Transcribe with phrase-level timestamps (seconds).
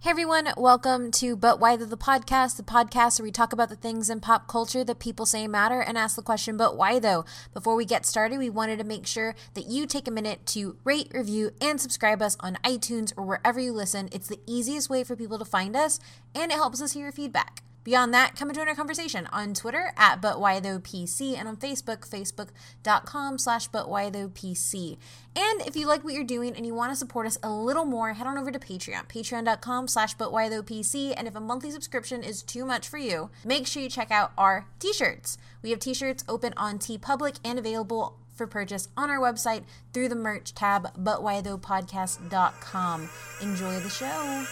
[0.00, 3.74] Hey everyone, welcome to But Why the Podcast, the podcast where we talk about the
[3.74, 7.24] things in pop culture that people say matter and ask the question, but why though?
[7.52, 10.76] Before we get started, we wanted to make sure that you take a minute to
[10.84, 14.08] rate, review, and subscribe us on iTunes or wherever you listen.
[14.12, 15.98] It's the easiest way for people to find us,
[16.32, 17.64] and it helps us hear your feedback.
[17.88, 21.48] Beyond that, come and join our conversation on Twitter at But Why Though PC and
[21.48, 24.98] on Facebook, facebook.com slash But Why Though PC.
[25.34, 27.86] And if you like what you're doing and you want to support us a little
[27.86, 31.14] more, head on over to Patreon, patreon.com slash But Why Though PC.
[31.16, 34.32] And if a monthly subscription is too much for you, make sure you check out
[34.36, 35.38] our t-shirts.
[35.62, 40.14] We have t-shirts open on TeePublic and available for purchase on our website through the
[40.14, 43.08] merch tab, butwhythoughpodcast.com.
[43.40, 44.44] Enjoy the show.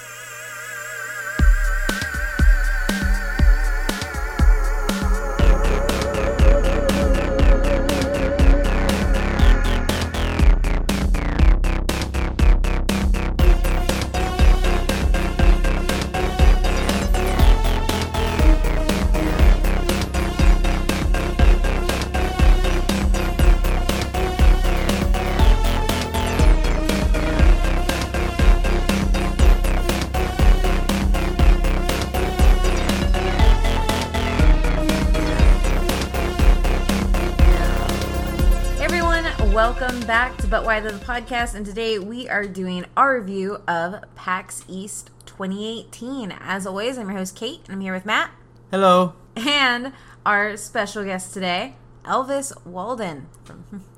[40.66, 46.32] Why the Podcast, and today we are doing our review of PAX East 2018.
[46.40, 48.32] As always, I'm your host Kate, and I'm here with Matt.
[48.72, 49.14] Hello.
[49.36, 49.92] And
[50.26, 53.28] our special guest today, Elvis Walden.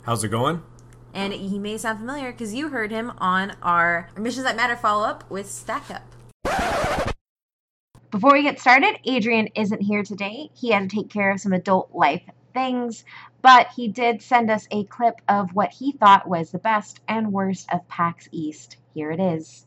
[0.02, 0.62] How's it going?
[1.14, 5.06] And he may sound familiar because you heard him on our Missions That Matter follow
[5.06, 7.14] up with Stack Up.
[8.10, 10.50] Before we get started, Adrian isn't here today.
[10.52, 13.04] He had to take care of some adult life things,
[13.42, 17.32] but he did send us a clip of what he thought was the best and
[17.32, 18.76] worst of PAX East.
[18.94, 19.66] Here it is.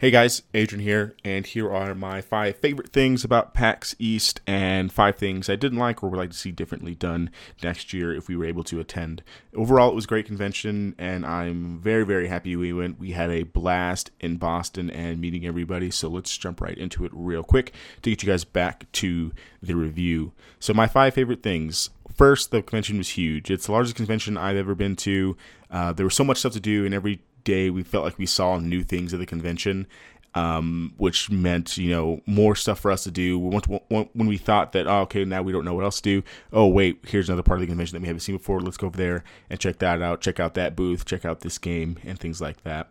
[0.00, 4.90] Hey guys, Adrian here, and here are my five favorite things about PAX East and
[4.90, 7.28] five things I didn't like or would like to see differently done
[7.62, 9.22] next year if we were able to attend.
[9.54, 12.98] Overall, it was a great convention, and I'm very, very happy we went.
[12.98, 17.12] We had a blast in Boston and meeting everybody, so let's jump right into it
[17.12, 19.32] real quick to get you guys back to
[19.62, 20.32] the review.
[20.60, 23.50] So, my five favorite things first, the convention was huge.
[23.50, 25.38] It's the largest convention I've ever been to.
[25.70, 28.26] Uh, there was so much stuff to do, and every day we felt like we
[28.26, 29.86] saw new things at the convention,
[30.34, 33.38] um, which meant you know more stuff for us to do.
[33.38, 36.26] when we thought that oh, okay now we don't know what else to do.
[36.52, 38.60] Oh wait, here's another part of the convention that we haven't seen before.
[38.60, 40.20] Let's go over there and check that out.
[40.20, 41.06] Check out that booth.
[41.06, 42.88] Check out this game and things like that.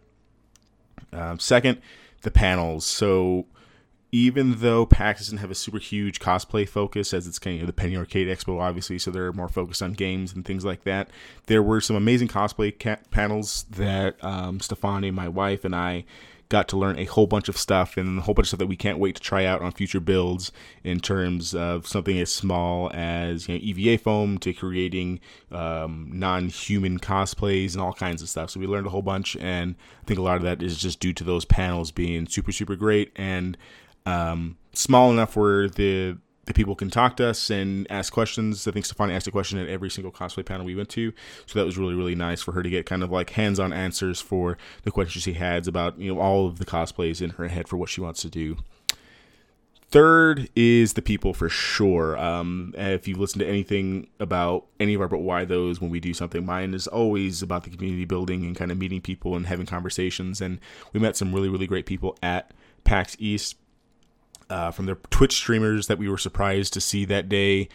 [1.13, 1.83] Um, second,
[2.23, 2.83] the panels.
[2.83, 3.45] So
[4.11, 7.73] even though PAX doesn't have a super huge cosplay focus, as it's kind of the
[7.73, 11.09] Penny Arcade Expo, obviously, so they're more focused on games and things like that.
[11.45, 16.05] There were some amazing cosplay ca- panels that um, Stefani, my wife, and I
[16.49, 18.67] got to learn a whole bunch of stuff and a whole bunch of stuff that
[18.67, 20.51] we can't wait to try out on future builds
[20.83, 25.19] in terms of something as small as you know, EVA foam to creating
[25.51, 28.49] um, non-human cosplays and all kinds of stuff.
[28.49, 30.99] So we learned a whole bunch, and I think a lot of that is just
[30.99, 33.55] due to those panels being super, super great and
[34.05, 36.17] um, small enough where the
[36.49, 38.67] the people can talk to us and ask questions.
[38.67, 41.13] I think Stefani asked a question at every single cosplay panel we went to,
[41.45, 43.71] so that was really really nice for her to get kind of like hands on
[43.71, 47.47] answers for the questions she had about you know all of the cosplays in her
[47.47, 48.57] head for what she wants to do.
[49.91, 52.15] Third is the people for sure.
[52.17, 55.99] Um, if you listen to anything about any of our but why those when we
[55.99, 59.47] do something, mine is always about the community building and kind of meeting people and
[59.47, 60.41] having conversations.
[60.41, 60.59] And
[60.93, 63.55] we met some really really great people at PAX East
[64.49, 67.69] uh, from the Twitch streamers that we were surprised to see that day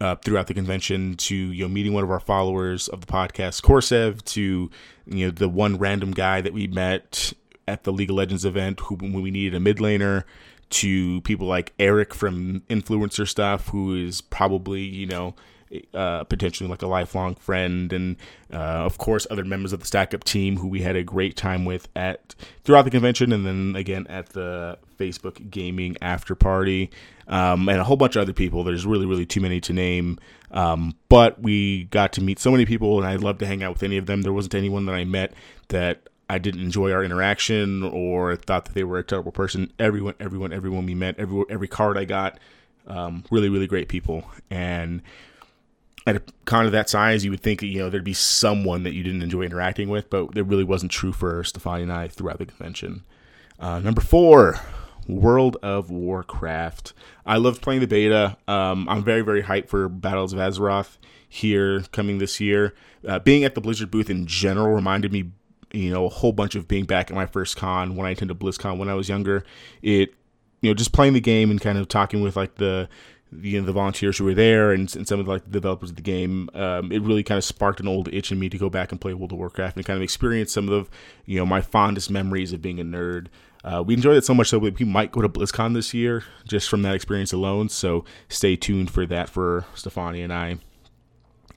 [0.00, 3.62] uh, throughout the convention to you know meeting one of our followers of the podcast
[3.62, 4.70] Corsev to
[5.06, 7.32] you know the one random guy that we met
[7.68, 10.24] at the League of Legends event who when we needed a mid laner
[10.70, 15.34] to people like Eric from influencer stuff who is probably you know
[15.94, 18.16] uh, potentially like a lifelong friend, and
[18.52, 21.36] uh, of course other members of the Stack Up team who we had a great
[21.36, 26.90] time with at throughout the convention, and then again at the Facebook gaming after party,
[27.28, 28.64] um, and a whole bunch of other people.
[28.64, 30.18] There's really really too many to name,
[30.50, 33.74] um, but we got to meet so many people, and I'd love to hang out
[33.74, 34.22] with any of them.
[34.22, 35.34] There wasn't anyone that I met
[35.68, 39.72] that I didn't enjoy our interaction or thought that they were a terrible person.
[39.80, 42.38] Everyone, everyone, everyone we met, every every card I got,
[42.86, 44.24] um, really, really great people.
[44.50, 45.02] And
[46.06, 48.94] at a con of that size, you would think you know there'd be someone that
[48.94, 52.38] you didn't enjoy interacting with, but it really wasn't true for Stefani and I throughout
[52.38, 53.04] the convention.
[53.58, 54.58] Uh, number four,
[55.06, 56.92] World of Warcraft.
[57.26, 58.36] I loved playing the beta.
[58.48, 60.96] Um, I'm very very hyped for Battles of Azeroth
[61.28, 62.74] here coming this year.
[63.06, 65.30] Uh, being at the Blizzard booth in general reminded me
[65.72, 68.38] you know, a whole bunch of being back at my first con when I attended
[68.38, 69.44] BlizzCon when I was younger.
[69.82, 70.14] It,
[70.60, 72.88] you know, just playing the game and kind of talking with like the,
[73.32, 75.90] you know, the volunteers who were there and, and some of the, like the developers
[75.90, 78.58] of the game, um, it really kind of sparked an old itch in me to
[78.58, 80.90] go back and play World of Warcraft and kind of experience some of, the,
[81.26, 83.26] you know, my fondest memories of being a nerd.
[83.62, 86.68] Uh, we enjoyed it so much so we might go to BlizzCon this year just
[86.68, 87.68] from that experience alone.
[87.68, 90.58] So stay tuned for that for Stefani and I.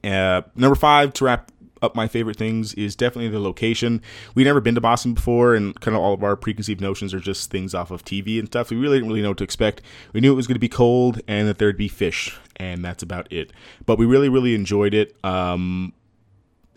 [0.04, 1.50] Uh, number five to wrap
[1.84, 4.02] up my favorite things is definitely the location.
[4.34, 7.20] We'd never been to Boston before, and kind of all of our preconceived notions are
[7.20, 8.72] just things off of TV and stuff.
[8.72, 9.82] We really didn't really know what to expect.
[10.14, 13.04] We knew it was going to be cold and that there'd be fish, and that's
[13.04, 13.52] about it.
[13.86, 15.16] But we really, really enjoyed it.
[15.24, 15.94] Um,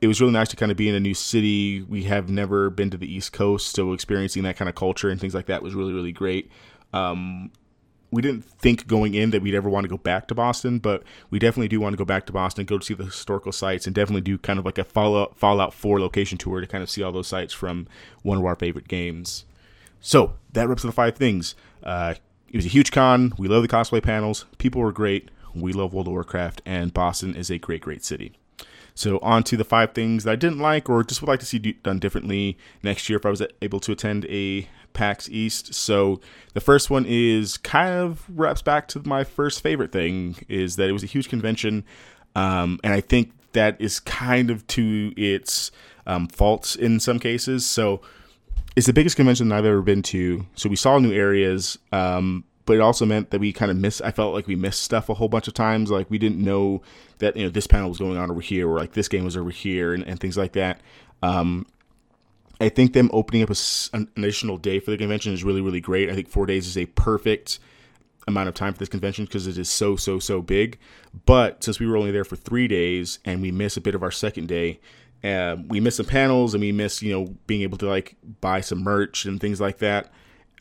[0.01, 1.83] it was really nice to kind of be in a new city.
[1.83, 5.21] We have never been to the East Coast, so experiencing that kind of culture and
[5.21, 6.51] things like that was really, really great.
[6.93, 7.51] Um,
[8.11, 11.03] we didn't think going in that we'd ever want to go back to Boston, but
[11.31, 13.87] we definitely do want to go back to Boston, go to see the historical sites,
[13.87, 16.91] and definitely do kind of like a Fallout Fallout 4 location tour to kind of
[16.91, 17.89] see all those sites from
[18.23, 19.45] one of our favorite games.
[20.01, 21.55] So that wraps up the five things.
[21.83, 22.15] Uh,
[22.49, 23.33] it was a huge con.
[23.39, 24.47] We love the cosplay panels.
[24.59, 25.31] People were great.
[25.55, 28.33] We love World of Warcraft, and Boston is a great, great city.
[28.95, 31.47] So on to the five things that I didn't like or just would like to
[31.47, 35.75] see done differently next year if I was able to attend a PAX East.
[35.75, 36.21] So
[36.55, 40.89] the first one is kind of wraps back to my first favorite thing is that
[40.89, 41.85] it was a huge convention,
[42.35, 45.71] um, and I think that is kind of to its
[46.07, 47.65] um, faults in some cases.
[47.65, 48.01] So
[48.75, 50.47] it's the biggest convention that I've ever been to.
[50.55, 51.79] So we saw new areas.
[51.93, 54.03] Um, but it also meant that we kind of missed.
[54.03, 55.91] I felt like we missed stuff a whole bunch of times.
[55.91, 56.83] Like we didn't know
[57.19, 59.37] that you know this panel was going on over here, or like this game was
[59.37, 60.81] over here, and, and things like that.
[61.23, 61.67] Um,
[62.61, 63.57] I think them opening up a,
[63.93, 66.11] an additional day for the convention is really really great.
[66.11, 67.59] I think four days is a perfect
[68.29, 70.79] amount of time for this convention because it is so so so big.
[71.27, 74.03] But since we were only there for three days and we miss a bit of
[74.03, 74.81] our second day,
[75.23, 78.61] uh, we miss some panels and we miss you know being able to like buy
[78.61, 80.13] some merch and things like that.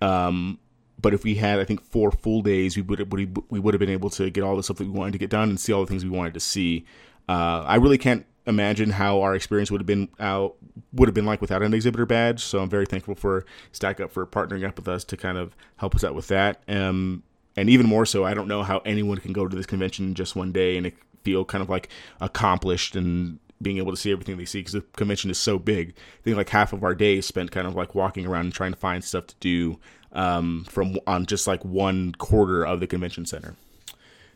[0.01, 0.59] Um,
[1.01, 3.12] but if we had, I think, four full days, we would
[3.50, 5.30] we would have been able to get all the stuff that we wanted to get
[5.30, 6.86] done and see all the things we wanted to see.
[7.27, 10.56] Uh, I really can't imagine how our experience would have been out
[10.94, 12.44] would have been like without an exhibitor badge.
[12.44, 15.56] So I'm very thankful for Stack Up for partnering up with us to kind of
[15.77, 16.62] help us out with that.
[16.68, 17.24] Um,
[17.57, 20.36] and even more so, I don't know how anyone can go to this convention just
[20.36, 20.92] one day and
[21.24, 21.89] feel kind of like
[22.19, 25.89] accomplished and being able to see everything they see because the convention is so big.
[25.89, 28.53] I think like half of our day is spent kind of like walking around and
[28.53, 29.80] trying to find stuff to do
[30.12, 33.56] um, from on just like one quarter of the convention center.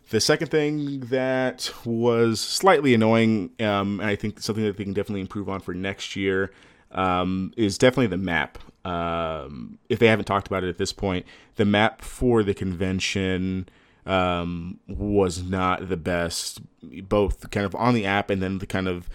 [0.09, 4.93] The second thing that was slightly annoying, um, and I think something that they can
[4.93, 6.51] definitely improve on for next year,
[6.91, 8.57] um, is definitely the map.
[8.83, 11.27] Um, if they haven't talked about it at this point,
[11.57, 13.69] the map for the convention
[14.07, 16.59] um, was not the best,
[17.07, 19.09] both kind of on the app and then the kind of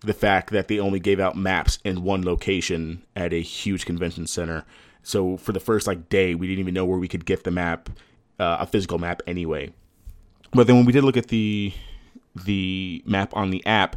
[0.00, 4.26] the fact that they only gave out maps in one location at a huge convention
[4.26, 4.64] center.
[5.04, 7.52] So for the first like day, we didn't even know where we could get the
[7.52, 7.88] map,
[8.40, 9.72] uh, a physical map anyway.
[10.52, 11.72] But then when we did look at the
[12.34, 13.96] the map on the app,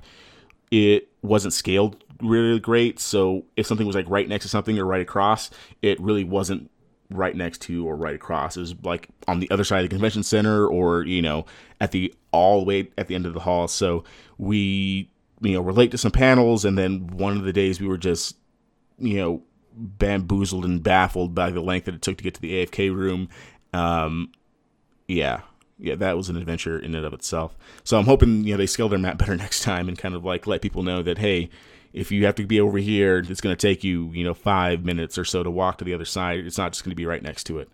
[0.71, 2.99] it wasn't scaled really great.
[2.99, 5.49] So if something was like right next to something or right across,
[5.81, 6.69] it really wasn't
[7.09, 8.57] right next to or right across.
[8.57, 11.45] It was like on the other side of the convention center or, you know,
[11.79, 13.67] at the all the way at the end of the hall.
[13.67, 14.03] So
[14.37, 15.09] we,
[15.41, 17.97] you know, were late to some panels and then one of the days we were
[17.97, 18.37] just,
[18.97, 19.43] you know,
[19.75, 23.29] bamboozled and baffled by the length that it took to get to the AFK room.
[23.73, 24.31] Um,
[25.07, 25.41] yeah,
[25.77, 27.55] yeah, that was an adventure in and of itself.
[27.83, 30.23] So I'm hoping you know they scale their map better next time and kind of
[30.25, 31.49] like let people know that hey,
[31.93, 34.85] if you have to be over here, it's going to take you you know five
[34.85, 36.39] minutes or so to walk to the other side.
[36.45, 37.69] It's not just going to be right next to it.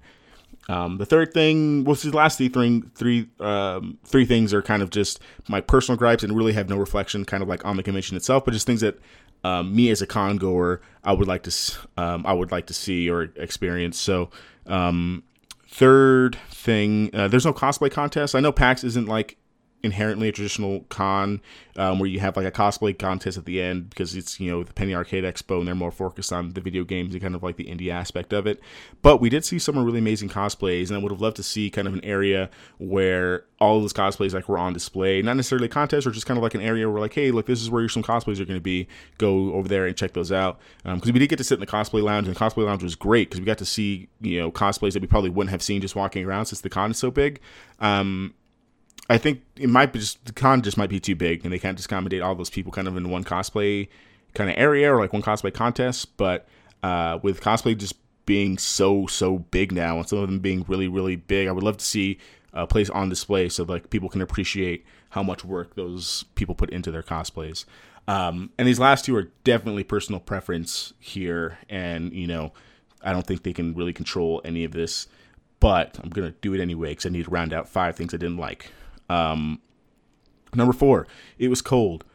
[0.69, 4.83] Um, the third thing, well, the last three, three, three, um, three things are kind
[4.83, 7.81] of just my personal gripes and really have no reflection, kind of like on the
[7.81, 8.99] convention itself, but just things that
[9.43, 12.75] um, me as a con goer, I would like to, um, I would like to
[12.75, 13.97] see or experience.
[13.97, 14.29] So,
[14.67, 15.23] um,
[15.69, 18.35] third thing, uh, there's no cosplay contest.
[18.35, 19.37] I know PAX isn't like
[19.81, 21.41] inherently a traditional con
[21.77, 24.63] um, where you have like a cosplay contest at the end because it's you know
[24.63, 27.43] the Penny Arcade Expo and they're more focused on the video games and kind of
[27.43, 28.59] like the indie aspect of it.
[29.01, 31.69] But we did see some really amazing cosplays, and I would have loved to see
[31.69, 35.67] kind of an area where all of those cosplays like were on display, not necessarily
[35.67, 37.69] a contest or just kind of like an area where like hey look this is
[37.69, 38.87] where some cosplays are going to be.
[39.17, 41.59] Go over there and check those out because um, we did get to sit in
[41.61, 44.39] the cosplay lounge and the cosplay lounge was great because we got to see you
[44.39, 46.97] know cosplays that we probably wouldn't have seen just walking around since the con is
[46.97, 47.39] so big.
[47.79, 48.33] Um,
[49.09, 51.59] I think it might be just the con just might be too big, and they
[51.59, 53.87] can't just accommodate all those people kind of in one cosplay
[54.35, 56.15] kind of area or like one cosplay contest.
[56.15, 56.47] But
[56.83, 60.87] uh, with cosplay just being so so big now, and some of them being really
[60.87, 62.19] really big, I would love to see
[62.53, 66.69] a place on display so like people can appreciate how much work those people put
[66.69, 67.65] into their cosplays.
[68.07, 72.53] Um, and these last two are definitely personal preference here, and you know,
[73.01, 75.07] I don't think they can really control any of this.
[75.59, 78.17] But I'm gonna do it anyway because I need to round out five things I
[78.17, 78.71] didn't like.
[79.09, 79.59] Um,
[80.53, 82.05] number four, it was cold.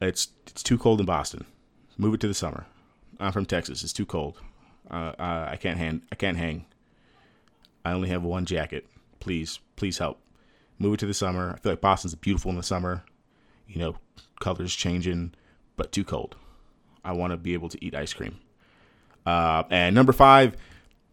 [0.00, 1.44] It's it's too cold in Boston.
[1.98, 2.66] Move it to the summer.
[3.18, 3.82] I'm from Texas.
[3.82, 4.38] It's too cold.
[4.90, 6.02] Uh, I can't hang.
[6.10, 6.66] I can't hang.
[7.84, 8.86] I only have one jacket.
[9.20, 10.20] Please, please help.
[10.78, 11.54] Move it to the summer.
[11.54, 13.04] I feel like Boston's beautiful in the summer.
[13.68, 13.96] You know,
[14.40, 15.34] colors changing,
[15.76, 16.36] but too cold.
[17.04, 18.40] I want to be able to eat ice cream.
[19.24, 20.56] Uh, and number five,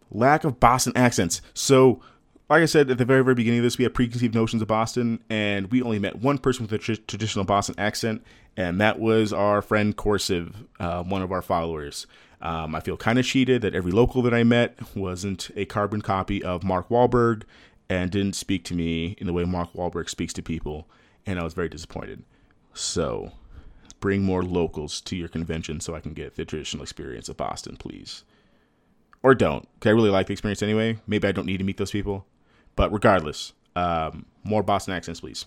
[0.09, 1.41] lack of Boston accents.
[1.53, 2.01] So,
[2.49, 4.67] like I said at the very, very beginning of this, we had preconceived notions of
[4.67, 8.23] Boston, and we only met one person with a tr- traditional Boston accent,
[8.55, 12.07] and that was our friend Corsiv, uh, one of our followers.
[12.41, 16.01] Um, I feel kind of cheated that every local that I met wasn't a carbon
[16.01, 17.43] copy of Mark Wahlberg
[17.89, 20.87] and didn't speak to me in the way Mark Wahlberg speaks to people,
[21.25, 22.23] and I was very disappointed.
[22.73, 23.31] So,
[23.99, 27.75] bring more locals to your convention so I can get the traditional experience of Boston,
[27.75, 28.23] please.
[29.21, 30.99] Or don't, I really like the experience anyway.
[31.07, 32.25] Maybe I don't need to meet those people.
[32.77, 35.45] But regardless, um, more Boston accents, please.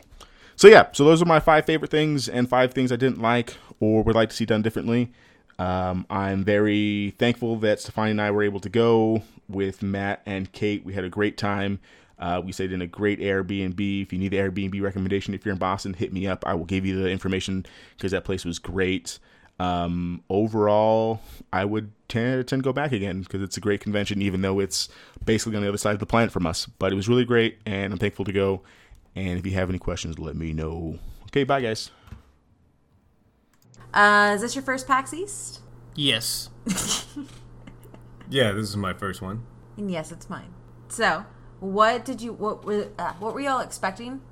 [0.56, 3.56] So, yeah, so those are my five favorite things and five things I didn't like
[3.80, 5.10] or would like to see done differently.
[5.58, 10.52] Um, I'm very thankful that Stefani and I were able to go with Matt and
[10.52, 10.84] Kate.
[10.84, 11.80] We had a great time.
[12.18, 14.02] Uh, we stayed in a great Airbnb.
[14.02, 16.44] If you need the Airbnb recommendation, if you're in Boston, hit me up.
[16.46, 17.64] I will give you the information
[17.96, 19.18] because that place was great.
[19.60, 21.20] Um, overall,
[21.52, 24.58] I would tend, tend to go back again because it's a great convention, even though
[24.58, 24.88] it's
[25.26, 26.64] basically on the other side of the planet from us.
[26.64, 28.62] But it was really great, and I'm thankful to go.
[29.14, 30.98] And if you have any questions, let me know.
[31.26, 31.90] Okay, bye, guys.
[33.92, 35.60] Uh, is this your first PAX East?
[35.94, 36.48] Yes.
[38.30, 39.42] yeah, this is my first one.
[39.76, 40.54] And yes, it's mine.
[40.88, 41.26] So,
[41.58, 44.22] what did you what were uh, what were y'all expecting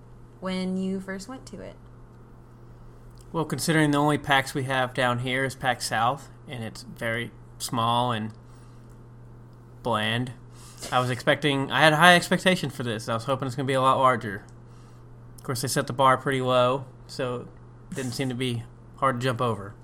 [0.41, 1.75] when you first went to it?
[3.31, 7.31] Well, considering the only PAX we have down here is PAX South, and it's very
[7.59, 8.33] small and
[9.83, 10.33] bland,
[10.91, 11.71] I was expecting.
[11.71, 13.09] I had high expectation for this.
[13.09, 14.45] I was hoping it's going to be a lot larger.
[15.37, 17.49] Of course, they set the bar pretty low, so
[17.91, 18.63] it didn't seem to be
[18.97, 19.75] hard to jump over.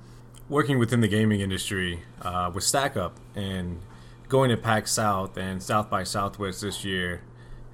[0.48, 3.80] Working within the gaming industry uh, with Stack Up and
[4.28, 7.22] going to PAX South and South by Southwest this year,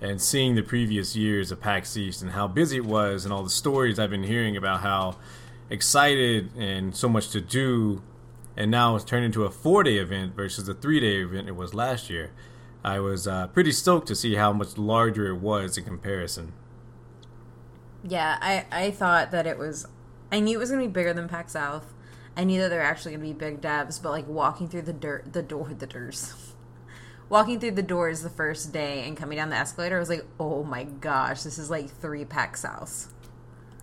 [0.00, 3.44] and seeing the previous years of PAX East and how busy it was, and all
[3.44, 5.16] the stories I've been hearing about how
[5.70, 8.02] excited and so much to do,
[8.56, 11.56] and now it's turned into a four day event versus the three day event it
[11.56, 12.32] was last year.
[12.84, 16.52] I was uh, pretty stoked to see how much larger it was in comparison.
[18.02, 19.86] Yeah, I, I thought that it was.
[20.32, 21.92] I knew it was going to be bigger than PAX South.
[22.36, 24.82] I knew that there were actually going to be big devs, but like walking through
[24.82, 26.32] the dirt, the door, the doors,
[27.28, 30.24] walking through the doors the first day and coming down the escalator, I was like,
[30.38, 33.08] oh my gosh, this is like three PAX Souths.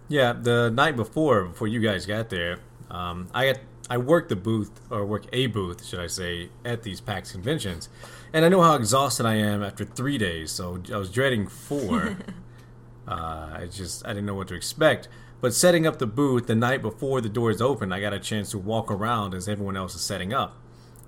[0.10, 2.60] Yeah, the night before, before you guys got there,
[2.90, 3.60] um, I got
[3.90, 7.90] I worked the booth or work a booth, should I say, at these PAX conventions,
[8.34, 10.52] and I know how exhausted I am after three days.
[10.52, 12.18] So I was dreading four.
[13.08, 15.10] uh, I just I didn't know what to expect.
[15.40, 18.52] But setting up the booth the night before the doors open, I got a chance
[18.52, 20.56] to walk around as everyone else is setting up,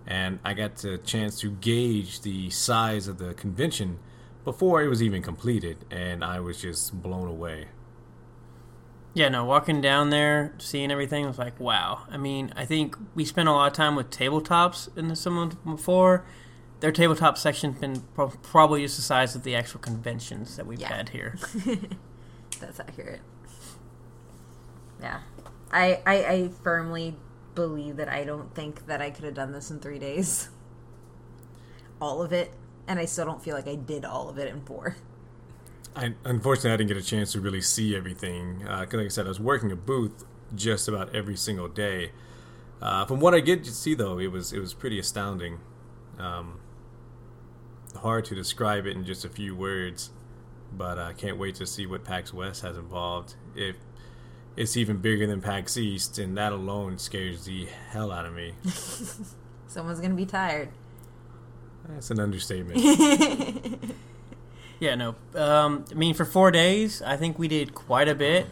[0.05, 3.99] and I got a chance to gauge the size of the convention
[4.43, 7.67] before it was even completed, and I was just blown away.
[9.13, 12.05] Yeah, no, walking down there, seeing everything was like, wow.
[12.09, 15.63] I mean, I think we spent a lot of time with tabletops in some of
[15.63, 16.25] them before.
[16.79, 20.79] Their tabletop section's been pro- probably just the size of the actual conventions that we've
[20.79, 20.93] Yeah.
[20.95, 21.37] had here.
[22.61, 23.21] That's accurate.
[25.01, 25.19] Yeah,
[25.71, 27.15] I, I I firmly
[27.55, 30.49] believe that I don't think that I could have done this in three days.
[32.01, 32.51] All of it,
[32.87, 34.95] and I still don't feel like I did all of it in four.
[35.95, 38.65] I unfortunately I didn't get a chance to really see everything.
[38.67, 42.11] Uh, like I said, I was working a booth just about every single day.
[42.81, 45.59] Uh, from what I get to see, though, it was it was pretty astounding.
[46.17, 46.59] Um,
[47.95, 50.11] hard to describe it in just a few words,
[50.71, 53.35] but I can't wait to see what PAX West has involved.
[53.55, 53.75] If
[54.55, 58.53] it's even bigger than PAX East, and that alone scares the hell out of me.
[59.67, 60.69] Someone's gonna be tired.
[61.87, 62.79] That's an understatement.
[64.79, 65.15] Yeah, no.
[65.35, 68.47] Um, I mean, for four days, I think we did quite a bit,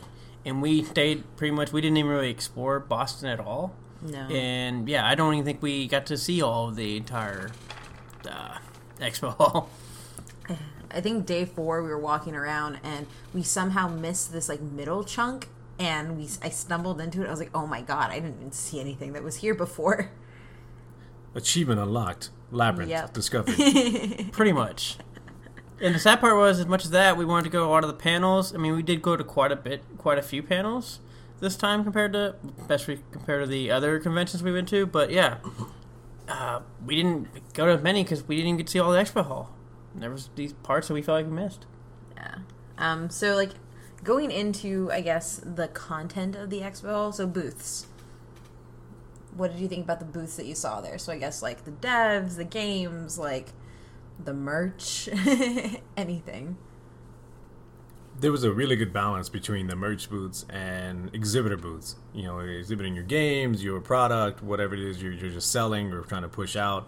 [0.45, 1.71] and we stayed pretty much.
[1.71, 3.73] We didn't even really explore Boston at all.
[4.01, 4.27] No.
[4.27, 7.49] And yeah, I don't even think we got to see all of the entire
[8.29, 8.57] uh,
[8.99, 9.69] expo hall.
[10.91, 15.03] I think day four we were walking around and we somehow missed this like middle
[15.03, 17.27] chunk and we I stumbled into it.
[17.27, 20.11] I was like, oh my god, I didn't even see anything that was here before.
[21.35, 22.29] Achievement unlocked.
[22.51, 23.13] Labyrinth Yep.
[23.13, 23.55] discovered.
[24.31, 24.97] pretty much.
[25.79, 27.69] And the sad part was, as much as that, we wanted to go to a
[27.69, 28.53] lot of the panels.
[28.53, 30.99] I mean, we did go to quite a bit, quite a few panels.
[31.39, 34.87] this time compared to, especially compared to the other conventions we went to.
[34.87, 35.37] But yeah,
[36.27, 38.97] uh, we didn't go to many because we didn't even get to see all the
[38.97, 39.53] expo hall.
[39.93, 41.65] And there was these parts that we felt like we missed.
[42.15, 42.35] Yeah.
[42.77, 43.51] Um, so like
[44.03, 47.87] going into I guess the content of the expo, so booths.
[49.35, 50.97] What did you think about the booths that you saw there?
[50.97, 53.49] So I guess like the devs, the games, like
[54.23, 55.07] the merch,
[55.97, 56.57] anything.
[58.19, 61.95] there was a really good balance between the merch booths and exhibitor booths.
[62.13, 66.01] You know, exhibiting your games, your product, whatever it is you're, you're just selling or
[66.01, 66.87] trying to push out,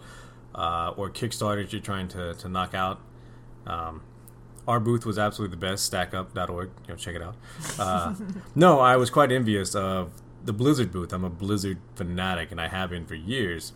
[0.54, 3.00] uh, or Kickstarters you're trying to, to knock out.
[3.66, 4.02] Um,
[4.66, 6.70] our booth was absolutely the best, stackup.org.
[6.82, 7.36] You know, check it out.
[7.78, 8.14] Uh,
[8.54, 10.12] no, I was quite envious of
[10.44, 11.12] the Blizzard booth.
[11.12, 13.72] I'm a Blizzard fanatic, and I have been for years.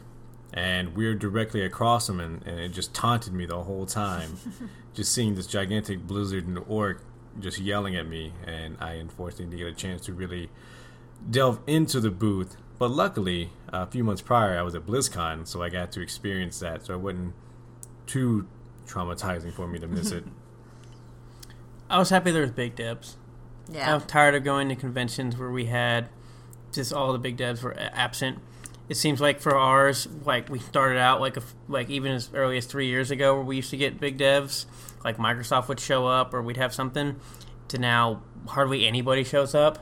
[0.57, 4.39] And we are directly across them, and, and it just taunted me the whole time.
[4.95, 7.03] just seeing this gigantic Blizzard and orc
[7.41, 10.51] just yelling at me, and I unfortunately didn't get a chance to really
[11.29, 12.57] delve into the booth.
[12.79, 16.61] But luckily, a few months prior, I was at BlizzCon, so I got to experience
[16.61, 16.87] that.
[16.87, 17.35] So it wasn't
[18.07, 18.47] too
[18.87, 20.25] traumatizing for me to miss it.
[21.91, 23.15] I was happy there was big devs.
[23.71, 23.95] Yeah.
[23.95, 26.09] I'm tired of going to conventions where we had
[26.73, 28.39] just all the big devs were absent.
[28.89, 32.59] It seems like for ours, like we started out like a, like even as early
[32.59, 34.67] as three years ago, where we used to get big devs,
[35.05, 37.17] like Microsoft would show up or we'd have something.
[37.69, 39.79] To now, hardly anybody shows up,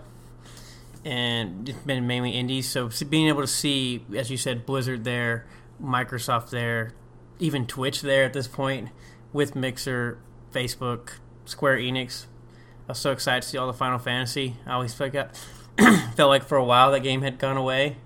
[1.04, 2.68] and it's been mainly indies.
[2.68, 5.46] So being able to see, as you said, Blizzard there,
[5.82, 6.92] Microsoft there,
[7.40, 8.90] even Twitch there at this point,
[9.32, 10.18] with Mixer,
[10.52, 12.26] Facebook, Square Enix,
[12.88, 14.56] I was so excited to see all the Final Fantasy.
[14.66, 15.34] I always felt like,
[16.14, 17.96] felt like for a while that game had gone away,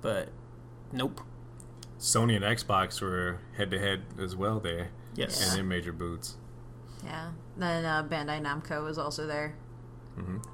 [0.00, 0.28] but
[0.92, 1.20] nope.
[1.98, 5.48] Sony and Xbox were head to head as well there Yes.
[5.50, 6.36] in their major booths.
[7.04, 7.30] Yeah.
[7.56, 9.54] Then uh, Bandai Namco was also there.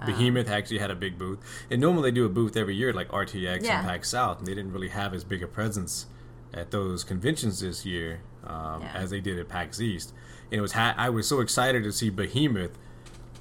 [0.07, 1.39] Behemoth actually had a big booth,
[1.71, 3.81] and normally they do a booth every year like RTX Yeah.
[3.81, 6.07] and PAX South, and they didn't really have as big a presence
[6.55, 8.93] at those conventions this year um, Yeah.
[8.95, 10.13] as they did at PAX East.
[10.53, 12.79] And it was ha- I was so excited to see Behemoth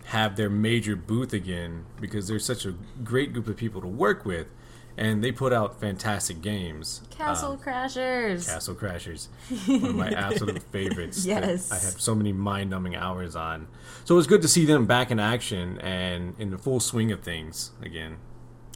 [0.06, 4.26] have their major booth again because they're such a great group of people to work
[4.26, 4.48] with,
[4.98, 7.02] and they put out fantastic games.
[7.12, 8.48] Castle Um, Crashers.
[8.48, 9.28] Castle Crashers,
[9.68, 11.24] one of my absolute favorites.
[11.26, 11.72] that Yes.
[11.72, 13.68] I have so many mind-numbing hours on.
[14.06, 17.12] So it was good to see them back in action and in the full swing
[17.12, 18.18] of things again.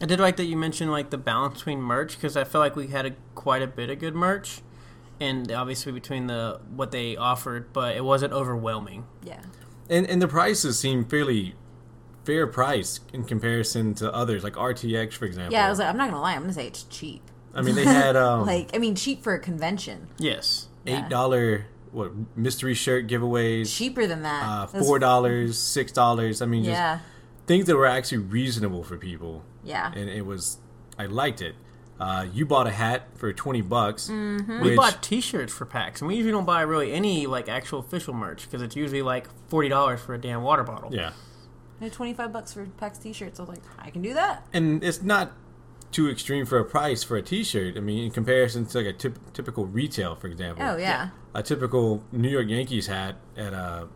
[0.01, 2.75] I did like that you mentioned like the balance between merch because I felt like
[2.75, 4.61] we had a, quite a bit of good merch,
[5.19, 9.05] and obviously between the what they offered, but it wasn't overwhelming.
[9.23, 9.41] Yeah.
[9.89, 11.53] And and the prices seem fairly
[12.25, 15.53] fair price in comparison to others, like RTX, for example.
[15.53, 17.21] Yeah, I was like, I'm not gonna lie, I'm gonna say it's cheap.
[17.53, 20.07] I mean, they had um, like, I mean, cheap for a convention.
[20.17, 20.67] Yes.
[20.87, 24.43] eight dollar what mystery shirt giveaways, Cheaper than that.
[24.47, 26.41] uh, four dollars, six dollars.
[26.41, 26.99] I mean, just Yeah.
[27.47, 29.43] things that were actually reasonable for people.
[29.63, 29.91] Yeah.
[29.93, 30.57] and it was
[30.97, 31.55] I liked it.
[31.99, 34.09] Uh, you bought a hat for twenty bucks.
[34.09, 34.63] Mm-hmm.
[34.63, 38.13] We bought T-shirts for PAX, and we usually don't buy really any like actual official
[38.13, 40.89] merch because it's usually like forty dollars for a damn water bottle.
[40.95, 41.11] yeah,
[41.81, 43.39] Had 25 bucks for PAX t-shirts.
[43.39, 44.45] I was like, I can do that.
[44.53, 45.31] and it's not
[45.91, 47.75] too extreme for a price for a T-shirt.
[47.75, 50.63] I mean, in comparison to like a typ- typical retail, for example.
[50.65, 51.09] Oh, yeah.
[51.33, 53.87] A typical New York Yankees hat at uh,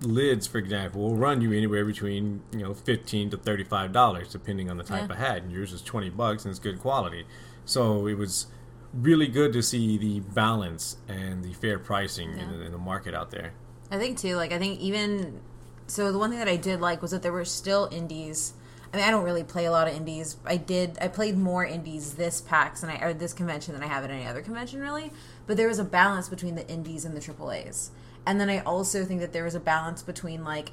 [0.00, 4.70] Lids, for example, will run you anywhere between you know fifteen to thirty-five dollars, depending
[4.70, 5.12] on the type Yeah.
[5.14, 5.42] of hat.
[5.42, 7.24] And yours is twenty bucks, and it's good quality.
[7.66, 8.46] So it was
[8.94, 13.30] really good to see the balance and the fair pricing in, in the market out
[13.30, 13.52] there.
[13.90, 14.36] I think too.
[14.36, 15.40] Like I think even
[15.86, 18.54] so, the one thing that I did like was that there were still indies.
[18.92, 20.36] I mean, I don't really play a lot of indies.
[20.44, 20.98] I did.
[21.00, 24.10] I played more indies this PAX and I or this convention than I have at
[24.10, 25.12] any other convention, really.
[25.46, 27.90] But there was a balance between the indies and the AAA's.
[28.26, 30.72] And then I also think that there was a balance between like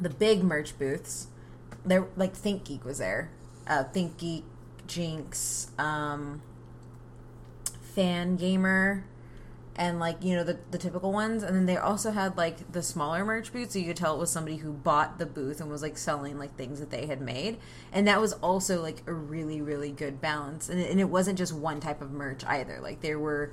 [0.00, 1.28] the big merch booths.
[1.84, 3.30] There, like ThinkGeek was there.
[3.66, 4.44] Uh, ThinkGeek,
[4.86, 6.40] Jinx, um,
[7.96, 9.02] Fangamer
[9.76, 11.42] and like you know the, the typical ones.
[11.42, 14.18] And then they also had like the smaller merch booths so you could tell it
[14.18, 17.20] was somebody who bought the booth and was like selling like things that they had
[17.20, 17.58] made.
[17.92, 20.68] And that was also like a really really good balance.
[20.68, 22.80] And it, and it wasn't just one type of merch either.
[22.80, 23.52] Like there were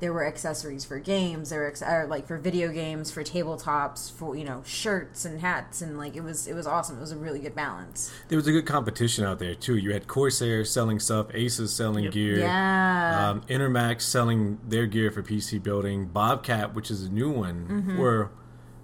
[0.00, 4.10] there were accessories for games there were ex- or like for video games for tabletops
[4.12, 7.10] for you know shirts and hats and like it was it was awesome it was
[7.12, 9.76] a really good balance There was a good competition out there too.
[9.76, 12.12] You had Corsair selling stuff, Asus selling Yep.
[12.12, 17.30] gear, yeah um, Intermax selling their gear for PC building, Roccat, which is a new
[17.30, 18.30] one, were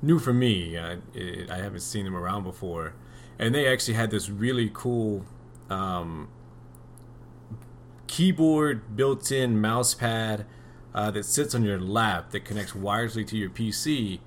[0.02, 0.76] new for me.
[0.76, 2.94] Uh, it, I haven't seen them around before,
[3.38, 5.24] and they actually had this really cool
[5.70, 6.28] um,
[8.06, 10.46] keyboard, built-in mouse pad
[10.94, 14.20] uh, that sits on your lap that connects wirelessly to your PC.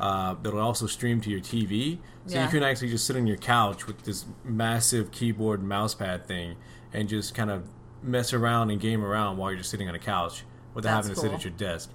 [0.00, 1.98] uh, that'll also stream to your TV.
[2.26, 2.44] So Yeah.
[2.44, 6.26] you can actually just sit on your couch with this massive keyboard and mouse pad
[6.26, 6.56] thing
[6.92, 7.68] and just kind of
[8.02, 10.42] mess around and game around while you're just sitting on a couch
[10.74, 11.90] without That's having to sit at your desk.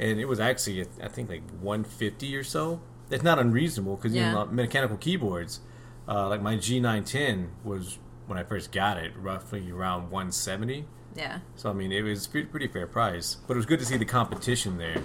[0.00, 2.80] And it was actually, I think, like 150 or so.
[3.08, 4.30] That's not unreasonable because Yeah.
[4.30, 5.60] you know, mechanical keyboards,
[6.08, 10.86] uh, like my G910 was when I first got it, roughly around 170.
[11.14, 11.38] Yeah.
[11.56, 13.96] So I mean, it was pretty, pretty fair price, but it was good to see
[13.96, 15.02] the competition there.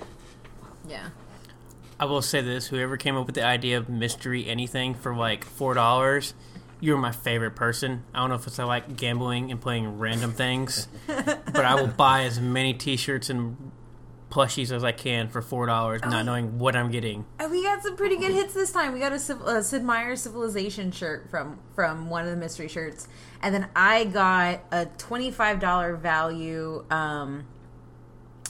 [0.87, 1.09] Yeah.
[1.99, 5.43] I will say this: whoever came up with the idea of mystery anything for like
[5.43, 6.33] four dollars,
[6.79, 8.03] you're my favorite person.
[8.13, 11.87] I don't know if it's I like gambling and playing random things, but I will
[11.87, 13.71] buy as many T-shirts and
[14.29, 17.25] plushies as I can for four dollars, not knowing what I'm getting.
[17.39, 18.93] And we got some pretty good hits this time.
[18.93, 23.07] We got a, a Sid Meier's Civilization shirt from from one of the mystery shirts,
[23.41, 27.45] and then I got a twenty five dollar value um,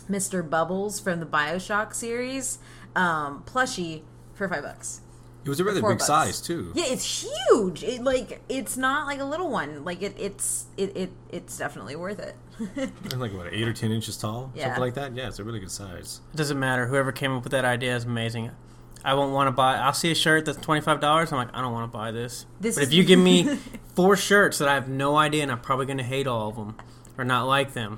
[0.09, 0.47] Mr.
[0.47, 2.59] Bubbles from the Bioshock series
[2.95, 4.01] um, plushie
[4.33, 5.01] for five bucks.
[5.49, 6.05] It was a rather big bucks.
[6.05, 6.71] size too.
[6.75, 7.83] Yeah, it's huge.
[7.83, 9.83] It like it's not like a little one.
[9.83, 12.35] Like it, it's it, it it's definitely worth it.
[13.03, 14.65] It's like what eight or ten inches tall, Yeah.
[14.65, 15.15] something like that.
[15.15, 16.21] Yeah, it's a really good size.
[16.31, 16.85] It doesn't matter.
[16.85, 18.51] Whoever came up with that idea is amazing.
[19.03, 19.77] I won't want to buy.
[19.77, 21.31] I'll see a shirt that's twenty five dollars.
[21.31, 22.45] I'm like, I don't want to buy this.
[22.61, 23.57] This but if you give me
[23.95, 26.55] four shirts that I have no idea and I'm probably going to hate all of
[26.57, 26.75] them
[27.17, 27.97] or not like them,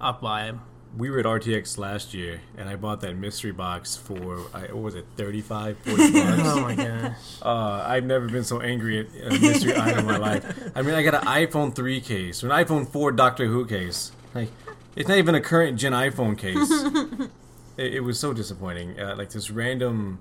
[0.00, 0.60] I'll buy them.
[0.96, 4.82] We were at RTX last year, and I bought that mystery box for I, what
[4.82, 6.42] was it, 35 40 bucks.
[6.44, 7.16] Oh my gosh.
[7.40, 10.72] Uh, I've never been so angry at a mystery item in my life.
[10.74, 14.12] I mean, I got an iPhone 3 case, or an iPhone 4 Doctor Who case.
[14.34, 14.50] Like,
[14.94, 16.70] it's not even a current gen iPhone case.
[17.78, 19.00] it, it was so disappointing.
[19.00, 20.18] Uh, like this random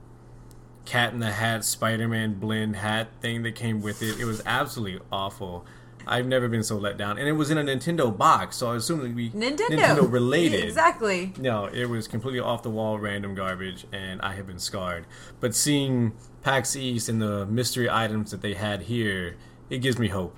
[0.86, 4.20] Cat in the Hat Spider-Man blend hat thing that came with it.
[4.20, 5.66] It was absolutely awful.
[6.08, 8.76] I've never been so let down, and it was in a Nintendo box, so I
[8.76, 10.64] assume it'd be Nintendo, Nintendo related.
[10.66, 11.34] Exactly.
[11.38, 15.06] No, it was completely off the wall, random garbage, and I have been scarred.
[15.40, 19.38] But seeing PAX East and the mystery items that they had here,
[19.70, 20.36] it gives me hope.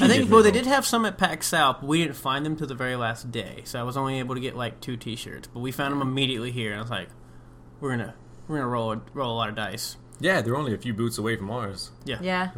[0.00, 2.56] I think well they did have some at PAX South, but we didn't find them
[2.56, 3.62] till the very last day.
[3.64, 6.50] So I was only able to get like two T-shirts, but we found them immediately
[6.50, 7.08] here, and I was like,
[7.80, 8.14] we're gonna
[8.48, 9.96] we're gonna roll roll a lot of dice.
[10.20, 11.90] Yeah, they're only a few boots away from ours.
[12.04, 12.18] Yeah.
[12.20, 12.48] Yeah.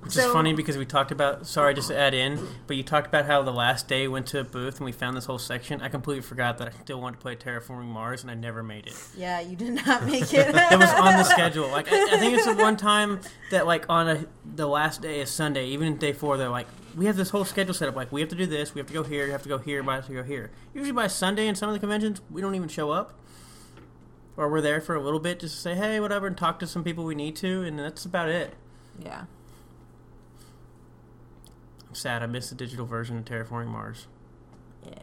[0.00, 2.82] Which So- is funny because we talked about sorry just to add in, but you
[2.82, 5.38] talked about how the last day went to a booth and we found this whole
[5.38, 5.80] section.
[5.80, 8.86] I completely forgot that I still wanted to play Terraforming Mars and I never made
[8.86, 9.00] it.
[9.16, 10.48] Yeah, you did not make it.
[10.48, 11.68] It was on the schedule.
[11.68, 14.24] Like I, I think it's the one time that like on a,
[14.56, 17.74] the last day is Sunday, even day four, they're like, we have this whole schedule
[17.74, 17.96] set up.
[17.96, 19.58] Like we have to do this, we have to go here, we have to go
[19.58, 20.50] here, we have to go here.
[20.74, 23.20] Usually by Sunday in some of the conventions, we don't even show up.
[24.36, 26.66] Or we're there for a little bit just to say hey, whatever, and talk to
[26.66, 28.54] some people we need to, and that's about it.
[29.02, 29.24] yeah.
[31.88, 34.08] I'm sad I missed the digital version of Terraforming Mars.
[34.84, 34.94] Yeah.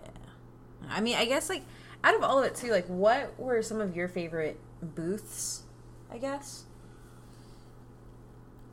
[0.89, 1.63] I mean, I guess like
[2.03, 5.63] out of all of it too, like what were some of your favorite booths?
[6.11, 6.65] I guess.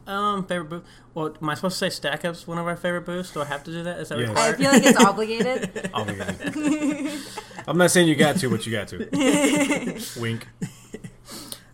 [0.08, 0.84] Um, favorite booth.
[1.14, 3.30] Well, am I supposed to say Stack Up's one of our favorite booths?
[3.30, 4.00] Do I have to do that?
[4.00, 4.28] Is that Yes.
[4.30, 4.56] I required?
[4.56, 5.90] feel like it's obligated.
[5.94, 7.20] Obligated.
[7.68, 10.00] I'm not saying you got to, but you got to.
[10.20, 10.46] Wink.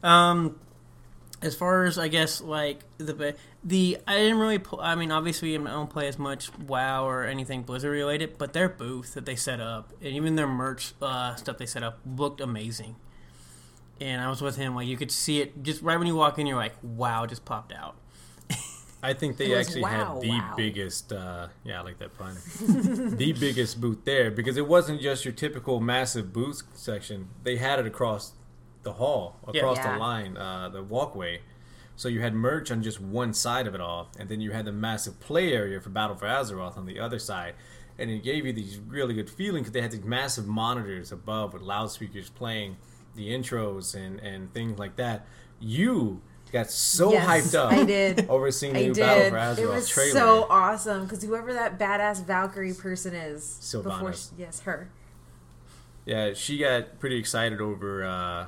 [0.02, 0.60] Um,
[1.40, 4.58] as far as I guess like the the I didn't really.
[4.58, 8.52] Pl- I mean, obviously I don't play as much WoW or anything Blizzard related, but
[8.52, 12.00] their booth that they set up and even their merch uh, stuff they set up
[12.04, 12.96] looked amazing.
[13.98, 16.38] And I was with him, like you could see it just right when you walk
[16.38, 16.46] in.
[16.46, 17.96] You're like, "Wow!" Just popped out.
[19.04, 20.54] I think they was actually wow, had the wow.
[20.56, 22.36] biggest, uh, yeah, I like that pun,
[23.16, 27.28] the biggest booth there because it wasn't just your typical massive booth section.
[27.42, 28.32] They had it across
[28.82, 29.92] the hall, across Yeah.
[29.92, 31.42] the line, uh, the walkway.
[31.96, 34.64] So you had merch on just one side of it all, and then you had
[34.64, 37.54] the massive play area for Battle for Azeroth on the other side.
[37.98, 41.52] And it gave you these really good feeling because they had these massive monitors above
[41.52, 42.78] with loudspeakers playing
[43.14, 45.26] the intros and, and things like that.
[45.60, 46.22] You
[46.54, 48.28] got so Yes, hyped up I did.
[48.30, 50.12] over seeing the I new Battle for Azeroth It was trailer.
[50.12, 53.82] so awesome because whoever that badass Valkyrie person is, Sylvanas.
[53.84, 54.88] before she, yes, her.
[56.06, 58.46] Yeah, she got pretty excited over uh,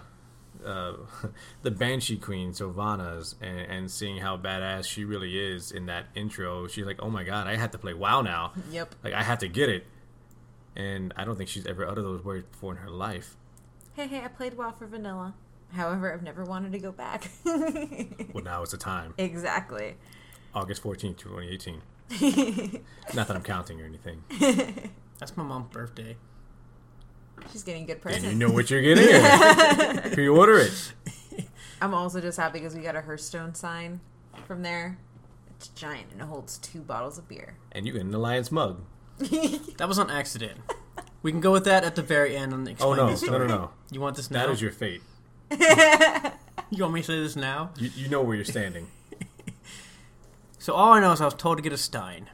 [0.64, 0.92] uh,
[1.62, 6.66] the Banshee Queen, Sylvanas, and, and seeing how badass she really is in that intro.
[6.68, 8.52] She's like, oh my god, I have to play WoW now.
[8.70, 8.94] Yep.
[9.04, 9.84] Like, I have to get it.
[10.76, 13.36] And I don't think she's ever uttered those words before in her life.
[13.94, 15.34] Hey, hey, I played WoW for vanilla.
[15.72, 17.30] However, I've never wanted to go back.
[18.32, 19.14] Well, now is the time.
[19.16, 19.94] exactly.
[20.54, 21.80] August 14th, 2018.
[23.14, 24.22] Not that I'm counting or anything.
[25.18, 26.16] That's my mom's birthday.
[27.50, 28.26] She's getting good presents.
[28.26, 28.40] And presents.
[28.40, 30.12] you know what you're getting.
[30.12, 30.92] Pre order it.
[31.80, 34.00] I'm also just happy because we got a Hearthstone sign
[34.46, 34.98] from there.
[35.50, 37.56] It's giant and it holds two bottles of beer.
[37.72, 38.82] And you get an Alliance mug.
[39.18, 40.60] That was on accident.
[41.22, 43.48] We can go with that at the very end and explain Oh explain no, the
[43.48, 43.70] no, no, no.
[43.90, 44.46] You want this now?
[44.46, 45.02] That is your fate.
[46.68, 47.70] You want me to say this now?
[47.78, 48.88] You, you know where you're standing.
[50.58, 52.28] So all I know is I was told to get a Stein,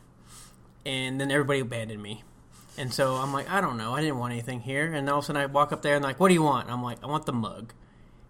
[0.87, 2.25] and then everybody abandoned me.
[2.79, 4.91] And so I'm like, I don't know, I didn't want anything here.
[4.91, 6.65] And all of a sudden I walk up there and like, what do you want?
[6.65, 7.75] And I'm like, I want the mug,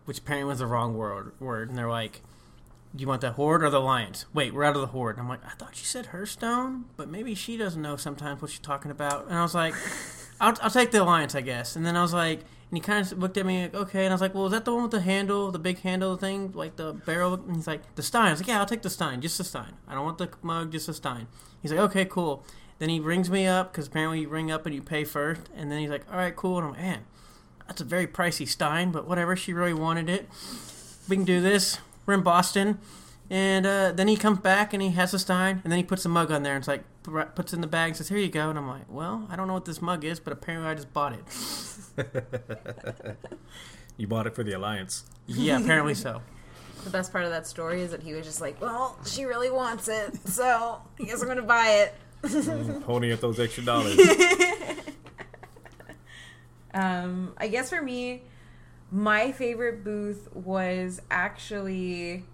[0.05, 1.31] which apparently was the wrong word.
[1.39, 1.69] Word.
[1.69, 2.21] And they're like,
[2.97, 4.27] do you want the horde or the lions?
[4.35, 5.17] Wait, we're out of the horde.
[5.19, 8.51] And I'm like, I thought she said Hearthstone, but maybe she doesn't know sometimes what
[8.51, 9.27] she's talking about.
[9.27, 9.75] And I was like,
[10.41, 11.77] I'll, I'll take the alliance, I guess.
[11.77, 12.41] And then I was like,
[12.73, 14.07] and he kind of looked at me like, okay.
[14.07, 16.17] And I was like, well, is that the one with the handle, the big handle
[16.17, 17.35] thing, like the barrel?
[17.35, 18.29] And he's like, the Stein.
[18.29, 19.75] I was like, yeah, I'll take the Stein, just the Stein.
[19.87, 21.27] I don't want the mug, just the Stein.
[21.61, 22.47] He's like, okay, cool.
[22.79, 25.43] Then he rings me up because apparently you ring up and you pay first.
[25.55, 26.57] And then he's like, all right, cool.
[26.57, 27.05] And I'm like, man,
[27.67, 29.37] that's a very pricey Stein, but whatever.
[29.37, 30.31] She really wanted it.
[31.11, 31.77] We can do this.
[32.07, 32.79] We're in Boston.
[33.29, 36.07] And uh, then he comes back and he has a Stein, and then he puts
[36.07, 36.85] a mug on there and it's like
[37.35, 39.47] puts in the bag and says, "Here you go." And I'm like, "Well, I don't
[39.47, 41.21] know what this mug is, but apparently I just bought it."
[43.99, 45.05] You bought it for the alliance.
[45.27, 46.23] Yeah, apparently so.
[46.85, 49.51] The best part of that story is that he was just like, well, she really
[49.51, 51.93] wants it, so I guess I'm going to buy
[52.25, 52.83] it.
[52.85, 54.01] Holding up those extra dollars.
[56.75, 58.23] Um, I guess for me,
[58.91, 62.25] my favorite booth was actually,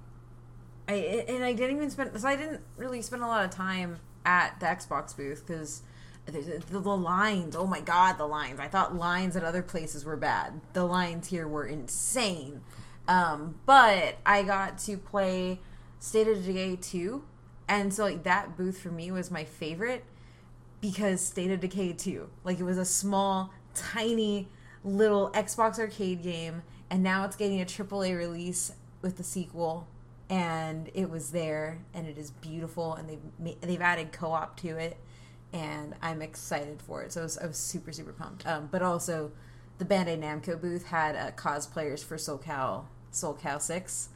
[0.86, 2.18] I and I didn't even spend.
[2.20, 5.82] So I didn't really spend a lot of time at the Xbox booth because
[6.32, 7.56] the, the, lines.
[7.56, 8.60] Oh my god, the lines!
[8.60, 10.60] I thought lines at other places were bad.
[10.72, 12.60] The lines here were insane.
[13.06, 15.60] Um, but I got to play
[15.98, 17.24] State of Decay two,
[17.68, 20.04] and so like that booth for me was my favorite
[20.80, 22.28] because State of Decay 2.
[22.44, 24.48] Like it was a small, tiny
[24.84, 29.86] little Xbox arcade game, and now it's getting a AAA release with the sequel.
[30.30, 34.98] And it was there, and it is beautiful, and they've they've added co-op to it,
[35.52, 37.12] and I'm excited for it.
[37.12, 38.46] So I was, I was super super pumped.
[38.46, 39.32] Um, but also,
[39.78, 44.08] the Bandai Namco booth had uh, cosplayers for SoulCal SoulCal Six,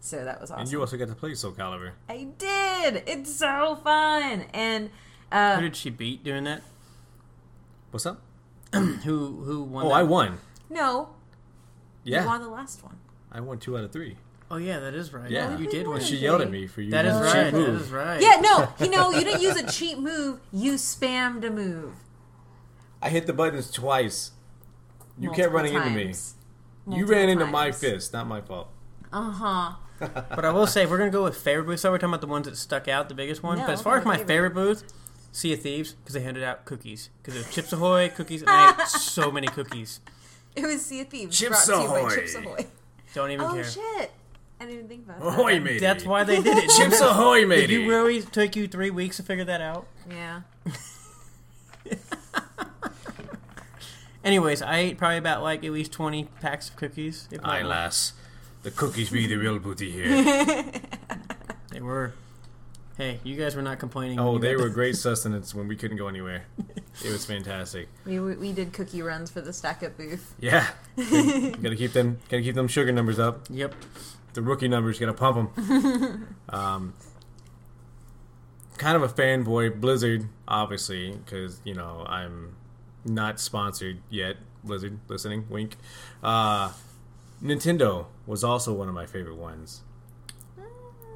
[0.00, 0.62] so that was awesome.
[0.62, 1.92] And you also got to play Soul Calibur.
[2.08, 3.02] I did.
[3.06, 4.90] It's so fun, and
[5.30, 6.62] uh, Who did she beat doing that?
[7.90, 8.22] What's up?
[8.72, 9.86] Who who won?
[9.86, 9.94] Oh, that?
[9.96, 10.38] I won.
[10.68, 11.10] No,
[12.04, 12.22] Yeah.
[12.22, 12.96] you won the last one.
[13.32, 14.16] I won two out of three.
[14.50, 15.30] Oh yeah, that is right.
[15.30, 15.56] Yeah.
[15.58, 16.00] you did win.
[16.00, 16.90] She yelled at me for you.
[16.90, 17.32] That is right.
[17.32, 17.80] cheap That move.
[17.82, 18.20] is right.
[18.20, 20.40] Yeah, no, you know, you didn't use a cheap move.
[20.52, 21.92] You spammed a move.
[23.00, 24.32] I hit the buttons twice.
[25.18, 26.04] You multiple kept running into me.
[26.06, 26.34] times.
[26.86, 27.78] You Multiple ran into my times.
[27.80, 28.68] fist, not my fault.
[29.12, 29.72] Uh huh.
[30.34, 32.22] But I will say, if we're gonna go with favorite booths, so we're talking about
[32.22, 33.58] the ones that stuck out, the biggest one.
[33.58, 34.26] No, but as far as my favorite.
[34.28, 34.84] favorite booth,
[35.30, 37.10] Sea of Thieves, because they handed out cookies.
[37.22, 40.00] Because it was Chips Ahoy cookies, and I ate so many cookies.
[40.56, 41.38] It was Sea of Thieves.
[41.38, 42.14] Chips brought to you by Ahoy.
[42.14, 42.66] Chips Ahoy.
[43.14, 43.64] Don't even Oh care.
[43.64, 44.10] shit!
[44.60, 45.26] I didn't even think about that.
[45.26, 45.78] Ahoy, matey.
[45.78, 46.68] That's why they did it.
[46.76, 47.72] Chips Ahoy, Did matey.
[47.74, 49.86] you really took you three weeks to figure that out?
[50.10, 50.42] Yeah.
[54.22, 57.26] Anyways, I ate probably about like at least twenty packs of cookies.
[57.30, 57.70] If not Aye, more.
[57.70, 58.12] lass.
[58.62, 60.72] The cookies be the real booty here.
[61.70, 62.14] They were.
[62.98, 64.16] Hey, you guys were not complaining.
[64.18, 66.42] when oh, you they got were the- great sustenance when we couldn't go anywhere.
[67.04, 67.86] It was fantastic.
[68.04, 70.34] We, we we did cookie runs for the stack up booth.
[70.40, 70.66] Yeah.
[70.96, 73.46] gotta keep them gotta keep them sugar numbers up.
[73.48, 73.72] Yep.
[74.34, 76.36] The rookie numbers gonna pump them.
[76.48, 76.94] um,
[78.78, 82.56] kind of a fanboy Blizzard, obviously, because you know I'm
[83.04, 84.36] not sponsored yet.
[84.62, 85.76] Blizzard, listening, wink.
[86.22, 86.72] Uh,
[87.42, 89.82] Nintendo was also one of my favorite ones.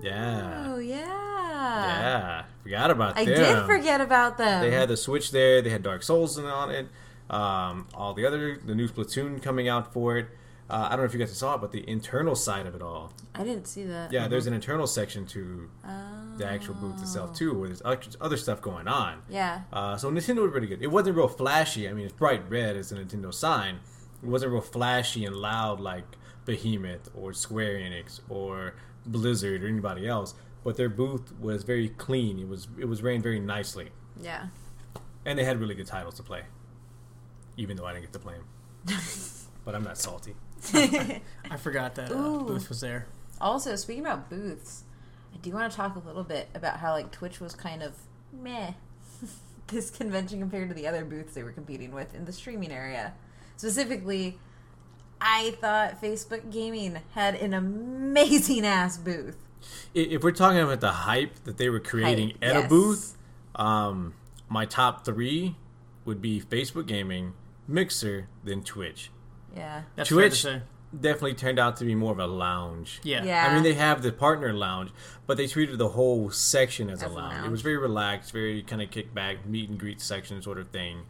[0.03, 0.97] Yeah, Oh yeah.
[0.97, 2.45] yeah.
[2.63, 3.35] Forgot about I them.
[3.35, 4.63] I did forget about them.
[4.63, 5.63] They had the Switch there.
[5.63, 6.89] They had Dark Souls on it.
[7.31, 10.27] Um, all the other, the new Splatoon coming out for it.
[10.71, 12.81] Uh, I don't know if you guys saw it, but the internal side of it
[12.81, 13.13] all.
[13.35, 14.11] I didn't see that.
[14.13, 16.37] Yeah, there's an internal section to Oh.
[16.39, 17.83] the actual booth itself too, where there's
[18.21, 19.23] other stuff going on.
[19.29, 19.63] Yeah.
[19.73, 20.83] Uh, so Nintendo was pretty good.
[20.83, 21.87] It wasn't real flashy.
[21.89, 23.81] I mean, it's bright red as a Nintendo sign.
[24.23, 26.05] It wasn't real flashy and loud like
[26.47, 28.75] Behemoth or Square Enix or
[29.05, 30.35] Blizzard or anybody else.
[30.63, 32.39] But their booth was very clean.
[32.39, 34.47] It was it was ran very nicely, Yeah.
[35.27, 36.45] and they had really good titles to play.
[37.59, 38.47] Even though I didn't get to play them,
[39.67, 40.35] but I'm not salty.
[41.51, 43.07] I forgot that uh, booth was there.
[43.41, 44.85] Also, speaking about booths,
[45.35, 47.95] I do want to talk a little bit about how like Twitch was kind of
[48.33, 48.73] meh
[49.69, 53.15] this convention compared to the other booths they were competing with in the streaming area.
[53.57, 54.39] Specifically,
[55.21, 59.37] I thought Facebook Gaming had an amazing ass booth.
[59.95, 63.17] If we're talking about the hype that they were creating Hype, at a booth,
[63.55, 64.15] um,
[64.49, 65.57] my top three
[66.05, 67.33] would be Facebook Gaming,
[67.67, 69.11] Mixer, then Twitch.
[69.57, 69.83] Yeah.
[69.97, 70.63] That's to Twitch say.
[70.99, 73.01] definitely turned out to be more of a lounge.
[73.03, 73.25] Yeah.
[73.25, 73.47] Yeah.
[73.49, 74.91] I mean, they have the partner lounge,
[75.27, 77.47] but they treated the whole section as, As a a lounge.
[77.47, 80.69] It was very relaxed, very kind of kick back, meet and greet section sort of
[80.69, 81.03] thing.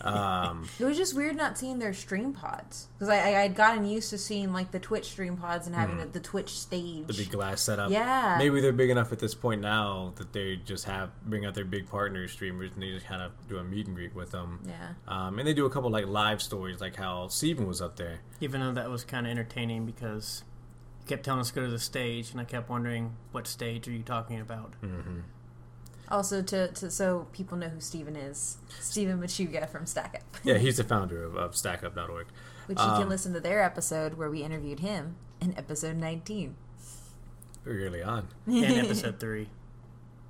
[0.00, 3.84] Um, It was just weird not seeing their stream pods because I, I had gotten
[3.84, 7.06] used to seeing like the Twitch stream pods and having the, the Twitch stage.
[7.06, 7.90] the big glass setup.
[7.90, 8.36] Yeah.
[8.38, 11.64] Maybe they're big enough at this point now that they just have bring out their
[11.64, 14.60] big partner streamers and they just kind of do a meet and greet with them.
[14.66, 14.90] Yeah.
[15.08, 18.20] Um, and they do a couple like live stories, like how Steven was up there.
[18.40, 20.44] Even though that was kind of entertaining because
[21.00, 23.88] he kept telling us to go to the stage, and I kept wondering what stage
[23.88, 24.74] are you talking about?
[26.08, 30.76] Also, to, to so people know who Stephen is, Stephen Machuga from StackUp, Yeah, he's
[30.76, 32.26] the founder of, of StackUp.org.
[32.66, 36.54] which you Um, can listen to their episode where we interviewed him in episode 19.
[37.64, 39.48] Very early on, In episode three,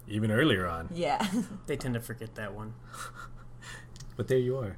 [0.06, 0.88] even earlier on.
[0.92, 1.26] Yeah.
[1.66, 2.74] they tend to forget that one.
[4.16, 4.76] But there you are,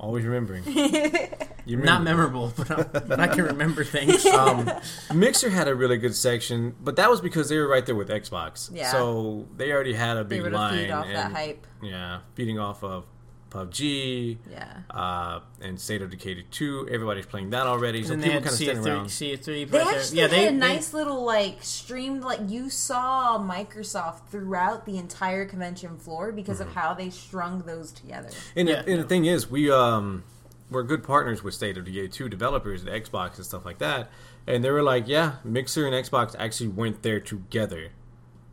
[0.00, 0.64] always remembering.
[1.66, 4.24] You Not memorable, but I, but I can remember things.
[4.26, 4.68] um,
[5.14, 8.08] Mixer had a really good section, but that was because they were right there with
[8.08, 8.70] Xbox.
[8.74, 8.90] Yeah.
[8.90, 10.78] So they already had a big were to line.
[10.78, 11.66] feed off that hype.
[11.80, 13.04] Yeah, feeding off of
[13.50, 14.66] PUBG Yeah.
[14.90, 16.88] uh, and State of Decay 2.
[16.90, 19.06] Everybody's playing that already, so and they people kind of standing C3, around.
[19.06, 23.38] C3 They actually Yeah, they, had a they- nice little like streamed like you saw
[23.38, 26.68] Microsoft throughout the entire convention floor because Mm-hmm.
[26.70, 28.28] of how they strung those together.
[28.56, 29.02] And, Yeah, the, and no.
[29.02, 30.22] the thing is, we um,
[30.70, 34.10] we're good partners with State of Decay 2 developers at Xbox and stuff like that.
[34.46, 37.90] And they were like, yeah, Mixer and Xbox actually went there together.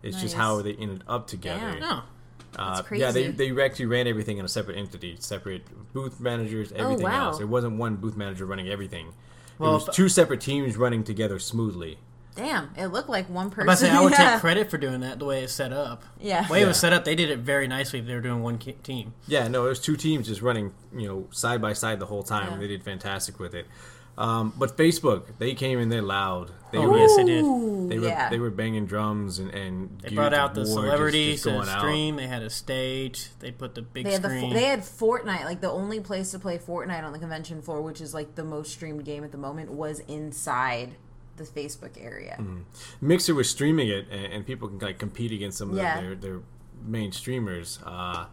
[0.03, 1.71] It's just how they ended up together.
[1.71, 1.79] Damn.
[1.79, 2.01] no.
[2.57, 3.53] Uh, That's yeah, they, crazy.
[3.53, 7.25] they actually ran everything in a separate entity, separate booth managers, everything Oh, wow.
[7.27, 7.39] else.
[7.39, 9.13] It wasn't one booth manager running everything.
[9.59, 11.97] Well, it was two separate teams running together smoothly.
[12.35, 13.63] Damn, it looked like one I'm person.
[13.63, 14.31] about to say, I would yeah.
[14.33, 16.03] take credit for doing that the way it's set up.
[16.19, 16.45] Yeah.
[16.45, 18.43] The way it was set up, they did it very nicely if they were doing
[18.43, 19.13] one team.
[19.27, 22.21] Yeah, no, it was two teams just running, you know, side by side the whole
[22.21, 22.51] time.
[22.53, 22.57] Yeah.
[22.59, 23.65] They did fantastic with it.
[24.17, 26.51] Um, but Facebook, they came in there loud.
[26.71, 27.43] They Oh, were, yes, they did.
[27.89, 28.29] They were yeah.
[28.29, 31.69] they were banging drums and and They Gears brought out the War celebrities to going
[31.69, 31.79] out.
[31.79, 32.15] stream.
[32.17, 33.29] They had a stage.
[33.39, 36.39] They put the big They had the they had Fortnite, like the only place to
[36.39, 39.37] play Fortnite on the convention floor, which is like the most streamed game at the
[39.37, 40.95] moment, was inside
[41.37, 42.35] the Facebook area.
[42.39, 42.61] Mm-hmm.
[43.01, 46.01] Mixer was streaming it, and, and people can like compete against some of Yeah.
[46.01, 46.39] their their
[46.83, 47.79] main streamers.
[47.85, 48.25] Uh,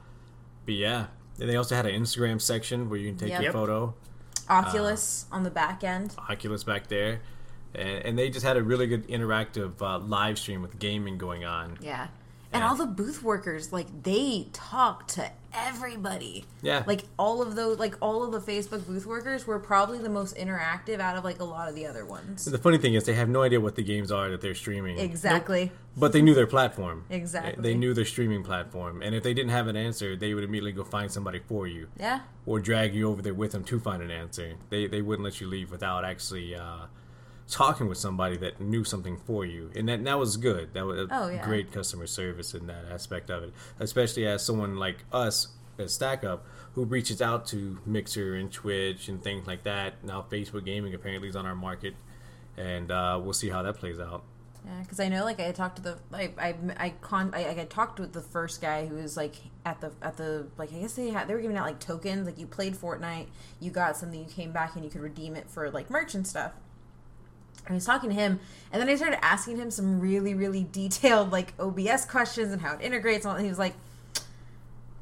[0.64, 1.06] but yeah,
[1.38, 3.42] and they also had an Instagram section where you can take Yep.
[3.42, 3.94] your photo.
[4.48, 6.14] Oculus on the back end.
[6.28, 7.20] Oculus back there,
[7.74, 11.44] and, and they just had a really good interactive uh, live stream with gaming going
[11.44, 11.78] on.
[11.80, 12.08] Yeah.
[12.54, 16.44] And all the booth workers, like they talk to everybody.
[16.62, 16.84] Yeah.
[16.86, 20.36] Like all of those like all of the Facebook booth workers were probably the most
[20.36, 22.44] interactive out of like a lot of the other ones.
[22.44, 24.98] The funny thing is, they have no idea what the games are that they're streaming.
[24.98, 25.72] Exactly.
[25.96, 27.04] But they knew their platform.
[27.10, 27.62] Exactly.
[27.62, 30.72] They knew their streaming platform, and if they didn't have an answer, they would immediately
[30.72, 32.20] go find somebody for you, Yeah.
[32.46, 34.54] or drag you over there with them to find an answer.
[34.70, 36.86] They they wouldn't let you leave without actually uh,
[37.48, 40.72] talking with somebody that knew something for you, and that that was good.
[40.74, 41.44] That was Oh, yeah.
[41.44, 46.40] great customer service in that aspect of it, especially as someone like us at StackUp
[46.74, 50.02] who reaches out to Mixer and Twitch and things like that.
[50.04, 51.94] Now Facebook Gaming apparently is on our market,
[52.56, 54.24] and uh, we'll see how that plays out.
[54.66, 57.64] Yeah, because I know, like, I talked to the, I, I, I con, I, I
[57.66, 59.34] talked with the first guy who was like
[59.66, 62.24] at the, at the, like, I guess they had, they were giving out like tokens,
[62.24, 63.26] like you played Fortnite,
[63.60, 66.26] you got something, you came back and you could redeem it for like merch and
[66.26, 66.52] stuff.
[67.68, 68.40] I was talking to him,
[68.72, 72.74] and then I started asking him some really, really detailed like OBS questions and how
[72.74, 73.74] it integrates, and, all, he was like,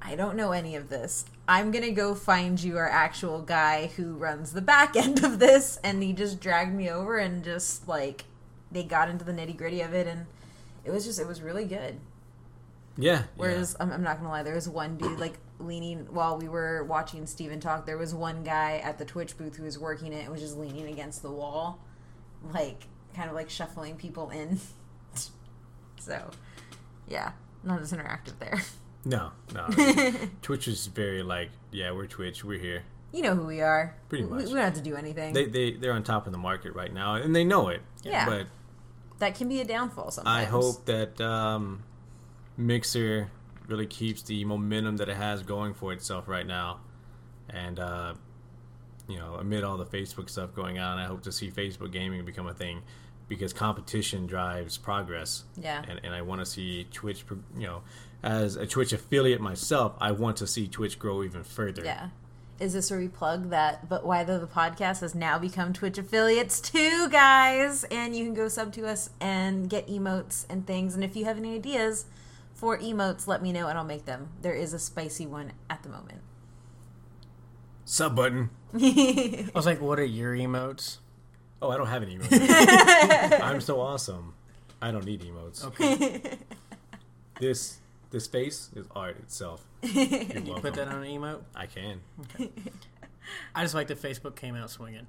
[0.01, 1.25] I don't know any of this.
[1.48, 5.79] I'm gonna go find you our actual guy who runs the back end of this,
[5.83, 8.25] and he just dragged me over and just like
[8.70, 10.27] they got into the nitty gritty of it, and
[10.85, 11.98] it was just it was really good.
[12.96, 13.22] Yeah.
[13.37, 16.85] Whereas I'm, I'm not gonna lie, there was one dude like leaning while we were
[16.85, 17.87] watching Stephen talk.
[17.87, 20.57] There was one guy at the Twitch booth who was working it and was just
[20.57, 21.79] leaning against the wall,
[22.52, 24.59] like kind of like shuffling people in.
[26.00, 26.31] so,
[27.09, 28.61] yeah, not as interactive there.
[29.05, 29.68] No, no.
[30.42, 32.85] Twitch is very like, yeah, we're Twitch, we're here.
[33.12, 33.94] You know who we are.
[34.09, 34.44] Pretty We- much.
[34.46, 35.35] We, don't have to do anything.
[35.35, 37.83] They they they're on top of the market right now, and they know it.
[38.02, 38.24] Yeah.
[38.26, 38.46] But
[39.18, 40.46] that can be a downfall sometimes.
[40.46, 41.83] I hope that um,
[42.57, 43.31] Mixer
[43.68, 46.81] really keeps the momentum that it has going for itself right now,
[47.50, 48.14] and uh,
[49.08, 52.24] you know, amid all the Facebook stuff going on, I hope to see Facebook gaming
[52.24, 52.82] become a thing
[53.28, 55.44] because competition drives progress.
[55.56, 55.82] Yeah.
[55.88, 57.24] And, and I want to see Twitch,
[57.56, 57.82] you know,
[58.22, 61.85] as a Twitch affiliate myself, I want to see Twitch grow even further.
[61.85, 62.08] Yeah.
[62.60, 63.88] Is this where we plug that?
[63.88, 68.35] But why the, the podcast has now become Twitch affiliates too, guys, and you can
[68.35, 70.94] go sub to us and get emotes and things.
[70.94, 72.04] And if you have any ideas
[72.54, 74.29] for emotes, let me know and I'll make them.
[74.42, 76.20] There is a spicy one at the moment.
[77.85, 78.50] Sub button.
[78.74, 80.98] I was like, what are your emotes?
[81.60, 83.40] Oh, I don't have any emotes.
[83.42, 84.35] I'm so awesome.
[84.80, 85.64] I don't need emotes.
[85.64, 86.38] Okay.
[87.40, 87.78] This
[88.10, 89.64] This face is art itself.
[89.83, 91.40] You're You put that on an emote.
[91.56, 92.00] I can.
[93.54, 95.06] I just like that Facebook came out swinging.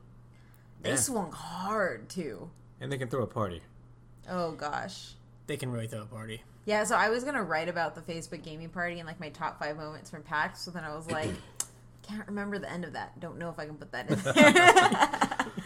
[0.81, 0.95] They Yeah.
[0.95, 2.49] swung hard too.
[2.81, 3.61] And they can throw a party.
[4.27, 5.11] Oh gosh.
[5.47, 6.41] They can really throw a party.
[6.65, 9.59] Yeah, so I was gonna write about the Facebook gaming party and like my top
[9.59, 10.61] five moments from PAX.
[10.61, 11.29] So then I was like,
[12.07, 13.19] can't remember the end of that.
[13.19, 15.51] Don't know if I can put that in there.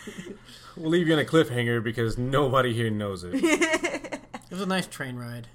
[0.78, 3.34] We'll leave you in a cliffhanger because nobody here knows it.
[4.50, 5.48] It was a nice train ride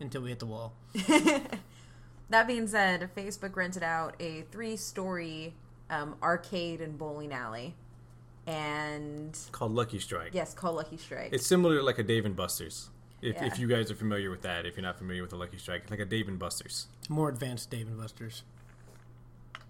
[0.00, 0.74] until we hit the wall.
[2.28, 5.54] that being said, Facebook rented out a three-story
[5.88, 7.74] um, arcade and bowling alley,
[8.46, 10.34] and called Lucky Strike.
[10.34, 11.30] yes, called Lucky Strike.
[11.32, 12.90] It's similar to like a Dave and Buster's.
[13.22, 13.46] If, Yeah.
[13.46, 15.82] if you guys are familiar with that, if you're not familiar with the Lucky Strike,
[15.82, 16.88] it's like a Dave and Buster's.
[17.08, 18.42] More advanced Dave and Buster's.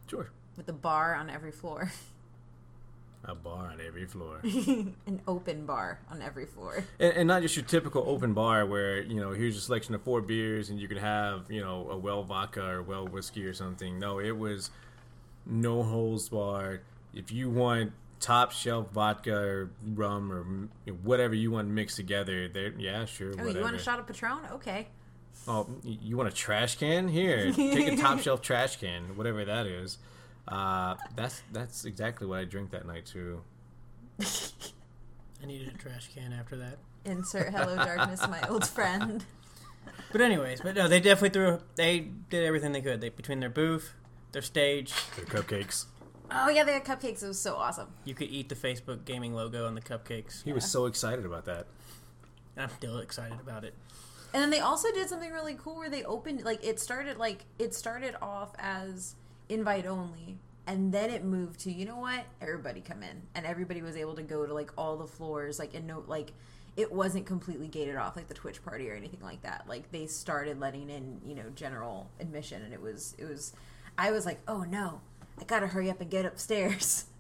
[0.09, 0.31] Sure.
[0.59, 1.91] With a bar on every floor,
[3.25, 4.41] A bar on every floor.
[4.45, 6.85] an open bar on every floor.
[6.99, 10.03] and, and not just your typical open bar where, you know, here's a selection of
[10.03, 13.55] four beers and you can have, you know, a well vodka or well whiskey or
[13.55, 13.99] something.
[13.99, 14.71] No, it was
[15.47, 16.81] no holes barred.
[17.15, 22.73] If you want top shelf vodka or rum or whatever you want mixed together, there,
[22.79, 23.29] yeah, sure.
[23.35, 23.59] Oh, whatever.
[23.59, 24.41] you want a shot of Patron?
[24.53, 24.89] Okay.
[25.47, 27.09] Oh, you want a trash can?
[27.09, 29.99] Here, take a top shelf trash can, whatever that is.
[30.49, 33.43] Uh, that's that's exactly what I drink that night too.
[34.21, 36.79] I needed a trash can after that.
[37.05, 39.25] Insert "Hello Darkness, my old friend."
[40.11, 41.61] But anyways, but no, they definitely threw.
[41.77, 43.01] They did everything they could.
[43.01, 43.93] They between their booth,
[44.33, 45.85] their stage, their cupcakes.
[46.31, 47.23] Oh yeah, they had cupcakes.
[47.23, 47.89] It was so awesome.
[48.05, 50.45] you could eat the Facebook gaming logo on the cupcakes.
[50.45, 51.67] He was so excited about that.
[52.57, 53.75] I'm still excited about it.
[54.35, 57.45] And then they also did something really cool where they opened like it started like
[57.59, 59.15] it started off as
[59.49, 60.39] invite only
[60.69, 62.27] and then it moved to you know what?
[62.43, 63.23] Everybody come in.
[63.35, 66.33] And everybody was able to go to like all the floors like and no like
[66.77, 69.65] it wasn't completely gated off like the Twitch party or anything like that.
[69.67, 73.55] Like they started letting in you know general admission and it was it was
[73.97, 75.01] I was like oh no.
[75.41, 77.07] I gotta hurry up and get upstairs.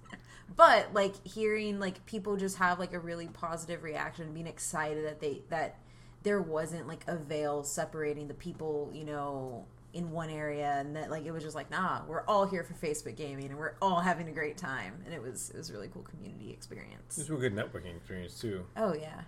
[0.57, 5.20] But like hearing like people just have like a really positive reaction being excited that
[5.20, 5.76] they that
[6.22, 11.11] there wasn't like a veil separating the people you know in one area and that
[11.11, 14.01] like it was just like nah we're all here for facebook gaming and we're all
[14.01, 17.30] having a great time and it was it was a really cool community experience it
[17.30, 18.64] was a good networking experience too.
[18.76, 19.22] oh yeah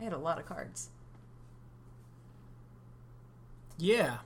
[0.00, 0.88] i had a lot of cards
[3.78, 4.18] Yeah.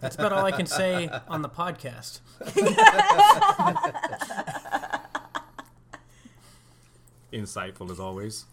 [0.00, 2.20] That's about all I can say on the podcast.
[7.32, 8.46] Insightful as always.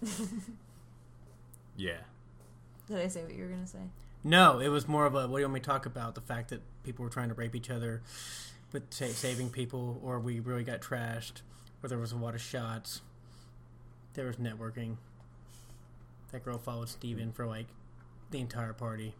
[1.77, 1.97] yeah.
[2.87, 3.79] did i say what you were gonna say
[4.25, 6.15] No, it was more of a what do you want me to talk about?
[6.15, 8.01] The fact that people were trying to rape each other
[8.73, 11.41] with sa- saving people, or we really got trashed,
[11.83, 13.01] or there was a lot of shots.
[14.15, 14.97] There was networking.
[16.31, 17.67] That girl followed Stephen for like
[18.31, 19.13] the entire party.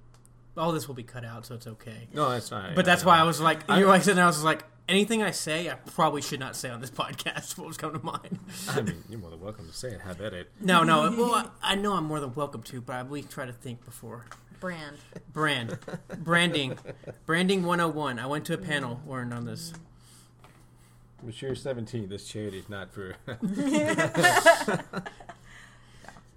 [0.57, 2.07] All this will be cut out, so it's okay.
[2.11, 2.73] No, that's not.
[2.73, 5.31] But that's why I was like, you like sitting there, I was like, anything I
[5.31, 7.59] say, I probably should not say on this podcast.
[7.59, 8.39] What was coming to mind?
[8.69, 10.01] I mean, you're more than welcome to say it.
[10.01, 10.49] Have at it.
[10.59, 11.13] No, no.
[11.15, 13.85] Well, I, I know I'm more than welcome to, but I always try to think
[13.85, 14.25] before.
[14.59, 14.97] Brand
[15.33, 15.77] Brand,
[16.19, 16.77] branding,
[17.25, 18.19] branding 101.
[18.19, 19.73] I went to a panel, learned on this.
[21.23, 22.07] But you're 17.
[22.07, 23.15] This charity is not for.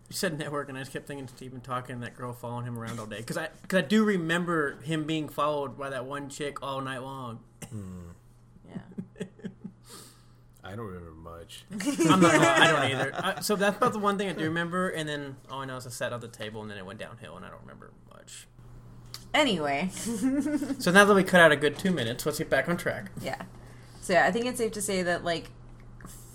[0.09, 2.79] You said network, and I just kept thinking Stephen talking and that girl following him
[2.79, 3.19] around all day.
[3.19, 7.03] Because I, cause I do remember him being followed by that one chick all night
[7.03, 7.41] long.
[8.67, 8.79] yeah
[10.69, 11.65] I don't remember much.
[12.11, 12.33] I'm not.
[12.33, 13.13] Gonna, I don't either.
[13.15, 14.91] I, so that's about the one thing I do remember.
[14.91, 16.99] And then all I know is I sat on the table, and then it went
[16.99, 18.47] downhill, and I don't remember much.
[19.35, 19.89] anyway
[20.79, 23.11] So now that we cut out a good two minutes, let's get back on track.
[23.21, 23.43] Yeah.
[24.01, 25.51] So yeah, I think it's safe to say that like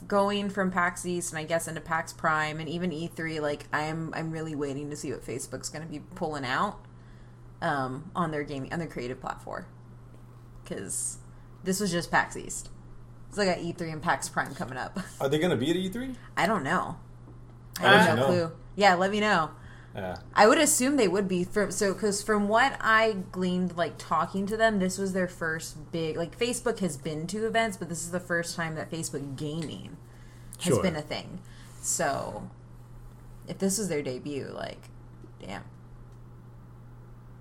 [0.08, 4.14] going from PAX East and I guess into PAX Prime and even E3, like I'm
[4.14, 6.80] I'm really waiting to see what Facebook's going to be pulling out
[7.62, 9.66] um, on their gaming on their creative platform
[10.64, 11.18] because
[11.64, 12.70] this was just PAX East.
[13.34, 15.00] So I got E3 and PAX Prime coming up.
[15.22, 16.16] Are they going to be at E3?
[16.38, 16.98] I don't know.
[17.80, 18.28] I have no know.
[18.28, 18.52] clue.
[18.76, 19.50] Yeah, let me know.
[19.96, 20.18] Yeah.
[20.36, 24.46] I would assume they would be from so because from what I gleaned, like talking
[24.48, 28.02] to them, this was their first big like Facebook has been to events, but this
[28.04, 29.98] is the first time that Facebook gaming
[30.58, 30.82] has Sure.
[30.82, 31.40] been a thing.
[31.82, 32.50] So
[33.48, 34.90] if this is their debut, like,
[35.40, 35.64] damn,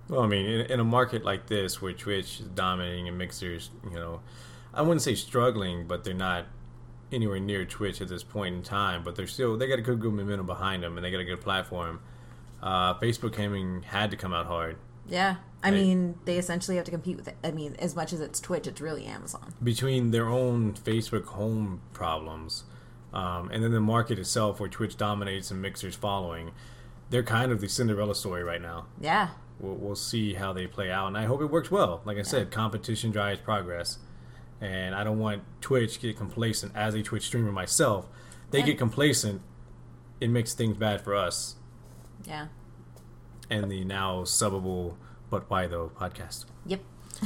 [0.09, 3.71] Well, I mean, in, in a market like this where Twitch is dominating and Mixer's,
[3.83, 4.19] you know,
[4.73, 6.45] I wouldn't say struggling, but they're not
[7.11, 9.03] anywhere near Twitch at this point in time.
[9.03, 11.25] But they're still they got a good, good momentum behind them, and they got a
[11.25, 11.99] good platform.
[12.61, 15.35] Uh, Facebook gaming had to come out hard yeah.
[15.61, 15.73] I Right.
[15.81, 17.35] mean, they essentially have to compete with it.
[17.43, 19.53] I mean, as much as it's Twitch, it's really Amazon.
[19.61, 22.63] between their own Facebook home problems,
[23.13, 26.51] um, and then the market itself, where Twitch dominates and Mixer's following.
[27.09, 28.85] They're kind of the Cinderella story right now.
[28.99, 32.01] Yeah, we'll, we'll see how they play out, and I hope it works well.
[32.05, 33.99] Like I said, competition drives progress,
[34.63, 38.07] and I don't want Twitch to get complacent as a Twitch streamer myself.
[38.51, 38.65] They Yeah.
[38.67, 39.41] get complacent,
[40.21, 41.55] it makes things bad for us
[42.25, 42.47] Yeah.
[43.49, 44.93] and the now subbable
[45.29, 46.45] but why though podcast.
[46.65, 46.79] Yep.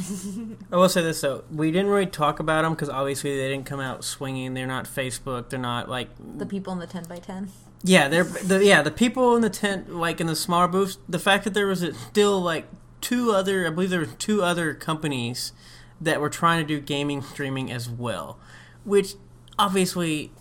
[0.71, 3.65] I will say this though, we didn't really talk about them because obviously they didn't
[3.65, 4.53] come out swinging.
[4.53, 5.49] They're not Facebook.
[5.49, 7.49] They're not like The people in the 10 by 10.
[7.83, 10.97] yeah, they're the yeah the people in the tent like in the smaller booths.
[11.07, 12.65] The fact that there was a, still like
[13.01, 15.51] two other, I believe there were two other companies
[16.01, 18.39] that were trying to do gaming streaming as well,
[18.83, 19.15] which
[19.57, 20.31] obviously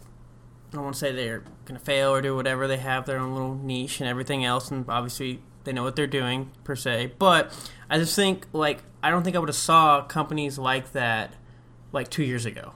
[0.70, 2.66] I don't want to say they're gonna fail or do whatever.
[2.66, 6.06] They have their own little niche and everything else, and obviously they know what they're
[6.06, 7.12] doing per se.
[7.18, 7.52] But
[7.90, 11.34] I just think like I don't think I would have saw companies like that
[11.92, 12.74] like two years ago.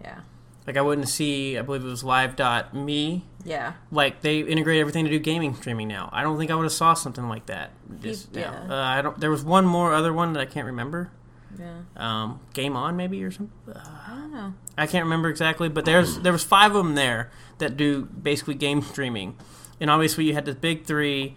[0.00, 0.20] Yeah.
[0.66, 1.56] Like I wouldn't see.
[1.56, 3.24] I believe it was Live.me.
[3.44, 3.72] Yeah.
[3.90, 6.10] Like they integrate everything to do gaming streaming now.
[6.12, 7.70] I don't think I would have saw something like that.
[8.00, 8.66] Just Yeah.
[8.68, 9.18] Uh, I don't.
[9.18, 11.10] There was one more other one that I can't remember.
[11.58, 11.80] Yeah.
[11.96, 13.74] Um, Game On maybe or something.
[13.74, 14.54] I don't know.
[14.76, 18.54] I can't remember exactly, but there's there was five of them there that do basically
[18.54, 19.36] game streaming,
[19.80, 21.36] and obviously you had the big three,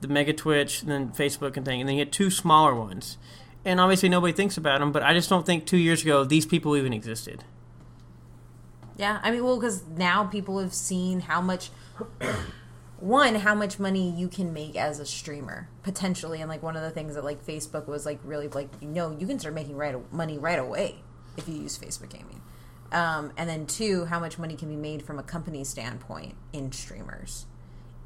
[0.00, 3.18] the Mega Twitch, and then Facebook and thing, and then you had two smaller ones,
[3.64, 4.92] and obviously nobody thinks about them.
[4.92, 7.44] But I just don't think two years ago these people even existed.
[8.96, 11.70] Yeah, I mean, well, because now people have seen how much,
[13.02, 16.82] one, how much money you can make as a streamer potentially, and like one of
[16.82, 19.76] the things that like Facebook was like really like you know you can start making
[19.76, 20.96] right money right away
[21.36, 22.40] if you use Facebook gaming,
[22.92, 26.70] um, and then two, how much money can be made from a company standpoint in
[26.70, 27.46] streamers,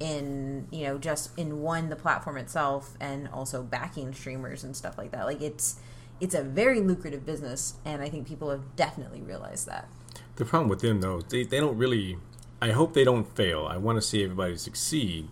[0.01, 4.97] in you know just in one the platform itself and also backing streamers and stuff
[4.97, 5.26] like that.
[5.26, 5.76] Like it's
[6.20, 9.88] it's a very lucrative business, and I think people have definitely realized that.
[10.36, 12.18] The problem with them though, they, they don't really.
[12.61, 13.66] I hope they don't fail.
[13.66, 15.28] I want to see everybody succeed,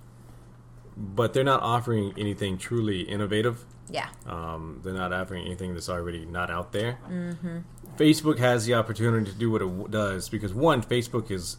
[0.97, 3.64] but they're not offering anything truly innovative.
[3.91, 4.09] Yeah.
[4.27, 6.99] Um, they're not offering anything that's already not out there.
[7.09, 7.59] Mm-hmm.
[7.97, 11.59] Facebook has the opportunity to do what it does because one, Facebook is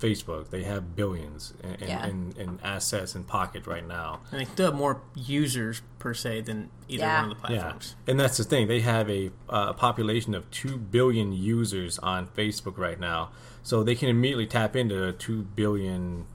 [0.00, 0.50] Facebook.
[0.50, 2.06] They have billions in, in, Yeah.
[2.06, 4.20] in, in assets in pocket right now.
[4.32, 7.22] And they still have more users per se than either Yeah.
[7.22, 7.94] one of the platforms.
[8.06, 8.10] Yeah.
[8.10, 8.66] and that's the thing.
[8.66, 13.30] They have a uh, population of two billion users on Facebook right now,
[13.62, 16.26] so they can immediately tap into a two billion,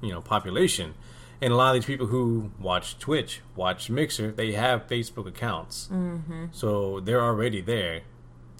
[0.00, 0.94] you know, population.
[1.40, 5.88] And a lot of these people who watch Twitch, watch Mixer, they have Facebook accounts,
[5.90, 6.46] mm-hmm.
[6.50, 8.02] so they're already there.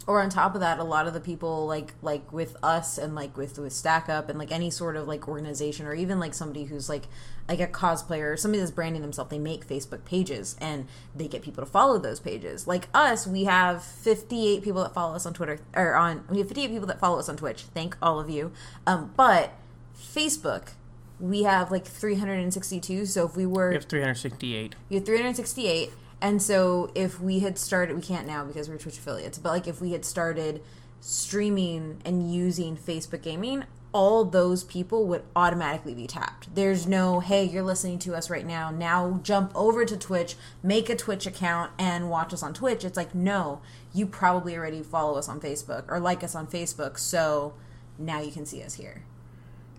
[0.07, 3.15] or on top of that a lot of the people like like with us and
[3.15, 6.33] like with with stack up and like any sort of like organization or even like
[6.35, 7.05] somebody who's like
[7.49, 10.87] like a cosplayer or somebody that's branding themselves they make facebook pages and
[11.17, 12.67] they get people to follow those pages.
[12.67, 16.49] Like us we have 58 people that follow us on twitter or on we have
[16.49, 17.63] 58 people that follow us on twitch.
[17.75, 18.53] Thank all of you.
[18.87, 19.53] Um but
[19.97, 20.73] facebook
[21.21, 24.75] we have like 362 so if we were We have 368.
[24.89, 25.91] you have 368
[26.21, 29.67] and so if we had started we can't now because we're twitch affiliates but like
[29.67, 30.63] if we had started
[31.01, 36.55] streaming and using facebook gaming all those people would automatically be tapped.
[36.55, 38.71] There's no hey you're listening to us right now.
[38.71, 42.85] Now jump over to twitch make a twitch account and watch us on twitch.
[42.85, 43.61] It's like no
[43.93, 47.55] you probably already follow us on facebook or like us on facebook so
[47.99, 49.03] now you can see us here.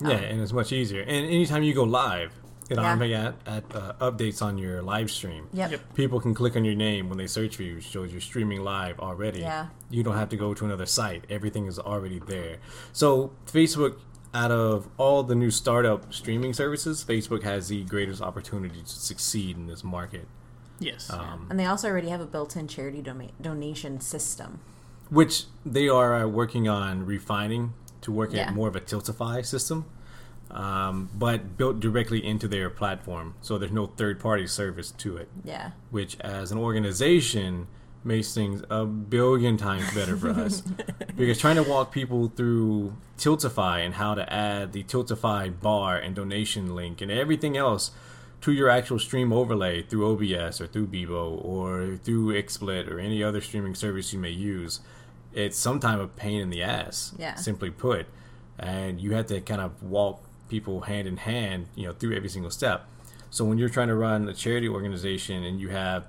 [0.01, 1.01] Yeah, and it's much easier.
[1.01, 2.33] And anytime you go live,
[2.69, 2.79] it Yeah.
[2.85, 5.47] automatically at, at uh, updates on your live stream.
[5.53, 5.93] yep, Yep.
[5.95, 8.63] People can click on your name when they search for you, it shows you're streaming
[8.63, 9.39] live already.
[9.39, 9.67] Yeah.
[9.89, 11.25] You don't have to go to another site.
[11.29, 12.57] Everything is already there.
[12.93, 13.95] So Facebook,
[14.33, 19.57] out of all the new startup streaming services, Facebook has the greatest opportunity to succeed
[19.57, 20.27] in this market.
[20.79, 21.09] Yes.
[21.11, 24.59] Um, and they also already have a built-in charity doma- donation system
[25.09, 28.49] which they are uh, working on refining to work Yeah.
[28.49, 29.85] at more of a Tiltify system,
[30.51, 33.35] um, but built directly into their platform.
[33.41, 37.67] So there's no third party service to it, yeah which as an organization
[38.03, 40.61] makes things a billion times better for us.
[41.15, 46.15] because trying to walk people through Tiltify and how to add the Tiltify bar and
[46.15, 47.91] donation link and everything else
[48.41, 53.21] to your actual stream overlay through OBS or through Bebo or through XSplit or any
[53.21, 54.79] other streaming service you may use,
[55.33, 57.13] it's sometimes a pain in the ass.
[57.17, 57.35] Yeah.
[57.35, 58.05] Simply put,
[58.57, 62.29] and you have to kind of walk people hand in hand, you know, through every
[62.29, 62.87] single step.
[63.29, 66.07] So when you're trying to run a charity organization and you have,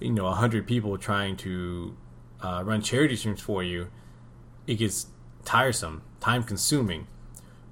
[0.00, 1.96] you know, a hundred people trying to
[2.40, 3.88] uh, run charity streams for you,
[4.66, 5.06] it gets
[5.44, 7.06] tiresome, time consuming.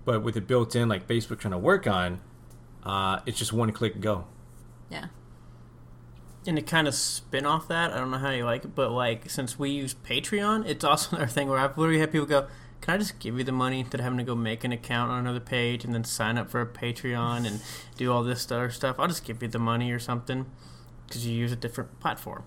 [0.05, 2.21] But with it built in, like Facebook trying to work on,
[2.85, 4.27] uh, it's just one click go.
[4.91, 5.07] yeah
[6.47, 8.91] and to kind of spin off that, I don't know how you like it, but
[8.91, 12.49] like since we use Patreon, it's also another thing where I've literally had people go,
[12.83, 15.11] "Can I just give you the money instead of having to go make an account
[15.11, 17.63] on another page and then sign up for a Patreon and
[17.97, 18.97] do all this other stuff?
[18.99, 20.47] I'll just give you the money or something."
[21.07, 22.43] because you use a different platform.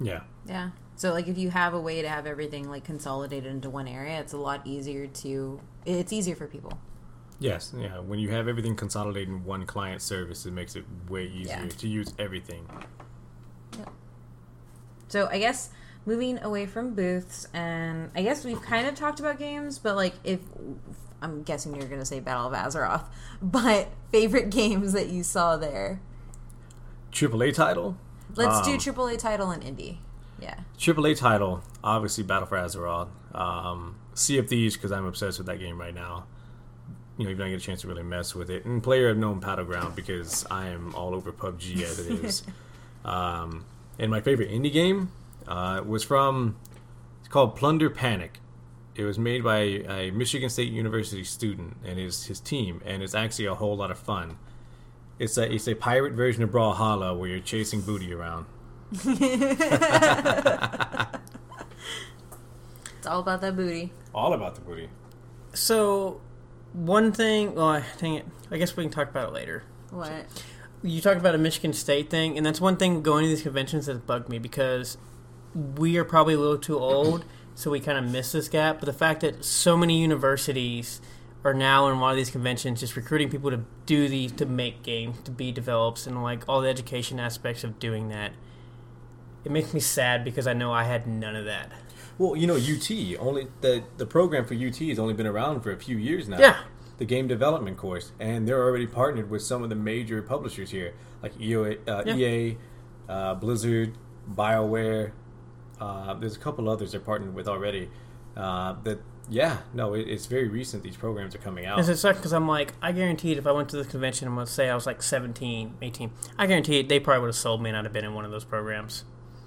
[0.00, 0.20] Yeah.
[0.46, 0.70] Yeah.
[0.96, 4.18] So like if you have a way to have everything like consolidated into one area,
[4.20, 6.78] it's a lot easier to it's easier for people.
[7.40, 7.74] Yes.
[7.78, 7.98] Yeah.
[7.98, 11.68] When you have everything consolidated in one client service, it makes it way easier Yeah.
[11.68, 12.66] to use everything.
[13.76, 13.90] Yep.
[15.08, 15.68] So I guess
[16.06, 20.14] moving away from booths and I guess we've kind of talked about games, but like
[20.24, 20.40] if
[21.22, 23.04] I'm guessing you're going to say Battle of Azeroth,
[23.42, 26.00] but favorite games that you saw there.
[27.12, 27.96] AAA title.
[28.36, 29.98] Let's Um, do AAA title and indie.
[30.40, 30.60] Yeah.
[30.78, 33.08] AAA title, obviously Battle for Azeroth.
[33.34, 36.24] Um, sea of Thieves, because I'm obsessed with that game right now.
[37.18, 38.64] You know, you don't get a chance to really mess with it.
[38.64, 42.42] And Player of Unknown Battleground, because I am all over PUBG as it is.
[43.04, 43.66] um,
[43.98, 45.12] and my favorite indie game
[45.50, 46.56] uh, it was from,
[47.20, 48.40] it's called Plunder Panic.
[48.94, 53.14] It was made by a Michigan State University student and his, his team, and it's
[53.14, 54.36] actually a whole lot of fun.
[55.18, 58.46] It's a, it's a pirate version of Brawlhalla where you're chasing booty around.
[62.98, 63.92] It's all about that booty.
[64.14, 64.90] All about the booty.
[65.54, 66.20] So,
[66.74, 69.62] one thing, well, I- dang it, I guess we can talk about it later.
[69.90, 70.26] What?
[70.82, 73.86] You talked about a Michigan State thing, and that's one thing going to these conventions
[73.86, 74.98] that bugged me because
[75.54, 77.24] we are probably a little too old,
[77.54, 78.78] so we kind of miss this gap.
[78.80, 81.00] But the fact that so many universities
[81.44, 84.82] are now in one of these conventions just recruiting people to do these, to make
[84.82, 88.32] games, to be developed, and like all the education aspects of doing that,
[89.44, 91.70] it makes me sad because I know I had none of that.
[92.18, 95.72] Well, you know, UT only the the program for UT has only been around for
[95.72, 96.38] a few years now.
[96.38, 96.56] Yeah.
[96.98, 100.92] The game development course, and they're already partnered with some of the major publishers here,
[101.22, 102.14] like EOA, uh, Yeah.
[102.14, 102.58] EA,
[103.08, 103.94] uh, Blizzard,
[104.30, 105.12] Bioware.
[105.80, 107.88] Uh, there's a couple others they're partnered with already.
[108.36, 110.82] Uh, that yeah, no, it, it's very recent.
[110.82, 111.78] These programs are coming out.
[111.78, 114.36] And it sucks because I'm like, I guaranteed if I went to this convention and
[114.36, 117.70] let's say I was like 17, 18, I guarantee they probably would have sold me
[117.70, 119.04] and I'd have been in one of those programs.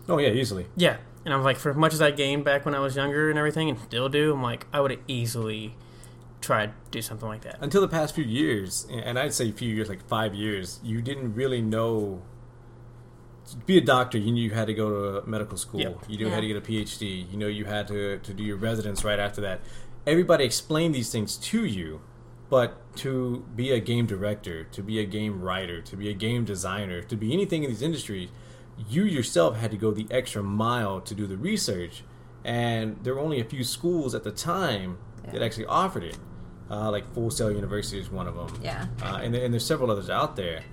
[0.07, 0.67] Oh yeah, easily.
[0.75, 0.97] Yeah.
[1.25, 3.37] And I'm like, for as much as I gamed back when I was younger and
[3.37, 5.75] everything and still do, I'm like, I would have easily
[6.41, 7.57] tried to do something like that.
[7.61, 11.01] until the past few years, and I'd say a few years, like five years, you
[11.01, 12.21] didn't really know.
[13.51, 15.81] To be a doctor, you knew you had to go to medical school.
[15.81, 16.03] Yep.
[16.07, 16.35] You knew you Yeah.
[16.35, 17.29] had to get a PhD.
[17.31, 19.61] You know you had to, to do your residence right after that.
[20.07, 22.01] Everybody explained these things to you,
[22.49, 26.45] but to be a game director, to be a game writer, to be a game
[26.45, 28.29] designer, to be anything in these industries,
[28.89, 32.03] you yourself had to go the extra mile to do the research.
[32.45, 34.97] And there were only a few schools at the time
[35.31, 36.17] that actually offered it.
[36.69, 38.61] Uh, like Full Sail University is one of them.
[38.63, 38.87] Yeah.
[39.01, 40.63] Uh, and, and there's several others out there.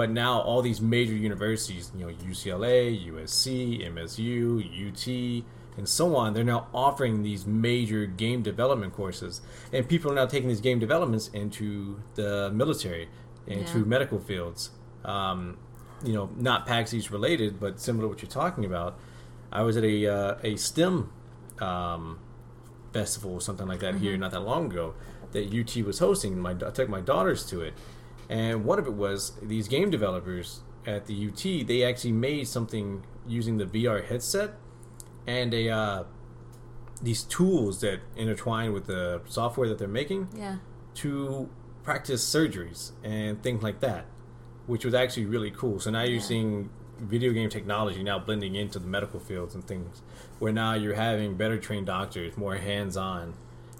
[0.00, 5.44] But now all these major universities, you know, UCLA, USC, MSU, UT,
[5.76, 9.42] and so on, they're now offering these major game development courses.
[9.74, 13.10] And people are now taking these game developments into the military,
[13.46, 13.84] into Yeah.
[13.84, 14.70] medical fields.
[15.04, 15.58] Um,
[16.02, 18.98] you know, not PAX East related, but similar to what you're talking about.
[19.52, 21.12] I was at a, uh, a STEM
[21.60, 22.20] um,
[22.94, 24.94] festival or something like that here not that long ago
[25.32, 26.38] that UT was hosting.
[26.38, 27.74] My I took my daughters to it,
[28.30, 31.66] and one of it was these game developers at the UT.
[31.66, 34.54] They actually made something using the VR headset
[35.26, 36.04] and a uh,
[37.02, 40.56] these tools that intertwine with the software that they're making Yeah.
[40.94, 41.48] to
[41.82, 44.04] practice surgeries and things like that,
[44.66, 45.80] which was actually really cool.
[45.80, 46.20] So now you're Yeah.
[46.20, 50.02] seeing video game technology now blending into the medical fields and things,
[50.38, 53.32] where now you're having better trained doctors, more hands on.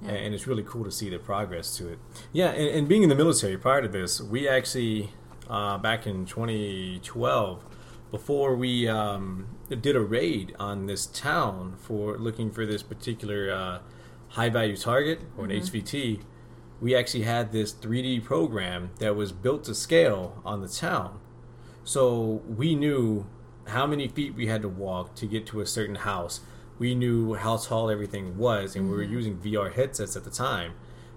[0.03, 0.11] Yeah.
[0.11, 1.99] And it's really cool to see the progress to it.
[2.33, 5.11] Yeah, and, and being in the military prior to this, we actually,
[5.49, 7.65] uh, back in 2012,
[8.11, 13.79] before we um, did a raid on this town for looking for this particular uh,
[14.31, 16.21] high value target or an HVT,
[16.81, 21.21] we actually had this 3D program that was built to scale on the town.
[21.85, 23.27] So we knew
[23.69, 26.41] how many feet we had to walk to get to a certain house.
[26.81, 29.13] We knew how tall everything was, and we were mm-hmm.
[29.13, 30.73] using VR headsets at the time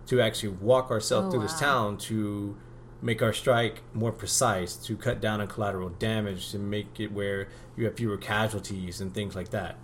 [0.07, 2.57] to actually walk ourselves Oh, through this town to
[3.01, 7.47] make our strike more precise, to cut down on collateral damage, to make it where
[7.77, 9.77] you have fewer casualties and things like that.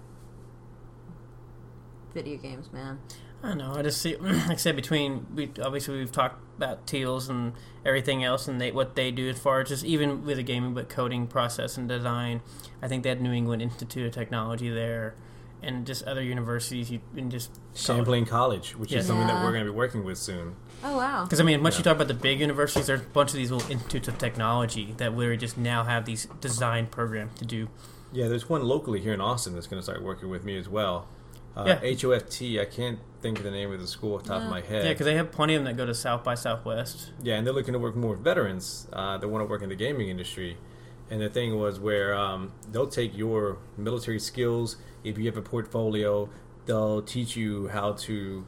[2.14, 3.00] Video games, man.
[3.42, 3.74] I know.
[3.74, 7.54] I just see, like I said, between we obviously we've talked about Teals and
[7.86, 10.74] everything else, and they what they do as far as just even with the gaming,
[10.74, 12.42] but coding process and design.
[12.82, 15.16] I think they had New England Institute of Technology there,
[15.62, 16.90] and just other universities.
[16.92, 19.02] You and just Champlain College, which Yes.
[19.02, 20.56] is something that we're going to be working with soon.
[20.84, 21.24] Oh wow.
[21.24, 23.52] Because I mean, once you talk about the big universities, there's a bunch of these
[23.52, 27.68] little institutes of technology that literally just now have these design programs to do.
[28.12, 30.68] Yeah, there's one locally here in Austin that's going to start working with me as
[30.70, 31.08] well.
[31.56, 31.80] Uh, Yeah.
[31.96, 34.62] HOFT, I can't think of the name of the school off the top of my
[34.62, 34.86] head.
[34.86, 37.12] Yeah, because they have plenty of them that go to South by Southwest.
[37.22, 39.70] Yeah, and they're looking to work more with veterans uh, that want to work in
[39.70, 40.58] the gaming industry.
[41.10, 44.78] And the thing was where um, they'll take your military skills.
[45.04, 46.30] If you have a portfolio,
[46.66, 48.46] they'll teach you how to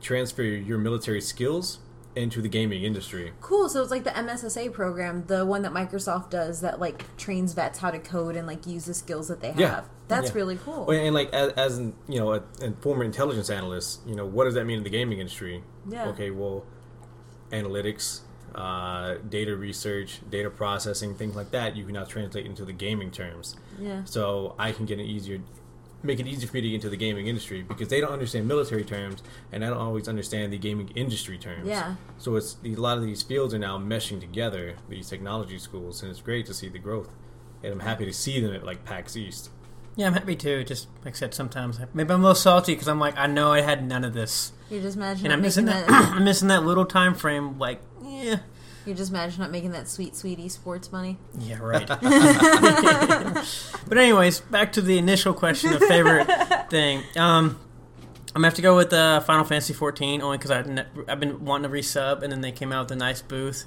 [0.00, 1.78] transfer your military skills
[2.16, 3.32] into the gaming industry.
[3.40, 3.68] Cool.
[3.68, 7.78] So it's like the MSSA program, the one that Microsoft does that like trains vets
[7.78, 9.58] how to code and like use the skills that they have.
[9.60, 9.82] Yeah.
[10.08, 10.34] That's Yeah.
[10.36, 10.86] really cool.
[10.86, 14.26] Well, And like as, as an, you know, a, a former intelligence analyst, you know,
[14.26, 15.62] what does that mean in the gaming industry?
[15.88, 16.08] Yeah.
[16.08, 16.64] Okay, well,
[17.52, 18.20] analytics,
[18.54, 23.10] uh, data research, data processing, things like that, you can now translate into the gaming
[23.10, 23.56] terms.
[23.78, 24.04] Yeah.
[24.04, 25.40] So I can get an easier,
[26.02, 28.48] make it easier for me to get into the gaming industry because they don't understand
[28.48, 29.22] military terms
[29.52, 31.68] and I don't always understand the gaming industry terms.
[31.68, 31.96] Yeah.
[32.18, 36.10] So it's a lot of these fields are now meshing together, these technology schools, and
[36.10, 37.10] it's great to see the growth.
[37.62, 39.50] And I'm happy to see them at like PAX East.
[39.96, 40.64] Yeah, I'm happy too.
[40.64, 43.52] Just like I said, sometimes maybe I'm a little salty because I'm like, I know
[43.52, 45.84] I had none of this, You're just imagine and I'm missing that.
[45.88, 47.58] I'm missing that little time frame.
[47.58, 47.82] Like,
[48.20, 48.38] yeah,
[48.86, 51.18] you just imagine not making that sweet, sweet esports money.
[51.38, 51.86] yeah, right.
[53.88, 56.26] but anyways, back to the initial question of favorite
[56.70, 57.02] thing.
[57.16, 57.58] Um,
[58.28, 61.44] I'm gonna have to go with uh, Final Fantasy 14 only because ne- I've been
[61.44, 63.64] wanting to resub, and then they came out with a nice booth.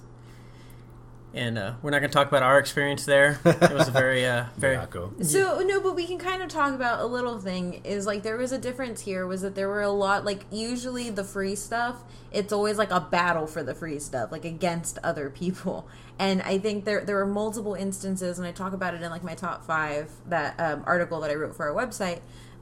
[1.36, 3.39] And uh, we're not going to talk about our experience there.
[3.43, 4.75] It was a very, uh, very.
[4.75, 5.13] Morocco.
[5.23, 7.81] So no, but we can kind of talk about a little thing.
[7.84, 9.25] Is like there was a difference here.
[9.25, 12.03] Was that there were a lot like usually the free stuff.
[12.31, 15.88] It's always like a battle for the free stuff, like against other people.
[16.19, 19.23] And I think there there were multiple instances, and I talk about it in like
[19.23, 22.19] my top five that um, article that I wrote for our website.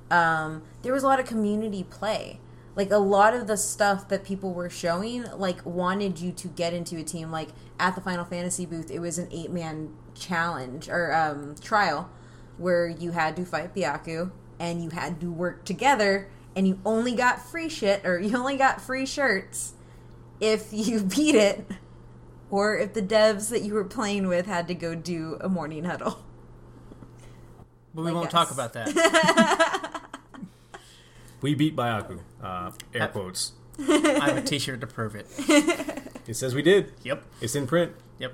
[0.10, 2.40] Um, there was a lot of community play.
[2.74, 6.74] Like a lot of the stuff that people were showing, like wanted you to get
[6.74, 7.30] into a team.
[7.30, 7.50] Like
[7.82, 12.10] at the Final Fantasy booth, it was an eight man challenge or um, trial
[12.58, 17.16] where you had to fight Byakko and you had to work together and you only
[17.16, 19.74] got free shit or you only got free shirts
[20.40, 21.66] if you beat it
[22.50, 25.86] or if the devs that you were playing with had to go do a morning
[25.86, 26.24] huddle.
[27.96, 28.32] But we I won't guess.
[28.32, 29.98] talk about that.
[31.42, 32.20] We beat Byakko.
[32.42, 33.54] Uh, air quotes.
[33.80, 35.26] I have a T-shirt to prove it.
[36.28, 36.94] It says we did.
[37.04, 37.24] Yep.
[37.42, 37.94] It's in print.
[38.20, 38.34] Yep.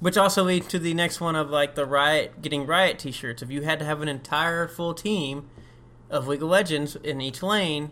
[0.00, 3.42] Which also leads to the next one of like the riot getting riot T-shirts.
[3.42, 5.48] If you had to have an entire full team
[6.08, 7.90] of League of Legends in each lane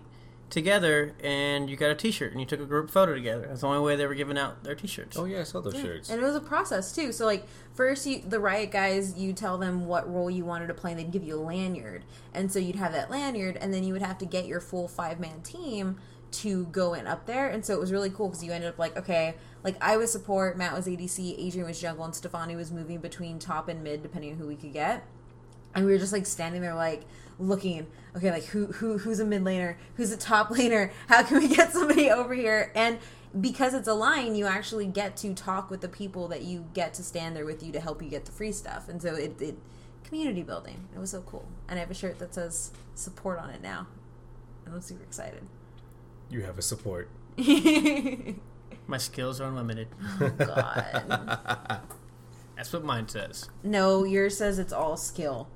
[0.50, 3.66] together, and you got a T-shirt and you took a group photo together, that's the
[3.66, 5.18] only way they were giving out their T-shirts.
[5.18, 6.08] Oh yeah, I saw those shirts.
[6.08, 7.12] And it was a process too.
[7.12, 10.74] So like first, you, the riot guys, you tell them what role you wanted to
[10.74, 13.84] play, and they'd give you a lanyard, and so you'd have that lanyard, and then
[13.84, 15.98] you would have to get your full five man team
[16.30, 17.48] to go in up there.
[17.48, 20.12] And so it was really cool because you ended up like okay, like I was
[20.12, 24.02] support, Matt was ADC, Adrian was jungle, and Stefani was moving between top and mid
[24.02, 25.04] depending on who we could get.
[25.74, 27.04] And we were just like standing there like
[27.38, 31.38] looking, okay, like who who who's a mid laner, who's a top laner, how can
[31.38, 32.72] we get somebody over here?
[32.74, 32.98] And
[33.38, 36.94] because it's a line, you actually get to talk with the people that you get
[36.94, 38.88] to stand there with you to help you get the free stuff.
[38.88, 39.58] And so it, it
[40.04, 40.88] community building.
[40.94, 41.46] It was so cool.
[41.68, 43.86] And I have a shirt that says support on it now.
[44.64, 45.42] And I'm super excited.
[46.30, 47.08] You have a support.
[48.86, 49.88] My skills are unlimited.
[50.38, 51.80] God.
[52.56, 53.48] That's what mine says.
[53.62, 55.48] No, yours says it's all skill.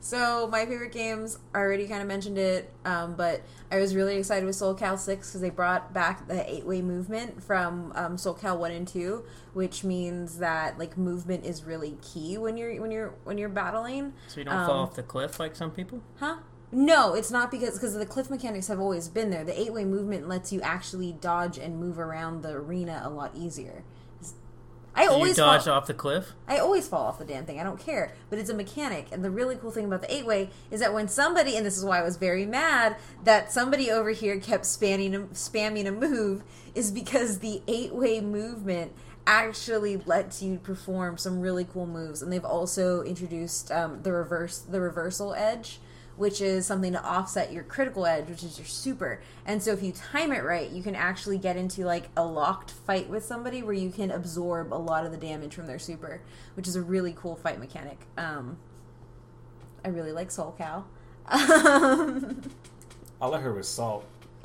[0.00, 3.40] So my favorite games, I already kind of mentioned it, um, but
[3.72, 6.82] I was really excited with Soul Cal Six because they brought back the eight way
[6.82, 11.96] movement from um, Soul Cal One and Two, which means that like movement is really
[12.02, 14.12] key when you're when you're when you're battling.
[14.28, 16.02] So you don't Um, fall off the cliff like some people.
[16.16, 16.36] Huh?
[16.74, 19.44] No, it's not because because the cliff mechanics have always been there.
[19.44, 23.30] The eight way movement lets you actually dodge and move around the arena a lot
[23.36, 23.84] easier.
[24.96, 26.32] I So you always dodged fall- off the cliff.
[26.46, 27.60] I always fall off the damn thing.
[27.60, 28.12] I don't care.
[28.30, 29.08] But it's a mechanic.
[29.12, 31.76] And the really cool thing about the eight way is that when somebody, and this
[31.76, 35.92] is why I was very mad that somebody over here kept spamming a, spamming a
[35.92, 36.44] move,
[36.76, 38.92] is because the eight way movement
[39.26, 42.22] actually lets you perform some really cool moves.
[42.22, 45.80] And they've also introduced um, the reverse, the reversal edge.
[46.16, 49.20] Which is something to offset your critical edge, which is your super.
[49.44, 52.70] And so, if you time it right, you can actually get into like a locked
[52.70, 56.20] fight with somebody where you can absorb a lot of the damage from their super,
[56.54, 57.98] which is a really cool fight mechanic.
[58.16, 58.58] Um,
[59.84, 60.84] I really like Soul Cow.
[61.26, 62.42] Um,
[63.20, 64.04] I her with salt.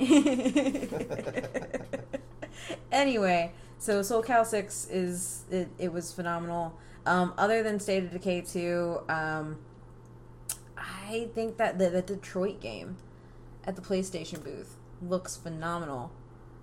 [2.92, 6.78] anyway, so Soul Cal Six is it, it was phenomenal.
[7.06, 9.58] Um, other than State of Decay two, um,
[11.08, 12.96] I think that the, the Detroit game
[13.64, 16.12] at the PlayStation booth looks phenomenal.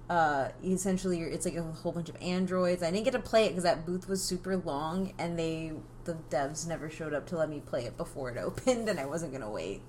[0.09, 2.82] Uh, essentially, it's like a whole bunch of androids.
[2.82, 5.73] I didn't get to play it because that booth was super long, and they
[6.05, 9.05] the devs never showed up to let me play it before it opened, and I
[9.05, 9.82] wasn't gonna wait.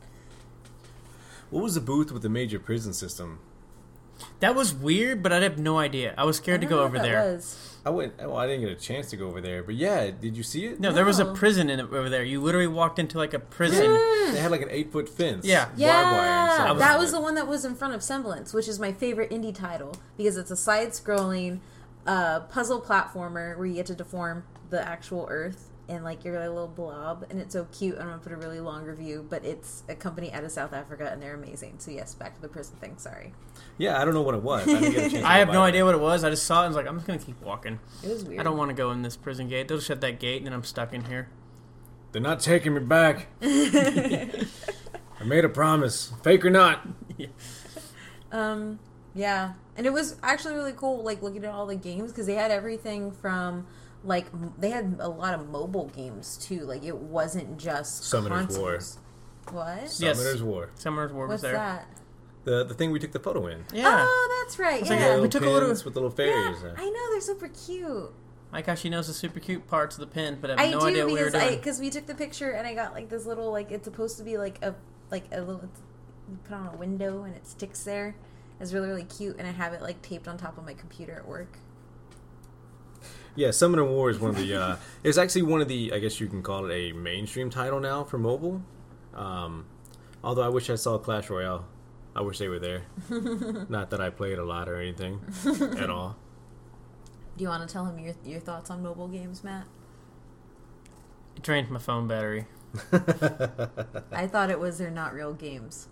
[1.50, 3.38] What was the booth with the major prison system?
[4.40, 6.14] That was weird, but I have no idea.
[6.16, 7.32] I was scared to go over that there.
[7.34, 7.76] was.
[7.84, 8.18] I went.
[8.18, 10.66] Well, I didn't get a chance to go over there, but yeah, did you see
[10.66, 10.80] it?
[10.80, 11.32] No, there was a No.
[11.34, 12.22] prison in it over there.
[12.22, 13.92] You literally walked into like a prison.
[14.32, 15.46] They had like an eight foot fence.
[15.46, 15.64] Yeah.
[15.66, 18.68] barbed wire Yeah, inside that was the one that was in front of Semblance, which
[18.68, 21.60] is my favorite indie title because it's a side-scrolling
[22.06, 26.48] uh, puzzle platformer where you get to deform the actual Earth and like you're like
[26.48, 27.96] a little blob, and it's so cute.
[27.98, 31.08] I'm gonna put a really long review, but it's a company out of South Africa
[31.12, 31.74] and they're amazing.
[31.78, 32.98] So yes, back to the prison thing.
[32.98, 33.32] Sorry,
[33.78, 34.62] Yeah, I don't know what it was.
[34.68, 35.62] I didn't get a I have no there.
[35.62, 36.24] idea what it was.
[36.24, 37.78] I just saw it and was like, I'm just gonna keep walking.
[38.02, 38.40] it was weird.
[38.40, 39.68] I don't want to go in this prison gate.
[39.68, 41.28] They'll shut that gate and then I'm stuck in here.
[42.12, 43.26] They're not taking me back.
[43.42, 46.86] I made a promise, fake or not.
[48.30, 48.78] Um,
[49.14, 52.34] yeah, and it was actually really cool, like looking at all the games because they
[52.34, 53.66] had everything from
[54.04, 54.26] like
[54.60, 56.60] they had a lot of mobile games too.
[56.60, 58.72] Like it wasn't just Summoner's War.
[58.72, 58.98] consoles.
[59.50, 59.78] What?
[59.82, 59.96] Yes.
[60.18, 60.70] Summoner's War.
[60.74, 61.52] Summoner's War was What's there.
[61.54, 61.88] that?
[62.44, 63.64] The the thing we took the photo in.
[63.72, 64.04] Yeah.
[64.06, 64.80] Oh, that's right.
[64.82, 64.96] like, Yeah.
[64.98, 66.62] yeah, little we took a little- pins with little fairies.
[66.62, 68.12] uh, I know they're super cute.
[68.52, 70.70] Like how she knows the super cute parts of the pin, but I have I
[70.70, 71.56] no do idea what we were because doing.
[71.58, 74.24] because we took the picture and I got like this little like it's supposed to
[74.24, 74.74] be like a
[75.10, 75.68] like a little
[76.30, 78.14] you put on a window and it sticks there.
[78.60, 81.12] It's really really cute and I have it like taped on top of my computer
[81.14, 81.58] at work.
[83.38, 84.52] Yeah, Summoner War is one of the.
[84.52, 85.92] Uh, it's actually one of the.
[85.92, 88.62] I guess you can call it a mainstream title now for mobile.
[89.14, 89.66] Um,
[90.24, 91.64] although I wish I saw Clash Royale.
[92.16, 92.82] I wish they were there.
[93.68, 95.20] Not that I played a lot or anything
[95.78, 96.16] at all.
[97.36, 99.66] Do you want to tell him your your thoughts on mobile games, Matt?
[101.36, 102.46] It drained my phone battery.
[104.10, 105.86] I thought it was they're not real games.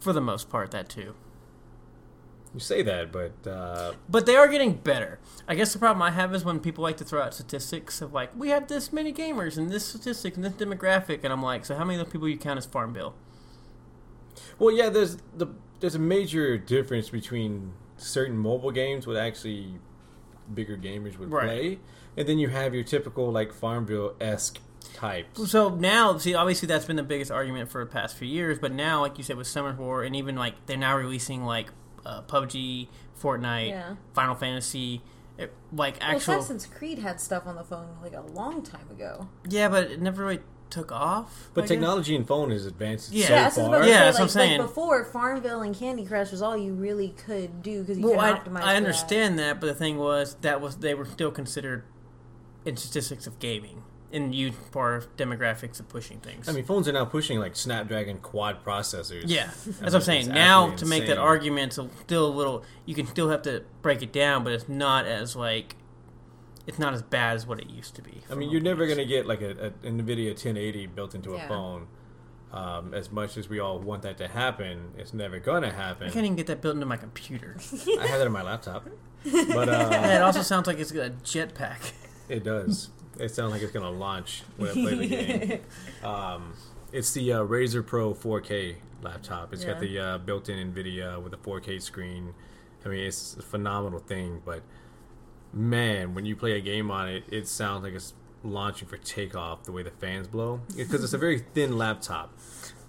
[0.00, 1.14] For the most part, that too.
[2.56, 5.18] You say that, but uh, But they are getting better.
[5.46, 8.14] I guess the problem I have is when people like to throw out statistics of
[8.14, 11.66] like, we have this many gamers and this statistic and this demographic, and I'm like,
[11.66, 13.14] so how many of those people you count as Farmville?
[14.58, 14.88] well, yeah.
[14.88, 15.48] There's the
[15.80, 19.74] there's a major difference between certain mobile games with actually
[20.54, 21.44] bigger gamers would Right.
[21.46, 21.78] play,
[22.16, 24.60] and then you have your typical like Farmville esque
[24.94, 25.26] type.
[25.36, 28.72] So now, see, obviously that's been the biggest argument for the past few years, but
[28.72, 31.68] now, like you said, with Summer War, and even like they're now releasing like
[32.06, 32.88] uh, PUBG,
[33.20, 33.94] Fortnite, Yeah.
[34.14, 35.02] Final Fantasy,
[35.38, 36.34] it, like Well, actual.
[36.34, 39.28] Assassin's Creed had stuff on the phone like a long time ago.
[39.48, 40.40] yeah, but it never really
[40.70, 41.48] took off.
[41.54, 41.68] But I guess.
[41.70, 43.26] technology in phone has advanced Yeah.
[43.26, 43.88] so Yeah, that's what I was far.
[43.88, 44.58] Yeah, say, that's what I'm like, saying.
[44.60, 48.20] Like before, Farmville and Candy Crush was all you really could do because you Well,
[48.20, 48.62] I, optimize.
[48.62, 49.60] I for understand that.
[49.60, 51.84] but the thing was that was they were still considered
[52.64, 53.82] in statistics of gaming
[54.16, 56.48] in you part of demographics of pushing things.
[56.48, 59.24] I mean, phones are now pushing like Snapdragon quad processors.
[59.26, 60.28] yeah, I that's what I'm saying.
[60.28, 61.24] Now absolutely to make that insane.
[61.24, 62.64] argument, it's still a little.
[62.86, 65.76] You can still have to break it down, but it's not as like.
[66.66, 68.22] It's not as bad as what it used to be.
[68.28, 71.34] I mean, you're never going to get like a, a an NVIDIA 1080 built into
[71.34, 71.86] a phone.
[72.52, 76.08] Um, as much as we all want that to happen, it's never going to happen.
[76.08, 77.56] I can't even get that built into my computer.
[78.00, 78.88] I have that on my laptop,
[79.24, 79.32] but
[79.68, 81.92] yeah, it uh, also sounds like it's got a jetpack.
[82.28, 82.90] it does.
[83.18, 85.60] It sounds like it's going to launch when I play the game.
[86.02, 86.54] Um,
[86.92, 89.52] it's the uh, Razer Pro 4K laptop.
[89.52, 92.34] It's got the uh, built-in NVIDIA with a 4K screen.
[92.84, 94.62] I mean, it's a phenomenal thing, but
[95.52, 99.64] man, when you play a game on it, it sounds like it's launching for takeoff
[99.64, 102.32] the way the fans blow because it's a very thin laptop.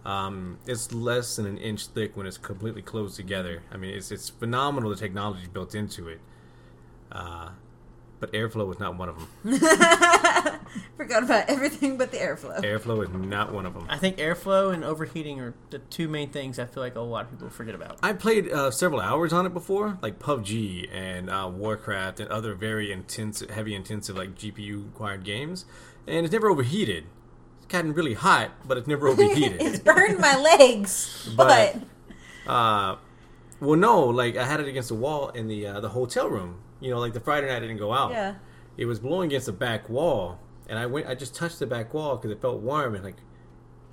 [0.05, 3.63] Um, it's less than an inch thick when it's completely closed together.
[3.71, 6.21] I mean, it's it's phenomenal the technology built into it.
[7.11, 7.49] Uh,
[8.19, 9.28] but airflow is not one of them.
[10.97, 12.59] Forgot about everything but the airflow.
[12.63, 13.86] Airflow is not one of them.
[13.89, 17.26] I think airflow and overheating are the two main things I feel like a lot
[17.26, 17.99] of people forget about.
[18.03, 22.53] I played uh, several hours on it before, like PUBG and uh, Warcraft and other
[22.55, 25.65] very intense, heavy intensive like GPU required games,
[26.07, 27.05] and it's never overheated.
[27.57, 29.53] It's gotten really hot, but it's never overheated.
[29.61, 29.84] it's overheated.
[29.86, 31.74] burned my legs, but,
[32.45, 32.95] But- uh,
[33.59, 36.59] well, no, like I had it against the wall in the uh, the hotel room.
[36.80, 38.11] You know, like the Friday night I didn't go out.
[38.11, 38.36] yeah.
[38.78, 40.38] It was blowing against the back wall,
[40.68, 41.07] and I went.
[41.07, 43.18] I just touched the back wall because it felt warm, and like,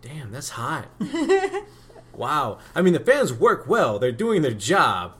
[0.02, 0.88] damn, that's hot.
[2.12, 2.58] wow.
[2.74, 5.14] I mean, the fans work well; they're doing their job,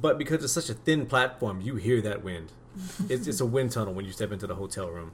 [0.00, 2.52] but because it's such a thin platform, you hear that wind.
[3.08, 5.10] It's, it's a wind tunnel when you step into the hotel room.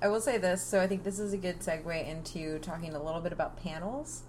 [0.00, 3.02] I will say this, so I think this is a good segue into talking a
[3.02, 4.22] little bit about panels.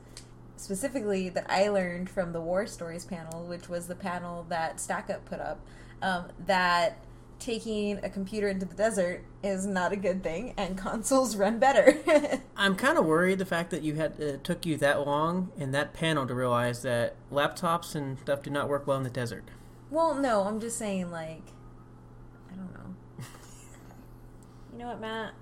[0.57, 5.25] Specifically, that I learned from the War Stories panel, which was the panel that StackUp
[5.25, 5.59] put up,
[6.01, 6.97] um, that
[7.39, 11.97] taking a computer into the desert is not a good thing, and consoles run better.
[12.57, 15.71] I'm kind of worried the fact that you had it took you that long in
[15.71, 19.43] that panel to realize that laptops and stuff do not work well in the desert.
[19.89, 21.43] well, no, I'm just saying, like,
[22.51, 22.95] I don't know.
[24.73, 25.33] You know what, Matt?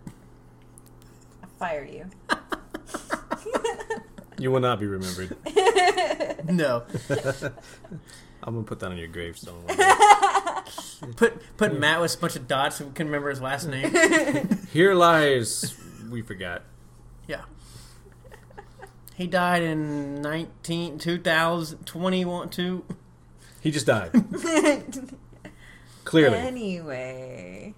[1.43, 2.05] I fire you.
[4.37, 5.35] You will not be remembered.
[6.49, 6.83] No,
[8.45, 9.63] I'm gonna put that on your gravestone.
[11.17, 13.93] Put put Matt with a bunch of dots so we can remember his last name.
[14.71, 15.75] Here lies.
[16.09, 16.63] We forgot.
[17.27, 17.41] yeah.
[19.15, 22.83] He died in 19, 2000, 21, two.
[23.61, 24.11] He just died.
[26.03, 26.37] Clearly.
[26.37, 27.73] Anyway.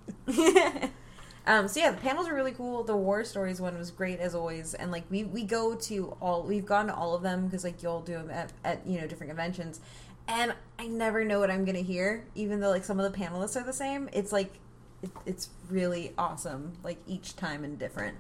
[1.46, 2.84] um, so yeah, the panels are really cool.
[2.84, 6.44] The war stories one was great as always, and like we we go to all
[6.44, 9.08] we've gone to all of them because like you'll do them at, at you know
[9.08, 9.80] different conventions,
[10.28, 13.60] and I never know what I'm gonna hear, even though like some of the panelists
[13.60, 14.10] are the same.
[14.14, 14.54] It's like
[15.02, 18.18] it, it's really awesome, like each time and different.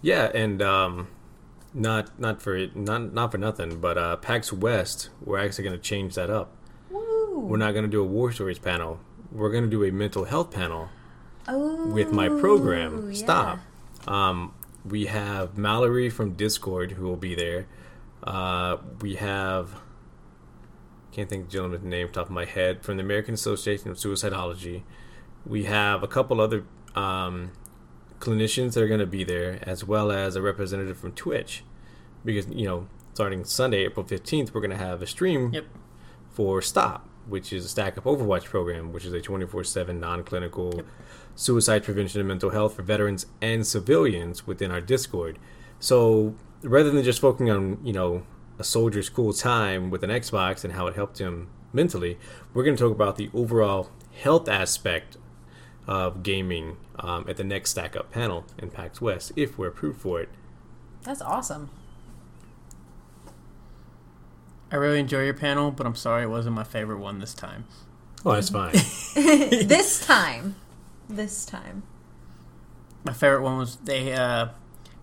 [0.00, 1.08] Yeah, and um,
[1.74, 5.82] not not for not not for nothing, but uh, PAX West, we're actually going to
[5.82, 6.56] change that up.
[6.90, 7.38] Woo!
[7.40, 8.98] We're not going to do a war stories panel.
[9.30, 10.88] We're going to do a mental health panel
[11.48, 13.10] Oh, with my program.
[13.12, 13.18] yeah.
[13.18, 13.58] Stop.
[14.06, 17.66] Um, we have Mallory from Discord who will be there.
[18.22, 19.70] Uh, we have
[21.12, 23.34] can't think of the gentleman's name off the top of my head from the American
[23.34, 24.82] Association of Suicidology.
[25.44, 27.52] We have a couple other um,
[28.18, 31.64] clinicians that are going to be there, as well as a representative from Twitch,
[32.24, 35.66] because you know, starting Sunday, April fifteenth, we're going to have a stream Yep.
[36.30, 40.82] for Stop, which is a StackUp Overwatch program, which is a 24 7 non clinical
[41.34, 45.38] suicide prevention and mental health for veterans and civilians within our Discord.
[45.80, 48.22] So rather than just focusing on, you know,
[48.58, 52.18] a soldier's cool time with an Xbox and how it helped him mentally,
[52.52, 55.16] we're going to talk about the overall health aspect
[55.86, 60.20] of gaming um, at the next StackUp panel in PAX West, if we're approved for
[60.20, 60.28] it.
[61.02, 61.70] That's awesome.
[64.70, 67.66] I really enjoy your panel, but I'm sorry it wasn't my favorite one this time.
[68.24, 68.72] Oh, that's fine.
[69.14, 70.54] this time,
[71.08, 71.82] this time.
[73.04, 74.48] My favorite one was they uh,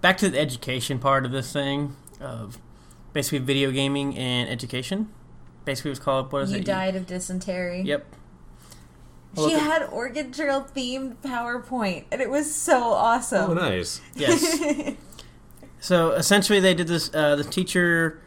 [0.02, 2.58] back to the education part of this thing of
[3.14, 5.10] basically video gaming and education.
[5.66, 6.66] Basically, it was called what is you it?
[6.66, 7.82] died of dysentery.
[7.82, 8.06] Yep.
[9.36, 13.52] She had Oregon Trail themed PowerPoint, and it was so awesome.
[13.52, 14.02] oh, nice.
[14.16, 14.96] Yes.
[15.80, 17.14] so essentially, they did this.
[17.14, 18.22] Uh, the teacher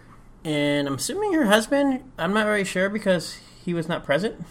[0.44, 2.02] and I'm assuming her husband.
[2.18, 4.44] I'm not very sure because he was not present,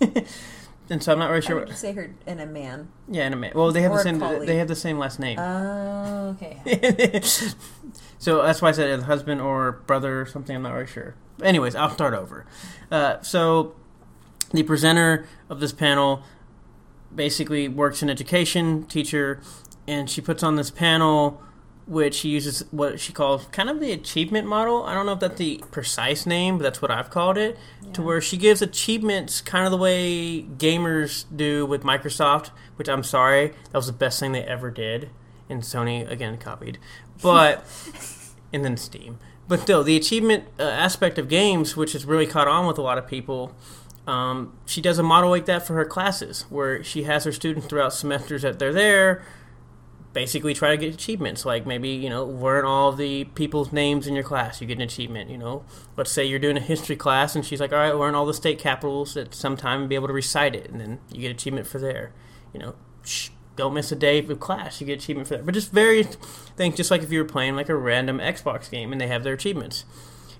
[0.92, 1.58] and so I'm not really I sure.
[1.60, 2.88] would just say her and a man.
[3.08, 3.52] Yeah, and a man.
[3.54, 4.20] Well, they have Or the same.
[4.20, 4.46] colleague.
[4.46, 5.38] They have the same last name.
[5.38, 7.20] Oh, okay.
[8.18, 10.54] so that's why I said husband or brother or something.
[10.54, 11.14] I'm not really sure.
[11.42, 12.44] Anyways, I'll start over.
[12.90, 13.74] Uh, so
[14.52, 16.22] the presenter of this panel
[17.14, 19.40] basically works in education, teacher,
[19.88, 21.40] and she puts on this panel
[21.86, 24.84] which she uses what she calls kind of the achievement model.
[24.84, 27.58] I don't know if that's the precise name, but that's what I've called it.
[27.94, 33.02] To where she gives achievements kind of the way gamers do with Microsoft, which I'm
[33.02, 35.10] sorry, that was the best thing they ever did.
[35.48, 36.78] And Sony again copied,
[37.20, 37.64] but
[38.52, 39.18] and then Steam.
[39.48, 42.82] But still, the achievement uh, aspect of games, which has really caught on with a
[42.82, 43.54] lot of people,
[44.06, 47.66] um, she does a model like that for her classes, where she has her students
[47.66, 49.22] throughout semesters that they're there,
[50.12, 51.44] basically try to get achievements.
[51.44, 54.82] Like maybe you know learn all the people's names in your class, you get an
[54.82, 55.30] achievement.
[55.30, 55.64] You know,
[55.96, 58.34] let's say you're doing a history class, and she's like, all right, learn all the
[58.34, 61.30] state capitals at some time and be able to recite it, and then you get
[61.30, 62.12] achievement for there.
[62.52, 65.46] You know, shh, don't miss a day of class, you get achievement for that.
[65.46, 66.16] But just various
[66.56, 69.24] things, just like if you were playing like a random Xbox game and they have
[69.24, 69.84] their achievements.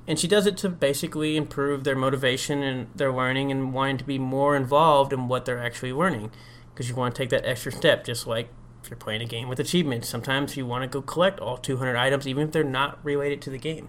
[0.06, 4.04] And she does it to basically improve their motivation and their learning and wanting to
[4.04, 6.32] be more involved in what they're actually learning.
[6.74, 8.48] Because you want to take that extra step, just like
[8.82, 10.08] if you're playing a game with achievements.
[10.08, 13.50] Sometimes you want to go collect all 200 items, even if they're not related to
[13.50, 13.88] the game.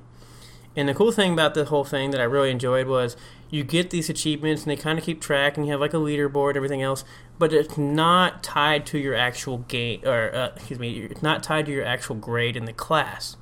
[0.76, 3.16] And the cool thing about the whole thing that I really enjoyed was
[3.50, 5.98] you get these achievements and they kind of keep track and you have like a
[5.98, 7.04] leaderboard everything else,
[7.38, 11.68] but it's not tied to your actual game or uh, excuse me, it's not tied
[11.68, 13.38] to your actual grade in the class.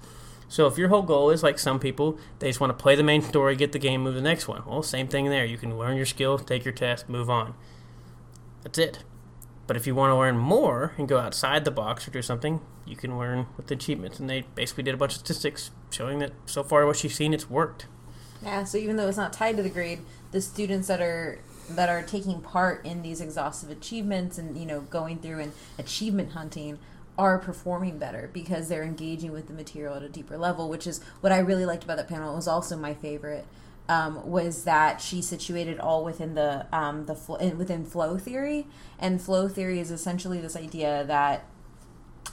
[0.49, 3.03] So if your whole goal is like some people, they just want to play the
[3.03, 4.63] main story, get the game, move to the next one.
[4.67, 5.45] Well, same thing there.
[5.45, 7.53] You can learn your skills, take your test, move on.
[8.63, 8.99] That's it.
[9.71, 12.59] But if you want to learn more and go outside the box or do something,
[12.85, 14.19] you can learn with the achievements.
[14.19, 17.33] And they basically did a bunch of statistics showing that so far what she's seen,
[17.33, 17.85] it's worked.
[18.43, 19.99] Yeah, so even though it's not tied to the grade,
[20.31, 24.81] the students that are that are taking part in these exhaustive achievements and you know
[24.81, 26.77] going through and achievement hunting
[27.17, 31.01] are performing better because they're engaging with the material at a deeper level, which is
[31.21, 32.33] what I really liked about that panel.
[32.33, 33.45] It was also my favorite.
[33.91, 38.67] Um, was that she situated all within the um, the fl- within flow theory,
[38.97, 41.37] and flow theory is essentially this idea that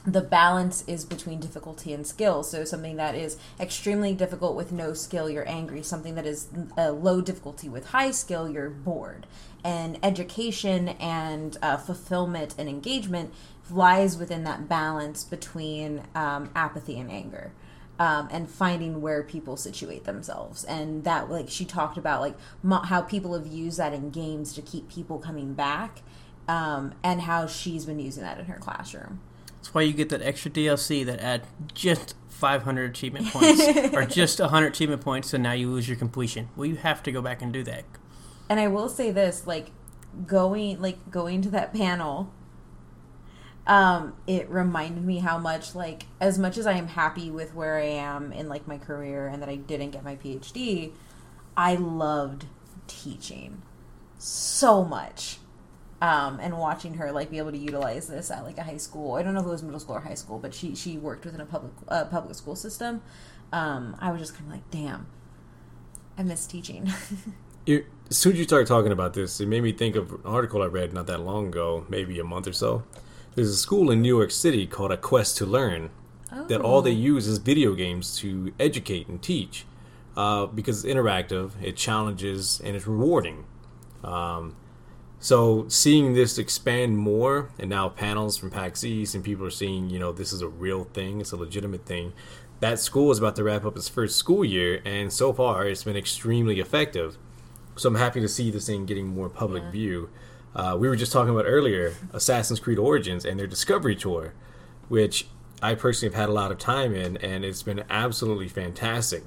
[0.07, 2.43] the balance is between difficulty and skill.
[2.43, 5.83] So something that is extremely difficult with no skill, you're angry.
[5.83, 9.27] Something that is low difficulty with high skill, you're bored.
[9.65, 13.35] And education and uh, fulfillment and engagement
[13.71, 17.53] lies within that balance between um, apathy and anger.
[17.99, 22.83] Um, and finding where people situate themselves and that like she talked about like mo-
[22.83, 26.03] how people have used that in games to keep people coming back
[26.49, 29.21] um, and how she's been using that in her classroom
[29.57, 31.43] That's why you get that extra DLC that add
[31.75, 33.61] just 500 achievement points
[33.93, 36.49] or just 100 achievement points, and now you lose your completion.
[36.55, 37.85] Well, you have to go back and do that.
[38.49, 39.73] and i will say this like
[40.27, 42.33] going like going to that panel
[43.69, 47.77] um it reminded me how much like as much as i am happy with where
[47.77, 50.91] i am in like my career and that i didn't get my phd
[51.57, 52.47] i loved
[52.87, 53.63] teaching
[54.19, 55.39] so much
[56.01, 59.15] um and watching her like be able to utilize this at like a high school
[59.15, 61.25] i don't know if it was middle school or high school but she she worked
[61.25, 63.03] within a public uh, public school system
[63.53, 65.07] um i was just kind of like damn
[66.17, 66.91] i miss teaching
[67.69, 70.21] It, as soon as you started talking about this, it made me think of an
[70.25, 72.83] article I read not that long ago, maybe a month or so.
[73.35, 75.91] There's a school in New York City called A Quest to Learn
[76.49, 79.65] that all they use is video games to educate and teach
[80.17, 83.45] uh, because it's interactive, it challenges, and it's rewarding.
[84.03, 84.57] Um,
[85.21, 89.91] so seeing this expand more, and now panels from PAX East, and people are seeing,
[89.91, 92.13] you know, this is a real thing, it's a legitimate thing.
[92.61, 95.85] That school is about to wrap up its first school year, and so far it's
[95.85, 97.17] been extremely effective.
[97.77, 100.11] So I'm happy to see this thing getting more public view.
[100.59, 104.35] Uh, we were just talking about earlier Assassin's Creed Origins and their Discovery Tour,
[104.89, 105.29] which
[105.63, 109.23] I personally have had a lot of time in, and it's been absolutely fantastic.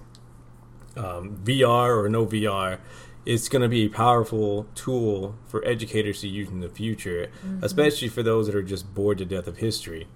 [0.97, 2.79] Um, VR or no VR,
[3.25, 8.09] it's going to be a powerful tool for educators to use in the future, especially
[8.09, 10.07] for those that are just bored to death of history.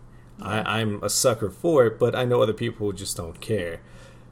[0.41, 3.79] I, I'm a sucker for it, but I know other people just don't care.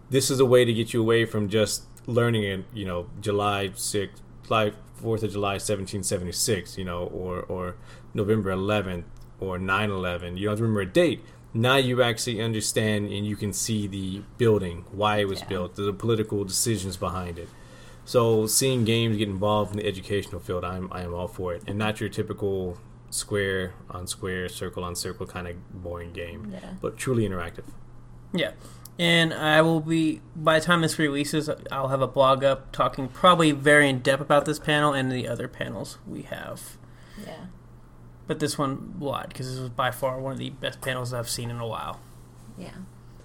[0.09, 3.69] This is a way to get you away from just learning it, you know, July
[3.69, 4.73] 6th, July
[5.03, 7.75] 4th of July 1776, you know, or, or
[8.13, 9.03] November 11th
[9.39, 10.37] or 9 11.
[10.37, 11.23] You don't have to remember a date.
[11.53, 15.47] Now you actually understand and you can see the building, why it was Yeah.
[15.49, 17.49] built, the political decisions behind it.
[18.05, 21.63] So seeing games get involved in the educational field, I'm I am all for it,
[21.67, 22.77] and not your typical
[23.11, 26.59] square on square, circle on circle kind of boring game, Yeah.
[26.81, 27.65] but truly interactive.
[28.33, 28.51] Yeah.
[28.99, 33.07] And I will be, by the time this releases, I'll have a blog up talking
[33.07, 36.77] probably very in depth about this panel and the other panels we have.
[37.17, 37.47] yeah
[38.27, 41.11] But this one, a lot, because this was by far one of the best panels
[41.13, 41.99] I've seen in a while.
[42.57, 42.69] Yeah.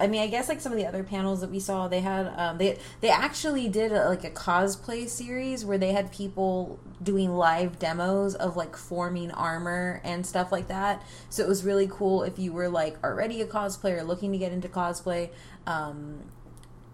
[0.01, 2.27] I mean, I guess like some of the other panels that we saw, they had
[2.37, 7.35] um, they they actually did a, like a cosplay series where they had people doing
[7.35, 11.03] live demos of like forming armor and stuff like that.
[11.29, 14.53] So it was really cool if you were like already a cosplayer looking to get
[14.53, 15.31] into cosplay.
[15.69, 16.31] Um,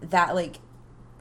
[0.02, 0.58] that like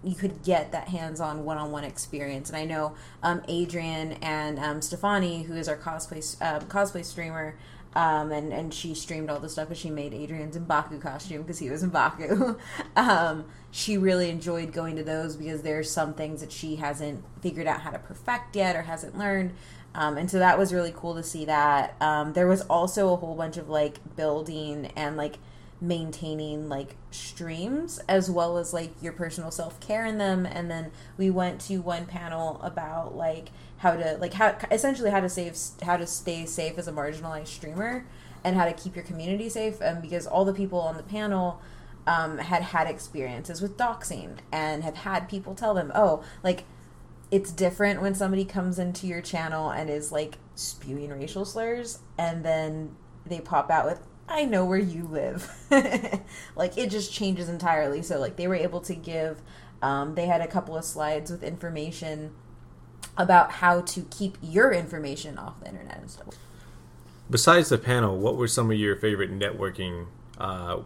[0.05, 2.49] you could get that hands-on one-on-one experience.
[2.49, 2.93] And I know
[3.23, 7.57] um, Adrian and um, Stefani, who is our cosplay um, cosplay streamer,
[7.95, 11.57] um, and and she streamed all the stuff, and she made Adrian's Mbaku costume because
[11.57, 12.57] he was Mbaku.
[12.95, 17.67] um, she really enjoyed going to those because there's some things that she hasn't figured
[17.67, 19.53] out how to perfect yet or hasn't learned.
[19.95, 21.95] Um, and so that was really cool to see that.
[22.01, 25.37] Um, there was also a whole bunch of like building and like
[25.82, 30.45] maintaining like streams as well as like your personal self-care in them.
[30.45, 35.19] And then we went to one panel about like how to like how essentially how
[35.19, 38.05] to save how to stay safe as a marginalized streamer
[38.43, 39.82] and how to keep your community safe.
[39.82, 41.61] And because all the people on the panel
[42.07, 46.63] um, had had experiences with doxing and have had people tell them oh like
[47.32, 52.45] it's different when somebody comes into your channel and is like spewing racial slurs and
[52.45, 52.95] then
[53.26, 55.51] they pop out with I know where you live.
[56.55, 58.01] like it just changes entirely.
[58.01, 59.41] So like they were able to give
[59.82, 62.34] um, they had a couple of slides with information
[63.17, 66.36] about how to keep your information off the internet and stuff.
[67.30, 70.79] Besides the panel, what were some of your favorite networking uh,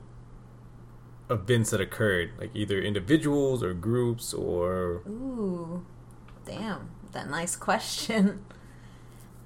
[1.29, 2.31] events that occurred?
[2.37, 5.85] Like either individuals or groups or Ooh,
[6.45, 8.43] damn, that nice question.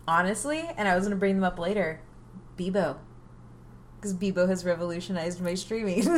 [0.08, 2.02] Honestly, and I was gonna bring them up later.
[2.58, 2.98] Bebo,
[4.04, 6.06] because Bebo has revolutionized my streaming,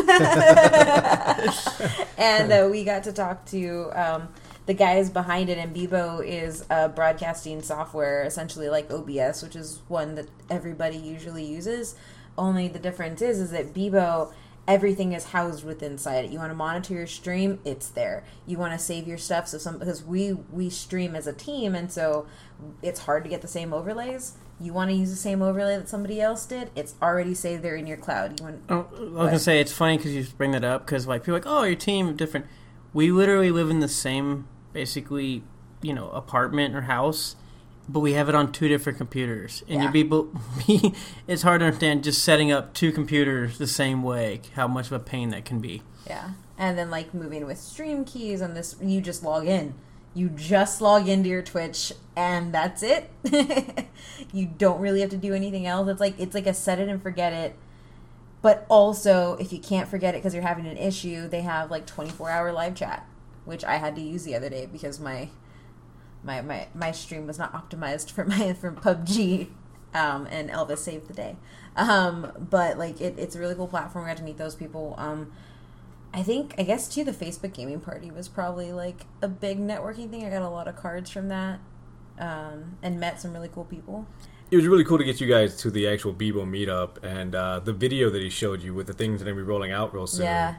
[2.17, 4.29] and uh, we got to talk to um,
[4.65, 5.59] the guys behind it.
[5.59, 11.45] And Bebo is a broadcasting software, essentially like OBS, which is one that everybody usually
[11.45, 11.93] uses.
[12.37, 14.33] Only the difference is, is that Bebo
[14.67, 16.31] everything is housed within inside it.
[16.31, 18.23] You want to monitor your stream, it's there.
[18.47, 21.75] You want to save your stuff so some because we we stream as a team
[21.75, 22.25] and so
[22.81, 24.33] it's hard to get the same overlays.
[24.59, 27.75] You want to use the same overlay that somebody else did, it's already saved there
[27.75, 28.39] in your cloud.
[28.39, 31.05] You want Oh, I was gonna say it's funny because you bring that up because
[31.07, 32.45] like people are like, oh, your team different.
[32.93, 35.43] We literally live in the same, basically,
[35.81, 37.35] you know, apartment or house,
[37.89, 39.91] but we have it on two different computers, and Yeah.
[39.91, 40.23] you'd be,
[40.65, 40.93] be
[41.27, 44.93] it's hard to understand just setting up two computers the same way how much of
[44.93, 45.83] a pain that can be.
[46.07, 46.29] Yeah.
[46.57, 49.73] And then like moving with stream keys and this you just log in.
[50.15, 53.11] You just log into your Twitch and that's it.
[54.33, 55.89] you don't really have to do anything else.
[55.89, 57.55] It's like it's like a set it and forget it.
[58.41, 61.85] But also, if you can't forget it because you're having an issue, they have like
[61.85, 63.07] 24 hour live chat,
[63.43, 65.29] which I had to use the other day because my
[66.23, 69.49] my my, my stream was not optimized for my for PUBG.
[69.93, 71.37] Um, and Elvis saved the day.
[71.77, 74.05] Um, but like it, it's a really cool platform.
[74.05, 74.93] We got to meet those people.
[74.97, 75.31] Um,
[76.15, 80.09] I think I guess too the Facebook gaming party was probably like a big networking
[80.09, 80.25] thing.
[80.25, 81.59] I got a lot of cards from that,
[82.17, 84.07] um, and met some really cool people.
[84.49, 87.59] It was really cool to get you guys to the actual Bebo meetup and uh,
[87.59, 89.93] the video that he showed you with the things that are gonna be rolling out
[89.93, 90.25] real soon.
[90.25, 90.55] Yeah.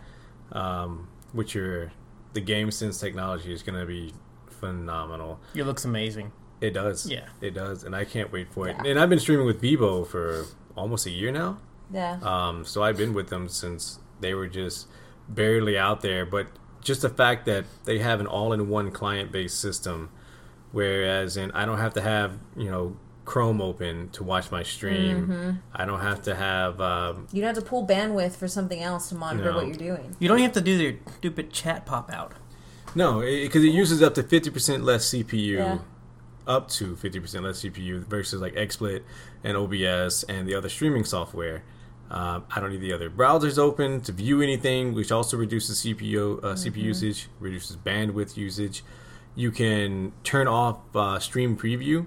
[0.52, 1.92] Um, which your
[2.34, 4.12] the Game Sense technology is gonna be
[4.48, 5.40] phenomenal.
[5.54, 6.32] It looks amazing.
[6.60, 7.06] It does.
[7.06, 7.26] Yeah.
[7.40, 8.76] It does, and I can't wait for it.
[8.82, 8.90] Yeah.
[8.90, 10.44] And I've been streaming with Bebo for
[10.76, 11.58] almost a year now.
[11.92, 14.88] Yeah, Um, so I've been with them since they were just
[15.28, 16.24] barely out there.
[16.26, 16.48] But
[16.82, 20.10] just the fact that they have an all-in-one client-based system,
[20.72, 25.26] whereas in I don't have to have you know Chrome open to watch my stream.
[25.26, 25.50] Mm-hmm.
[25.74, 26.80] I don't have to have.
[26.80, 29.56] Um, you don't have to pull bandwidth for something else to monitor No.
[29.56, 30.14] what you're doing.
[30.20, 32.34] You don't have to do your stupid chat pop out.
[32.94, 35.56] no, because it, uses up to fifty percent less CPU.
[35.58, 35.78] Yeah.
[36.46, 39.02] Up to fifty percent less CPU versus like XSplit
[39.42, 41.64] and OBS and the other streaming software.
[42.10, 46.38] Um, I don't need the other browsers open to view anything, which also reduces CPU
[46.38, 48.84] uh, CPU usage, reduces bandwidth usage.
[49.34, 52.06] You can turn off uh, stream preview,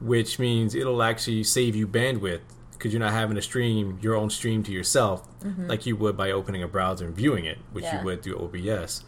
[0.00, 2.40] which means it'll actually save you bandwidth
[2.72, 5.28] because you're not having to stream your own stream to yourself
[5.68, 7.98] like you would by opening a browser and viewing it, which Yeah.
[7.98, 9.04] you would through OBS.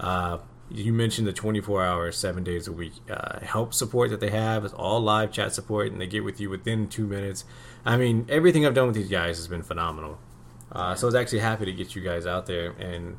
[0.00, 4.30] Uh, you mentioned the 24 hours, seven days a week uh, help support that they
[4.30, 4.64] have.
[4.64, 7.44] It's all live chat support, and they get with you within two minutes.
[7.86, 10.18] I mean, everything I've done with these guys has been phenomenal.
[10.72, 12.72] Uh, so I was actually happy to get you guys out there.
[12.72, 13.16] And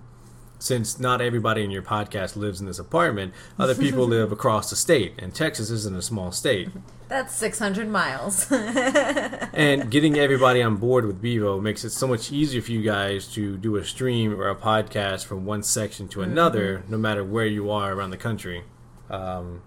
[0.59, 4.75] since not everybody in your podcast lives in this apartment, other people live across the
[4.75, 6.69] state, and Texas isn't a small state.
[7.07, 8.51] That's 600 miles.
[8.51, 13.27] and getting everybody on board with Bebo makes it so much easier for you guys
[13.35, 17.45] to do a stream or a podcast from one section to another, no matter where
[17.45, 18.63] you are around the country.
[19.09, 19.61] Um,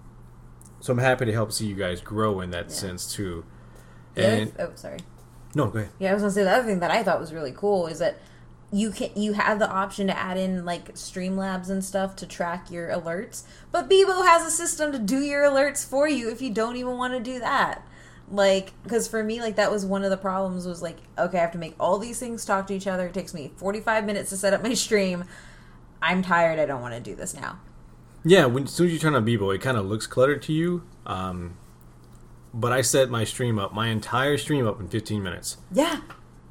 [0.81, 3.47] so I'm happy to help see you guys grow in that sense too.
[4.17, 4.99] Other- oh, sorry.
[5.55, 5.91] no, go ahead.
[5.99, 7.99] Yeah, I was gonna say the other thing that I thought was really cool is
[7.99, 8.19] that
[8.73, 12.71] you can you have the option to add in like Streamlabs and stuff to track
[12.71, 13.43] your alerts,
[13.73, 16.97] but Bebo has a system to do your alerts for you if you don't even
[16.97, 17.83] want to do that.
[18.33, 21.41] Like, because for me, like that was one of the problems was like, okay, I
[21.41, 23.07] have to make all these things talk to each other.
[23.09, 25.25] It takes me forty five minutes to set up my stream.
[26.01, 26.61] I'm tired.
[26.61, 27.59] I don't want to do this now.
[28.23, 30.53] Yeah, when as soon as you turn on Bebo, it kind of looks cluttered to
[30.53, 30.85] you.
[31.07, 31.57] Um,
[32.53, 35.57] but I set my stream up, my entire stream up in 15 minutes.
[35.73, 36.01] Yeah,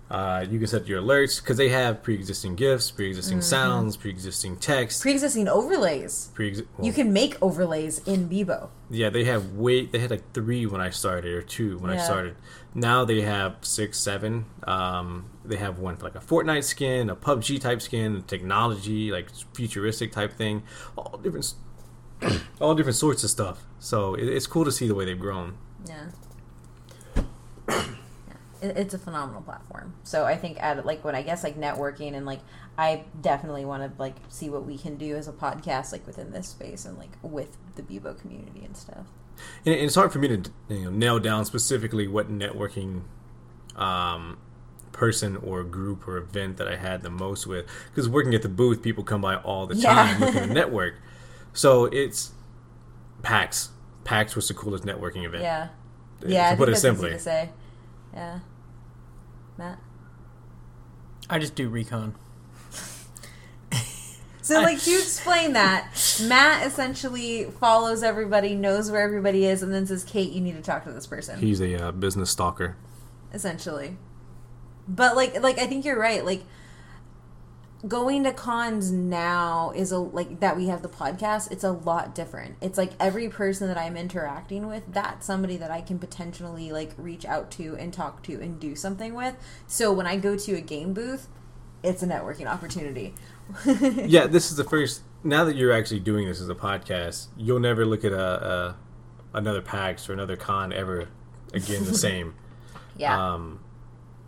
[0.09, 5.03] Uh, you can set your alerts because they have pre-existing gifs, pre-existing sounds, pre-existing text.
[5.03, 6.31] pre existing overlays.
[6.33, 8.69] Pre- well, You can make overlays in Bebo.
[8.89, 9.91] Yeah, they have wait.
[9.91, 12.35] They had like three when I started, or two when I started.
[12.73, 14.45] Now they have six, seven.
[14.63, 19.27] Um, they have one for like a Fortnite skin, a PUBG type skin, technology like
[19.53, 20.63] futuristic type thing,
[20.97, 21.53] all different,
[22.59, 23.63] all different sorts of stuff.
[23.77, 25.57] So it, it's cool to see the way they've grown.
[25.87, 26.05] Yeah.
[27.67, 27.83] yeah.
[28.61, 29.93] It, it's a phenomenal platform.
[30.03, 32.41] So I think at like when I guess like networking and like
[32.77, 36.31] I definitely want to like see what we can do as a podcast like within
[36.31, 39.05] this space and like with the Bebo community and stuff.
[39.65, 43.03] And it's hard for me to you know, nail down specifically what networking
[43.77, 44.37] um,
[44.91, 47.65] person or group or event that I had the most with.
[47.89, 49.93] Because working at the booth, people come by all the Yeah.
[49.93, 50.95] time looking to network.
[51.53, 52.31] So it's
[53.21, 53.69] PAX.
[54.09, 55.43] PAX was the coolest networking event.
[55.43, 55.67] Yeah.
[56.21, 57.11] To Yeah, To put it simply.
[57.11, 57.49] to say.
[58.13, 58.39] Yeah.
[59.57, 59.79] Matt.
[61.29, 62.15] I just do recon.
[64.41, 65.91] So, like, to explain that,
[66.23, 70.61] Matt essentially follows everybody, knows where everybody is, and then says, "Kate, you need to
[70.63, 72.75] talk to this person." He's a uh, business stalker.
[73.31, 73.97] essentially.
[74.87, 76.25] But like like I think you're right.
[76.25, 76.45] Like
[77.87, 82.13] going to cons now is a like that we have the podcast, it's a lot
[82.13, 82.57] different.
[82.61, 86.91] It's like every person that I'm interacting with, that's somebody that I can potentially like
[86.97, 89.35] reach out to and talk to and do something with.
[89.67, 91.27] So when I go to a game booth,
[91.81, 93.13] it's a networking opportunity.
[93.65, 95.01] yeah, this is the first.
[95.23, 98.75] Now that you're actually doing this as a podcast, you'll never look at a,
[99.33, 101.07] a another PAX or another con ever
[101.53, 102.35] again the same.
[102.97, 103.33] Yeah.
[103.33, 103.61] Um,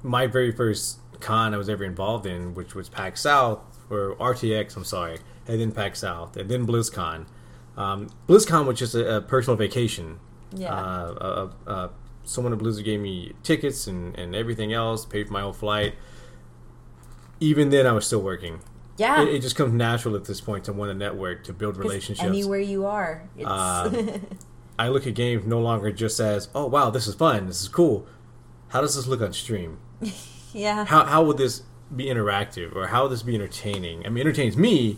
[0.04, 4.76] my very first con I was ever involved in, which was PAX South or RTX,
[4.76, 7.26] I'm sorry, and then PAX South, and then BlizzCon.
[7.78, 10.20] Um, BlizzCon was just a, a personal vacation
[10.54, 10.74] Yeah.
[10.74, 11.88] Uh, uh, uh,
[12.24, 15.96] someone at Blizzard gave me tickets and, and everything else, paid for my whole flight.
[17.40, 18.60] Even then, I was still working.
[18.98, 19.24] yeah.
[19.24, 22.28] It, it just comes natural at this point to want to network, to build relationships.
[22.28, 24.20] Anywhere you are, it's Uh,
[24.80, 27.68] I look at games no longer just as, oh wow, this is fun, this is
[27.68, 28.06] cool.
[28.70, 29.80] How does this look on stream?
[30.54, 30.86] yeah.
[30.86, 31.64] How how would this
[31.96, 34.06] be interactive, or how would this be entertaining?
[34.06, 34.98] I mean, entertains me,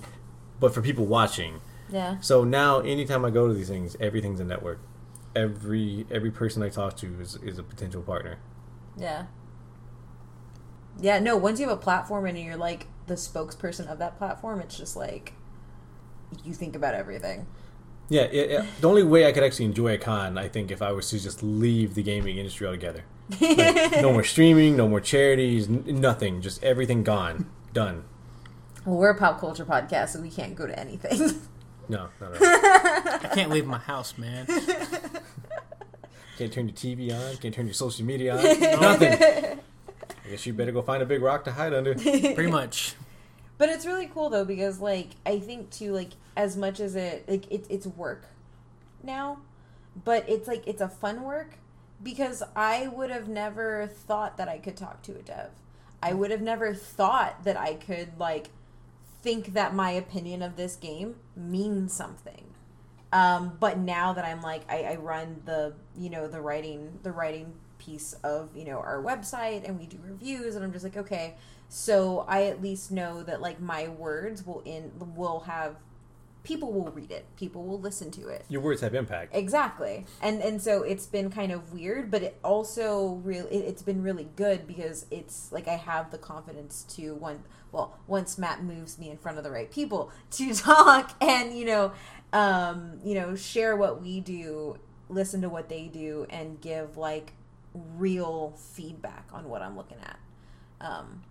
[0.59, 1.61] but for people watching.
[1.89, 2.19] yeah.
[2.21, 4.79] So now, anytime I go to these things, everything's a network.
[5.35, 8.37] Every every person I talk to is, is a potential partner.
[8.97, 9.25] Yeah.
[10.99, 14.59] Yeah, no, once you have a platform and you're like the spokesperson of that platform,
[14.59, 15.33] it's just like
[16.43, 17.47] you think about everything.
[18.09, 20.81] Yeah, it, it- the only way I could actually enjoy a con, I think, if
[20.81, 23.05] I was to just leave the gaming industry altogether.
[23.39, 26.41] Like, no more streaming, no more charities, n- nothing.
[26.41, 28.03] Just everything gone, done.
[28.85, 31.19] Well, we're a pop culture podcast, so we can't go to anything.
[31.89, 32.37] No, no, no.
[32.41, 34.45] I can't leave my house, man.
[36.37, 37.37] Can't turn your TV on.
[37.37, 38.43] Can't turn your social media on.
[38.81, 39.13] Nothing.
[40.25, 41.93] I guess you better go find a big rock to hide under.
[41.93, 42.95] Pretty much.
[43.59, 47.29] but it's really cool though because like I think too like as much as it
[47.29, 48.25] like it, it's work
[49.03, 49.37] now,
[50.03, 51.51] but it's like it's a fun work
[52.03, 55.49] because I would have never thought that I could talk to a dev.
[56.01, 58.49] I would have never thought that I could like
[59.21, 62.53] think that my opinion of this game means something.
[63.13, 67.11] Um, but now that I'm like I, I run the you know the writing the
[67.11, 70.97] writing piece of you know our website and we do reviews and I'm just like
[70.97, 71.35] okay
[71.69, 75.75] so I at least know that like my words will in will have
[76.43, 79.35] people will read it people will listen to it Your words have impact.
[79.35, 80.05] Exactly.
[80.21, 84.03] And and so it's been kind of weird, but it also really it, it's been
[84.03, 88.99] really good because it's like I have the confidence to one well, once Matt moves
[88.99, 91.91] me in front of the right people to talk and you know
[92.31, 94.77] um you know share what we do,
[95.09, 97.33] listen to what they do and give like
[97.97, 100.19] real feedback on what I'm looking at.
[100.81, 101.23] Um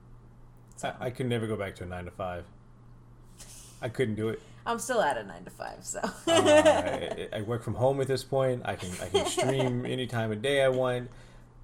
[0.83, 2.45] I, I could never go back to a nine to five.
[3.81, 4.41] I couldn't do it.
[4.65, 8.07] I'm still at a 9 to 5, so Uh, I, I work from home at
[8.07, 8.63] this point.
[8.65, 11.11] I can I can stream any time of day I want.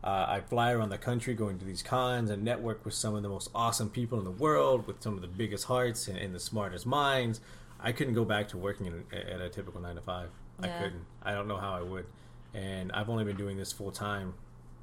[0.02, 3.22] Uh, I fly around the country going to these cons and network with some of
[3.22, 6.34] the most awesome people in the world, with some of the biggest hearts and, and
[6.34, 7.40] the smartest minds.
[7.80, 10.30] I couldn't go back to working in, at a typical nine to five.
[10.60, 11.04] I couldn't.
[11.22, 12.06] I don't know how I would.
[12.54, 14.34] And I've only been doing this full time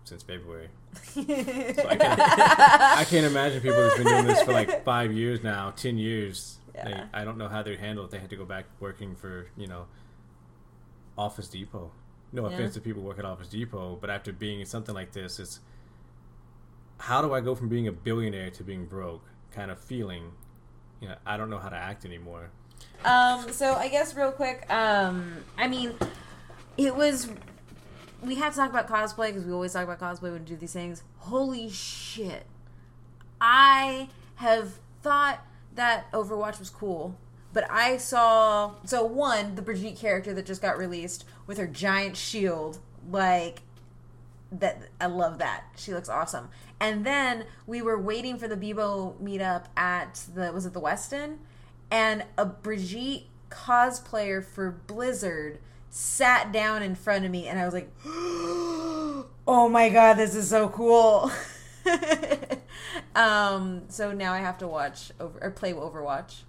[0.05, 0.69] since February.
[1.13, 5.43] So I, can't, I can't imagine people who've been doing this for like five years
[5.43, 6.57] now, ten years.
[6.75, 6.89] Yeah.
[6.89, 8.11] Like, I don't know how they'd handle it.
[8.11, 9.85] They had to go back working for you know
[11.17, 11.91] Office Depot.
[12.31, 12.55] No Yeah.
[12.55, 15.39] offense to people who work at Office Depot, but after being in something like this,
[15.39, 15.59] it's
[16.97, 19.23] how do I go from being a billionaire to being broke?
[19.51, 20.31] Kind of feeling,
[21.01, 22.49] you know, I don't know how to act anymore.
[23.05, 25.93] Um, so I guess real quick, um, I mean,
[26.77, 27.29] it was.
[28.21, 30.55] We have to talk about cosplay because we always talk about cosplay when we do
[30.55, 31.03] these things.
[31.19, 32.45] Holy shit!
[33.39, 35.45] I have thought
[35.75, 37.15] that Overwatch was cool,
[37.53, 42.17] but I saw so one the Brigitte character that just got released with her giant
[42.17, 42.79] shield,
[43.09, 43.61] like
[44.51, 45.65] that I love that.
[45.75, 46.49] She looks awesome.
[46.79, 51.39] And then we were waiting for the Bebo meetup at the was it the Weston?
[51.91, 57.73] And a Brigitte cosplayer for Blizzard sat down in front of me and I was
[57.73, 61.31] like, "Oh my god, this is so cool."
[63.15, 66.41] um so now I have to watch over or play Overwatch.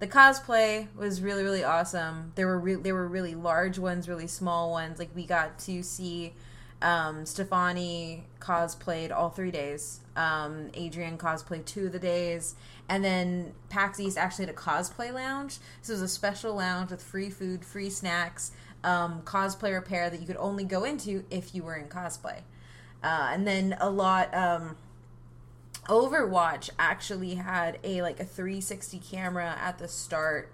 [0.00, 2.32] The cosplay was really really awesome.
[2.34, 4.98] There were re- there were really large ones, really small ones.
[4.98, 6.32] Like we got to see
[6.82, 10.00] um, Stefani cosplayed all three days.
[10.16, 12.54] Um, Adrian cosplayed two of the days,
[12.88, 15.58] and then PAX East actually had a cosplay lounge.
[15.82, 20.20] So it was a special lounge with free food, free snacks, um, cosplay repair that
[20.20, 22.38] you could only go into if you were in cosplay.
[23.02, 24.34] Uh, and then a lot.
[24.34, 24.76] Um,
[25.88, 30.52] Overwatch actually had a like a 360 camera at the start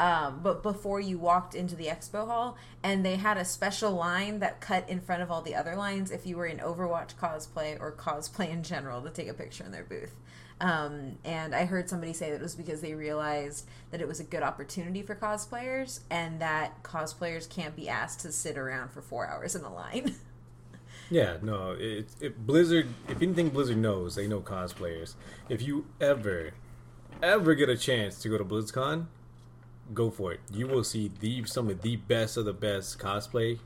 [0.00, 4.38] um, but before you walked into the expo hall and they had a special line
[4.38, 7.78] that cut in front of all the other lines if you were in overwatch cosplay
[7.78, 10.14] or cosplay in general to take a picture in their booth.
[10.62, 14.20] Um, and i heard somebody say that it was because they realized that it was
[14.20, 19.00] a good opportunity for cosplayers and that cosplayers can't be asked to sit around for
[19.00, 20.14] four hours in a line
[21.10, 22.86] Yeah, no, it, it Blizzard.
[23.08, 25.14] If anything, Blizzard knows they know cosplayers.
[25.48, 26.52] If you ever,
[27.22, 29.06] ever get a chance to go to BlizzCon,
[29.92, 30.40] go for it.
[30.52, 33.58] You will see the some of the best of the best cosplay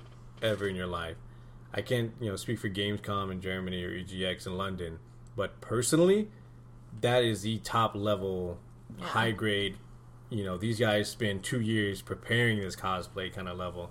[0.43, 1.17] ever in your life.
[1.73, 4.99] I can't, you know, speak for Gamescom in Germany or EGX in London,
[5.37, 6.29] but personally,
[7.01, 8.59] that is the top level,
[9.01, 9.77] high grade.
[10.31, 13.91] You know, these guys spend two years preparing this cosplay kind of level.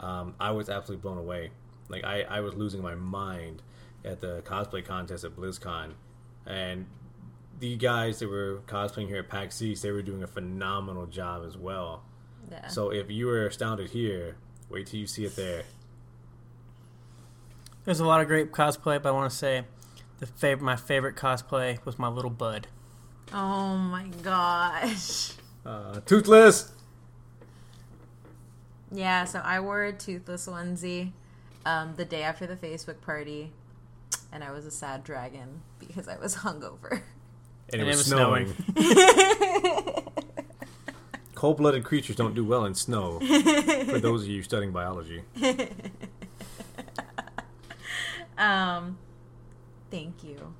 [0.00, 1.50] um, I was absolutely blown away.
[1.88, 3.62] Like I, I was losing my mind
[4.04, 5.92] at the cosplay contest at BlizzCon,
[6.46, 6.86] and
[7.60, 11.44] the guys that were cosplaying here at PAX East, they were doing a phenomenal job
[11.46, 12.02] as well.
[12.50, 12.68] Yeah.
[12.68, 14.36] So if you were astounded here,
[14.68, 15.64] wait till you see it there.
[17.84, 19.64] There's a lot of great cosplay, but I want to say
[20.18, 22.68] the fav- my favorite cosplay was my little bud.
[23.32, 25.32] oh my gosh.
[25.64, 26.72] Uh, toothless.
[28.90, 31.12] Yeah, so I wore a toothless onesie
[31.66, 33.52] um, the day after the Facebook party,
[34.32, 37.02] and I was a sad dragon because I was hungover.
[37.70, 38.54] And, it, And was, it was snowing.
[41.34, 43.20] Cold-blooded creatures don't do well in snow.
[43.20, 45.22] For those of you studying biology,
[48.38, 48.98] Um,
[49.90, 50.54] thank you.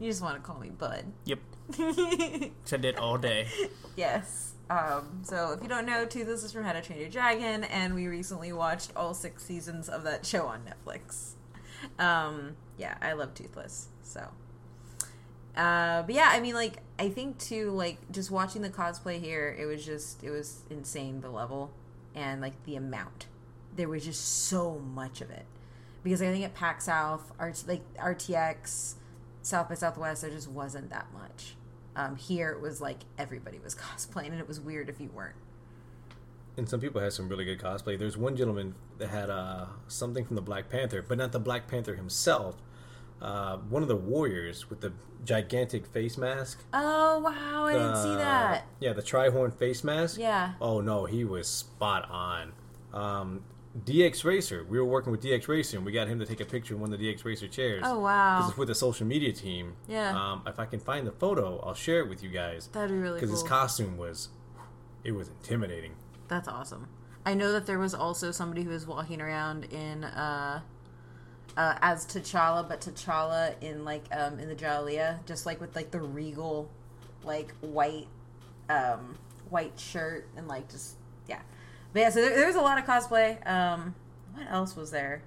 [0.00, 1.04] You just want to call me Bud.
[1.26, 1.38] Yep,
[1.76, 3.48] which I did all day.
[3.96, 4.52] Yes.
[4.70, 7.94] Um, so if you don't know, Toothless is from How to Train Your Dragon, and
[7.94, 11.32] we recently watched all six seasons of that show on Netflix.
[11.98, 13.88] Um, yeah, I love Toothless.
[14.02, 14.28] So,
[15.56, 19.56] uh, but yeah, I mean, like, I think too, like, just watching the cosplay here,
[19.58, 21.70] it was just, it was insane the level
[22.14, 23.26] and like the amount.
[23.76, 25.46] There was just so much of it
[26.02, 28.94] because I think at PAX South, RT, like RTX,
[29.42, 31.54] South by Southwest, there just wasn't that much.
[31.98, 35.34] Um, here it was like everybody was cosplaying, and it was weird if you weren't.
[36.56, 37.98] and some people had some really good cosplay.
[37.98, 41.66] There's one gentleman that had uh, something from the Black Panther, but not the Black
[41.68, 42.56] Panther himself.
[43.20, 44.92] Uh, one of the warriors with the
[45.24, 46.62] gigantic face mask.
[46.72, 48.66] Oh wow, I didn't see Uh, that.
[48.80, 50.18] Yeah, the trihorn face mask.
[50.20, 50.52] Yeah.
[50.60, 52.52] Oh no, he was spot on.
[52.94, 53.42] Um,
[53.84, 54.64] DX Racer.
[54.68, 56.80] We were working with DX Racer, and we got him to take a picture in
[56.80, 57.82] one of the DX Racer chairs.
[57.84, 58.38] Oh wow!
[58.38, 59.74] Because it's with the social media team.
[59.88, 60.10] Yeah.
[60.16, 62.68] Um, if I can find the photo, I'll share it with you guys.
[62.72, 63.40] that'd be really Because cool.
[63.40, 64.28] his costume was,
[65.04, 65.92] it was intimidating.
[66.28, 66.88] That's awesome.
[67.24, 70.60] I know that there was also somebody who was walking around in uh,
[71.56, 75.90] uh, as T'Challa, but T'Challa in like um, in the Jalea, just like with like
[75.90, 76.70] the regal,
[77.24, 78.06] like white,
[78.70, 79.16] um,
[79.50, 80.96] white shirt and like just
[81.28, 81.40] yeah.
[81.98, 83.44] But yeah, so there, there was a lot of cosplay.
[83.44, 83.96] Um,
[84.32, 85.22] what else was there?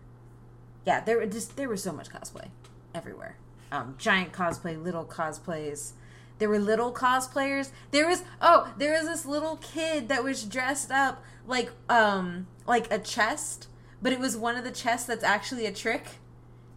[0.86, 2.48] Yeah, there were just there was so much cosplay
[2.96, 3.36] everywhere.
[3.74, 5.92] Um, giant cosplay, little cosplays.
[6.40, 7.72] There were little cosplayers.
[7.92, 12.90] There was oh, there was this little kid that was dressed up like um like
[12.90, 13.68] a chest,
[14.02, 16.06] but it was one of the chests that's actually a trick.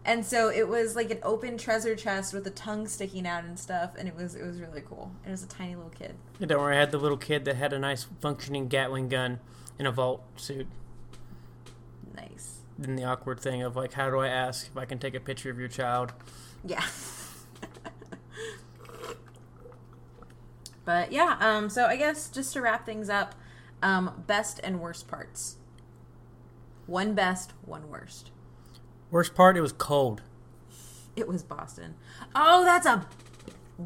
[0.03, 3.57] And so it was like an open treasure chest with a tongue sticking out and
[3.57, 5.13] stuff, and it was it was really cool.
[5.23, 6.15] And it was a tiny little kid.
[6.37, 9.39] Yeah, don't worry, I had the little kid that had a nice functioning Gatling gun
[9.79, 10.67] in a vault suit.
[12.15, 12.59] Nice.
[12.77, 15.19] Then the awkward thing of like, how do I ask if I can take a
[15.19, 16.13] picture of your child?
[16.63, 16.83] Yeah.
[20.85, 23.35] but yeah, um, so I guess just to wrap things up,
[23.81, 25.57] um, best and worst parts.
[26.87, 28.31] One best, one worst.
[29.11, 30.21] Worst part, it was cold.
[31.15, 31.95] It was Boston.
[32.35, 33.07] Oh, that's a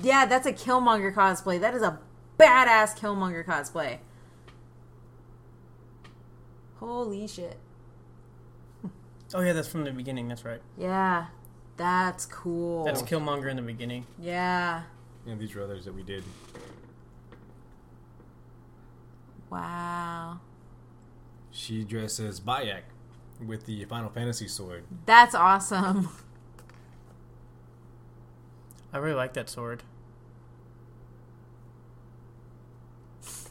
[0.02, 1.60] yeah, that's a Killmonger cosplay.
[1.60, 1.99] That is a
[2.40, 3.99] badass Killmonger cosplay.
[6.80, 7.58] Holy shit.
[9.34, 10.28] Oh yeah, that's from the beginning.
[10.28, 10.62] That's right.
[10.78, 11.28] Yeah.
[11.78, 12.84] That's cool.
[12.84, 14.06] That's Killmonger in the beginning.
[14.20, 14.84] yeah.
[15.28, 16.24] And these are others that we did.
[19.50, 20.40] Wow.
[21.52, 22.82] She dresses as Bayek
[23.46, 24.86] with the Final Fantasy sword.
[25.06, 26.10] That's awesome.
[28.94, 29.84] I really like that sword.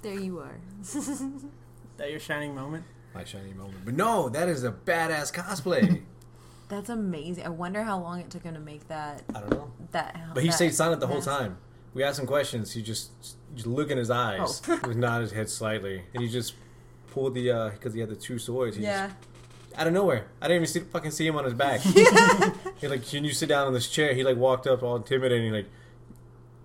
[0.03, 0.59] There you are.
[1.99, 2.85] That your shining moment?
[3.15, 3.85] My shiny moment.
[3.85, 6.03] But no, that is a badass cosplay.
[6.69, 7.45] That's amazing.
[7.45, 9.23] I wonder how long it took him to make that.
[9.35, 9.73] I don't know.
[9.93, 10.35] That.
[10.35, 11.57] But he that stayed silent the whole time.
[11.95, 12.73] We asked him questions.
[12.73, 13.11] He just
[13.55, 14.61] just look in his eyes.
[14.69, 14.77] Oh.
[14.83, 16.55] he would nod his head slightly, and he just
[17.11, 18.77] pulled the uh because he had the two swords.
[18.77, 19.07] He Yeah.
[19.07, 19.17] Just,
[19.79, 21.81] out of nowhere, I didn't even see, fucking see him on his back.
[22.81, 24.13] he like, can you sit down on this chair?
[24.13, 25.53] He like walked up all intimidating.
[25.53, 25.67] Like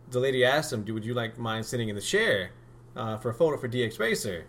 [0.10, 2.52] the lady asked him, "Do would you like mind sitting in the chair
[2.96, 4.46] uh, for a photo for DX Racer?"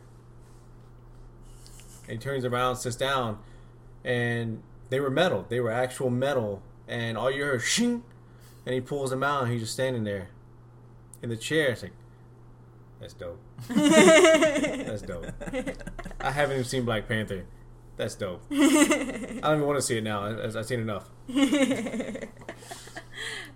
[2.08, 3.38] And he turns around, sits down,
[4.04, 5.46] and they were metal.
[5.48, 8.02] They were actual metal, and all you heard shing,
[8.66, 10.28] and he pulls them out, and he's just standing there
[11.22, 11.70] in the chair.
[11.70, 11.92] It's like,
[13.00, 13.40] that's dope.
[13.68, 15.26] that's dope.
[16.20, 17.44] I haven't even seen Black Panther.
[17.96, 18.42] That's dope.
[18.50, 20.24] I don't even want to see it now.
[20.24, 21.08] I, I've seen enough.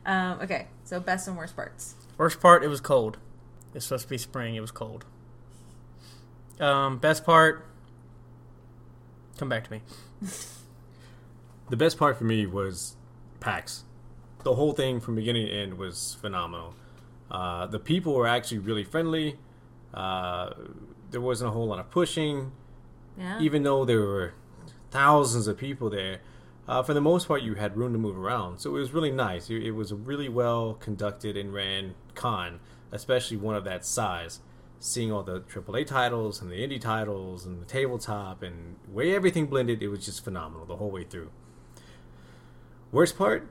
[0.06, 1.94] Um, okay, so best and worst parts.
[2.16, 3.18] Worst part, it was cold.
[3.74, 4.54] It's supposed to be spring.
[4.54, 5.04] It was cold.
[6.58, 7.66] Um, best part,
[9.38, 9.80] come back to me.
[11.70, 12.96] The best part for me was
[13.40, 13.84] PAX.
[14.42, 16.74] The whole thing from beginning to end was phenomenal.
[17.30, 19.36] Uh, the people were actually really friendly.
[19.92, 20.50] Uh,
[21.10, 22.52] there wasn't a whole lot of pushing.
[23.18, 23.40] Yeah.
[23.40, 24.34] even though there were
[24.92, 26.20] thousands of people there,
[26.68, 28.58] uh, for the most part, you had room to move around.
[28.60, 29.50] So it was really nice.
[29.50, 32.60] It, it was a really well conducted and ran con,
[32.92, 34.40] especially one of that size.
[34.80, 39.46] Seeing all the AAA titles and the indie titles and the tabletop and way everything
[39.46, 41.30] blended, it was just phenomenal the whole way through.
[42.92, 43.48] Worst part?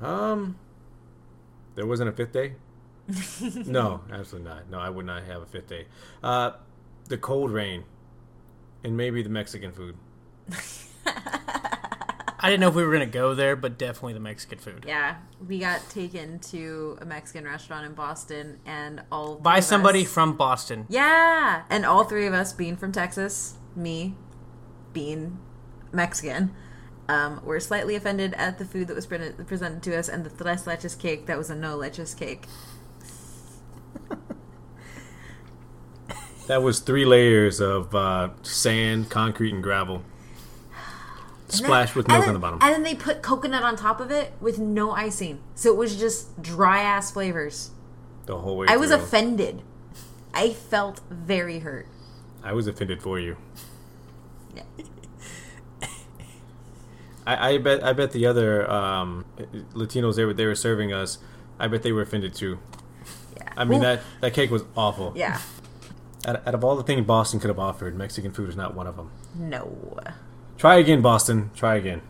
[0.00, 0.58] Um,
[1.74, 2.54] there wasn't a fifth day.
[3.66, 4.70] no, absolutely not.
[4.70, 5.86] No, I would not have a fifth day.
[6.22, 6.52] Uh,
[7.08, 7.84] the cold rain,
[8.84, 9.96] and maybe the Mexican food.
[12.42, 14.84] I didn't know if we were gonna go there, but definitely the Mexican food.
[14.88, 19.64] Yeah, we got taken to a Mexican restaurant in Boston, and all three By of
[19.64, 20.86] somebody us- from Boston.
[20.88, 24.16] Yeah, and all three of us being from Texas, me
[24.94, 25.38] being
[25.92, 26.54] Mexican,
[27.08, 30.30] um, were slightly offended at the food that was pre- presented to us, and the
[30.30, 32.46] tres leches cake that was a no leches cake.
[36.46, 40.02] That was three layers of uh, sand, concrete, and gravel,
[41.52, 42.58] splashed with milk then- on the bottom.
[42.62, 45.96] And then they put coconut on top of it with no icing, so it was
[45.96, 47.70] just dry ass flavors.
[48.26, 48.66] The whole way.
[48.68, 49.00] I was through.
[49.00, 49.62] offended.
[50.32, 51.88] I felt very hurt.
[52.42, 53.36] I was offended for you.
[54.54, 54.62] Yeah.
[57.26, 57.84] I, I bet.
[57.84, 59.24] I bet the other um,
[59.74, 61.18] Latinos they were they were serving us.
[61.58, 62.58] I bet they were offended too.
[63.36, 63.52] Yeah.
[63.56, 65.12] I mean that that cake was awful.
[65.14, 65.40] Yeah.
[66.26, 68.86] Out, out of all the things Boston could have offered, Mexican food is not one
[68.86, 69.10] of them.
[69.34, 69.96] No.
[70.60, 71.50] Try again, Boston.
[71.54, 72.02] Try again.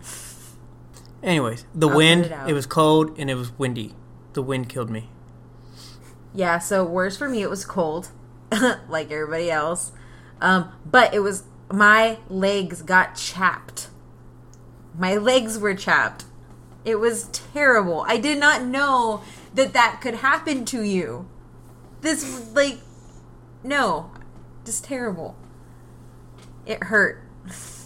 [1.22, 2.24] Anyways, the I'll wind.
[2.26, 2.48] it.
[2.48, 3.94] It was cold and it was windy.
[4.32, 5.08] The wind killed me.
[6.34, 8.08] Yeah, so worse for me, it was cold,
[8.88, 9.92] like everybody else.
[10.40, 13.86] Um, but it was my legs got chapped.
[14.98, 16.24] My legs were chapped.
[16.84, 18.04] It was terrible.
[18.08, 19.22] I did not know
[19.54, 21.28] that that could happen to you.
[22.00, 22.80] This like
[23.62, 24.10] no,
[24.64, 25.36] just terrible.
[26.66, 27.22] It hurt.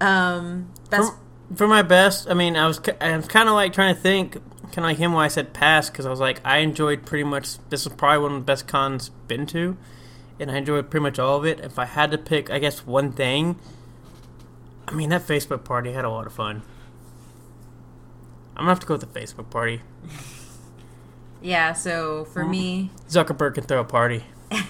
[0.00, 1.16] Um, that's For,
[1.56, 4.34] for my best, I mean, I was I was kind of like trying to think,
[4.72, 7.24] kind of like him why I said pass, because I was like, I enjoyed pretty
[7.24, 7.58] much.
[7.70, 9.76] This is probably one of the best cons been to,
[10.38, 11.60] and I enjoyed pretty much all of it.
[11.60, 13.58] If I had to pick, I guess one thing.
[14.88, 16.62] I mean, that Facebook party had a lot of fun.
[18.56, 19.82] I'm gonna have to go with the Facebook party.
[21.42, 21.72] yeah.
[21.72, 24.24] So for me, Zuckerberg can throw a party.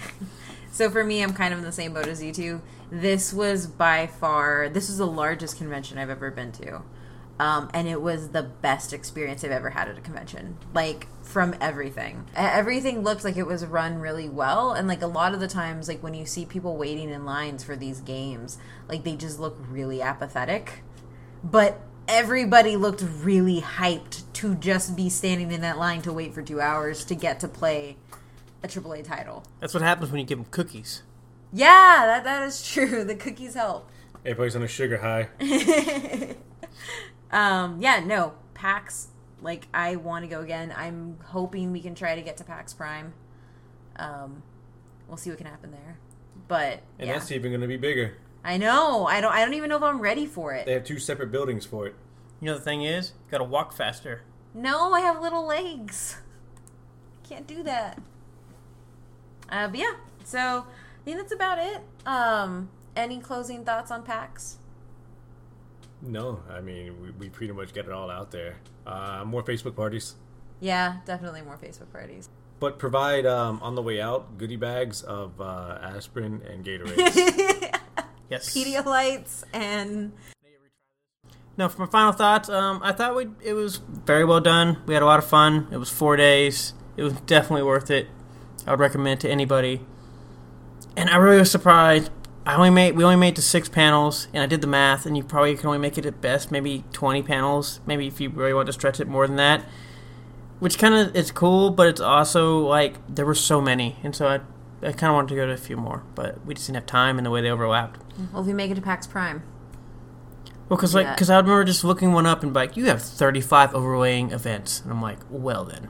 [0.77, 2.61] So for me, I'm kind of in the same boat as you two.
[2.91, 6.83] This was by far this was the largest convention I've ever been to,
[7.39, 10.57] um, and it was the best experience I've ever had at a convention.
[10.73, 15.35] Like from everything, everything looked like it was run really well, and like a lot
[15.35, 18.59] of the times, like when you see people waiting in lines for these games,
[18.89, 20.85] like they just look really apathetic.
[21.43, 26.43] But everybody looked really hyped to just be standing in that line to wait for
[26.43, 27.97] two hours to get to play
[28.63, 29.45] a AAA title.
[29.61, 31.03] That's what happens when you give them cookies.
[31.57, 33.05] Yeah, that that is true.
[33.13, 33.91] The cookies help.
[34.25, 35.29] Everybody's on a sugar high.
[37.31, 39.09] Um, yeah, no, PAX.
[39.43, 40.73] Like, I want to go again.
[40.77, 43.13] I'm hoping we can try to get to PAX Prime.
[43.97, 44.43] Um,
[45.09, 45.99] we'll see what can happen there.
[46.49, 48.17] But And yeah, that's even going to be bigger.
[48.45, 49.07] I know.
[49.07, 49.33] I don't.
[49.33, 50.67] I don't even know if I'm ready for it.
[50.67, 51.95] They have two separate buildings for it.
[52.41, 54.23] You know the thing is, you gotta walk faster.
[54.55, 56.19] No, I have little legs.
[57.29, 58.01] Can't do that.
[59.49, 59.95] Uh, but yeah.
[60.23, 60.65] So I
[61.07, 61.81] think that's about it.
[62.05, 64.59] Um, any closing thoughts on PAX?
[66.03, 68.57] No, I mean we, we pretty much get it all out there.
[68.87, 70.15] Uh, more Facebook parties,
[70.61, 72.29] Yeah, definitely more Facebook parties.
[72.61, 77.79] but provide um, on the way out goodie bags of uh, aspirin and Gatorade.
[78.29, 78.53] Yes.
[78.53, 80.13] Pedialytes and
[81.57, 84.79] No, for my final thoughts, um, I thought we it was very well done.
[84.87, 85.69] We had a lot of fun.
[85.71, 86.75] It was four days.
[86.97, 88.09] It was definitely worth it.
[88.67, 89.87] I would recommend it to anybody.
[90.97, 92.11] And I really was surprised.
[92.47, 95.05] I only made we only made it to six panels, and I did the math,
[95.05, 97.81] and you probably can only make it at best maybe twenty panels.
[97.87, 99.65] Maybe if you really want to stretch it more than that,
[100.61, 104.29] which kind of is cool, but it's also like there were so many, and so
[104.29, 104.35] I
[104.87, 106.87] I kind of wanted to go to a few more, but we just didn't have
[106.87, 108.01] time and the way they overlapped.
[108.33, 109.43] well, if we make it to PAX Prime,
[110.69, 113.03] Well, because like, because I remember just looking one up and be like, you have
[113.03, 115.89] thirty-five overweighing events, and I'm like, well then,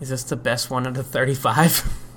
[0.00, 1.82] is this the best one of the thirty-five?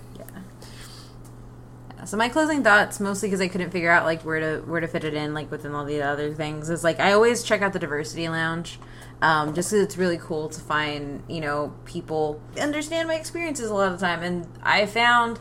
[2.12, 4.88] So my closing thoughts, mostly because I couldn't figure out like where to where to
[4.90, 7.72] fit it in, like within all the other things, is like I always check out
[7.72, 8.80] the diversity lounge,
[9.22, 13.74] um, just because it's really cool to find you know people understand my experiences a
[13.74, 15.40] lot of the time, and I found.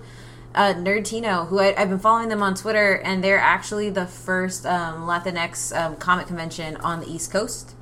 [0.52, 4.66] Uh, Nerdtino, who I, I've been following them on Twitter, and they're actually the first
[4.66, 7.76] um, Latinx um, comic convention on the East Coast.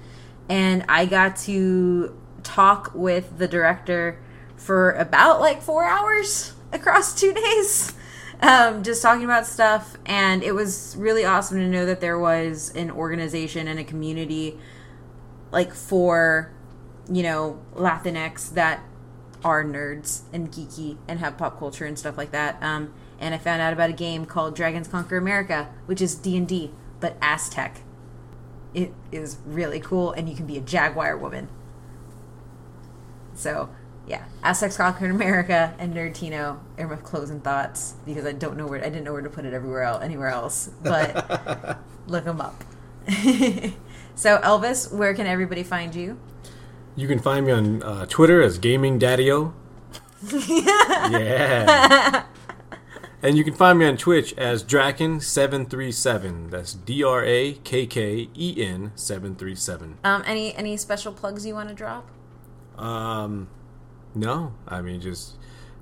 [0.51, 4.21] and I got to talk with the director
[4.57, 7.95] for about like four hours across two days.
[8.41, 12.73] Um, just talking about stuff, and it was really awesome to know that there was
[12.75, 14.59] an organization and a community
[15.51, 16.53] like for
[17.11, 18.81] you know Latinx that
[19.45, 22.63] are nerds and geeky and have pop culture and stuff like that.
[22.63, 26.37] Um, and I found out about a game called Dragons Conquer America, which is D
[26.37, 27.83] and D but Aztec.
[28.75, 31.49] It is really cool, and you can be a Jaguar woman.
[33.35, 33.71] So,
[34.09, 38.81] yeah, Aztecs Conquer America and Nerdtino are my closing thoughts because I don't know where
[38.81, 42.65] I didn't know where to put it everywhere else, anywhere else, but look them up.
[44.15, 46.19] so, Elvis, where can everybody find you?
[46.97, 49.53] You can find me on uh, Twitter as Gaming Daddio.
[50.33, 52.25] yeah.
[53.23, 56.51] And you can find me on Twitch as Drakken737.
[56.51, 59.99] That's D R A K K E N 737.
[60.03, 62.09] Um, any any special plugs you want to drop?
[62.77, 63.49] Um,
[64.19, 65.35] no, I mean just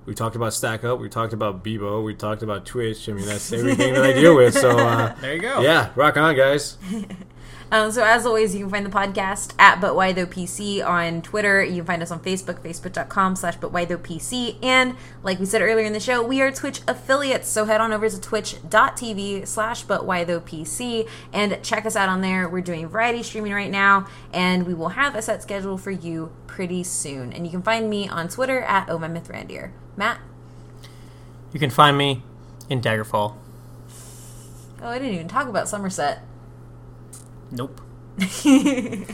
[0.04, 3.08] we talked about StackUp, we talked about Bebo, we talked about Twitch.
[3.08, 4.54] I mean that's everything that I deal with.
[4.54, 5.60] So uh, There you go.
[5.62, 6.78] yeah, rock on, guys.
[7.72, 11.20] Um, so as always, you can find the podcast at But Why Though PC on
[11.20, 11.64] Twitter.
[11.64, 14.56] You can find us on Facebook, facebook.com slash But Why Though PC.
[14.62, 14.94] And
[15.24, 17.48] like we said earlier in the show, we are Twitch affiliates.
[17.48, 22.08] So head on over to twitch.tv slash But Why Though PC and check us out
[22.08, 22.48] on there.
[22.48, 26.30] We're doing variety streaming right now, and we will have a set schedule for you
[26.46, 27.32] pretty soon.
[27.32, 29.72] And you can find me on Twitter at Oh My Myth Randier.
[29.96, 30.20] Matt?
[31.52, 32.22] You can find me
[32.70, 33.36] in Daggerfall.
[34.82, 36.20] Oh, I didn't even talk about Summerset.
[37.50, 37.80] Nope.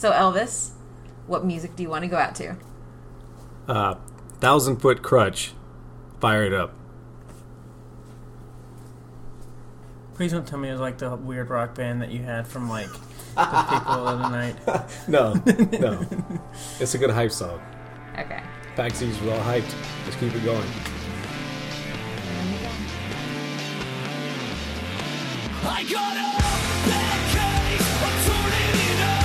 [0.00, 0.70] So Elvis,
[1.26, 2.56] what music do you want to go out to?
[3.68, 3.96] Uh,
[4.38, 5.50] Thousand Foot Krutch,
[6.20, 6.72] fire it up.
[10.14, 12.70] Please don't tell me it was like the weird rock band that you had from
[12.70, 12.88] like
[13.34, 14.56] the people of the night.
[15.06, 15.34] No,
[15.78, 16.06] no,
[16.80, 17.60] it's a good hype song.
[18.18, 18.42] Okay.
[18.76, 19.74] PAX East, we're all hyped.
[20.06, 20.66] Let's keep it going.
[25.62, 26.30] I got a
[26.88, 29.19] bad case, I'm turning it up.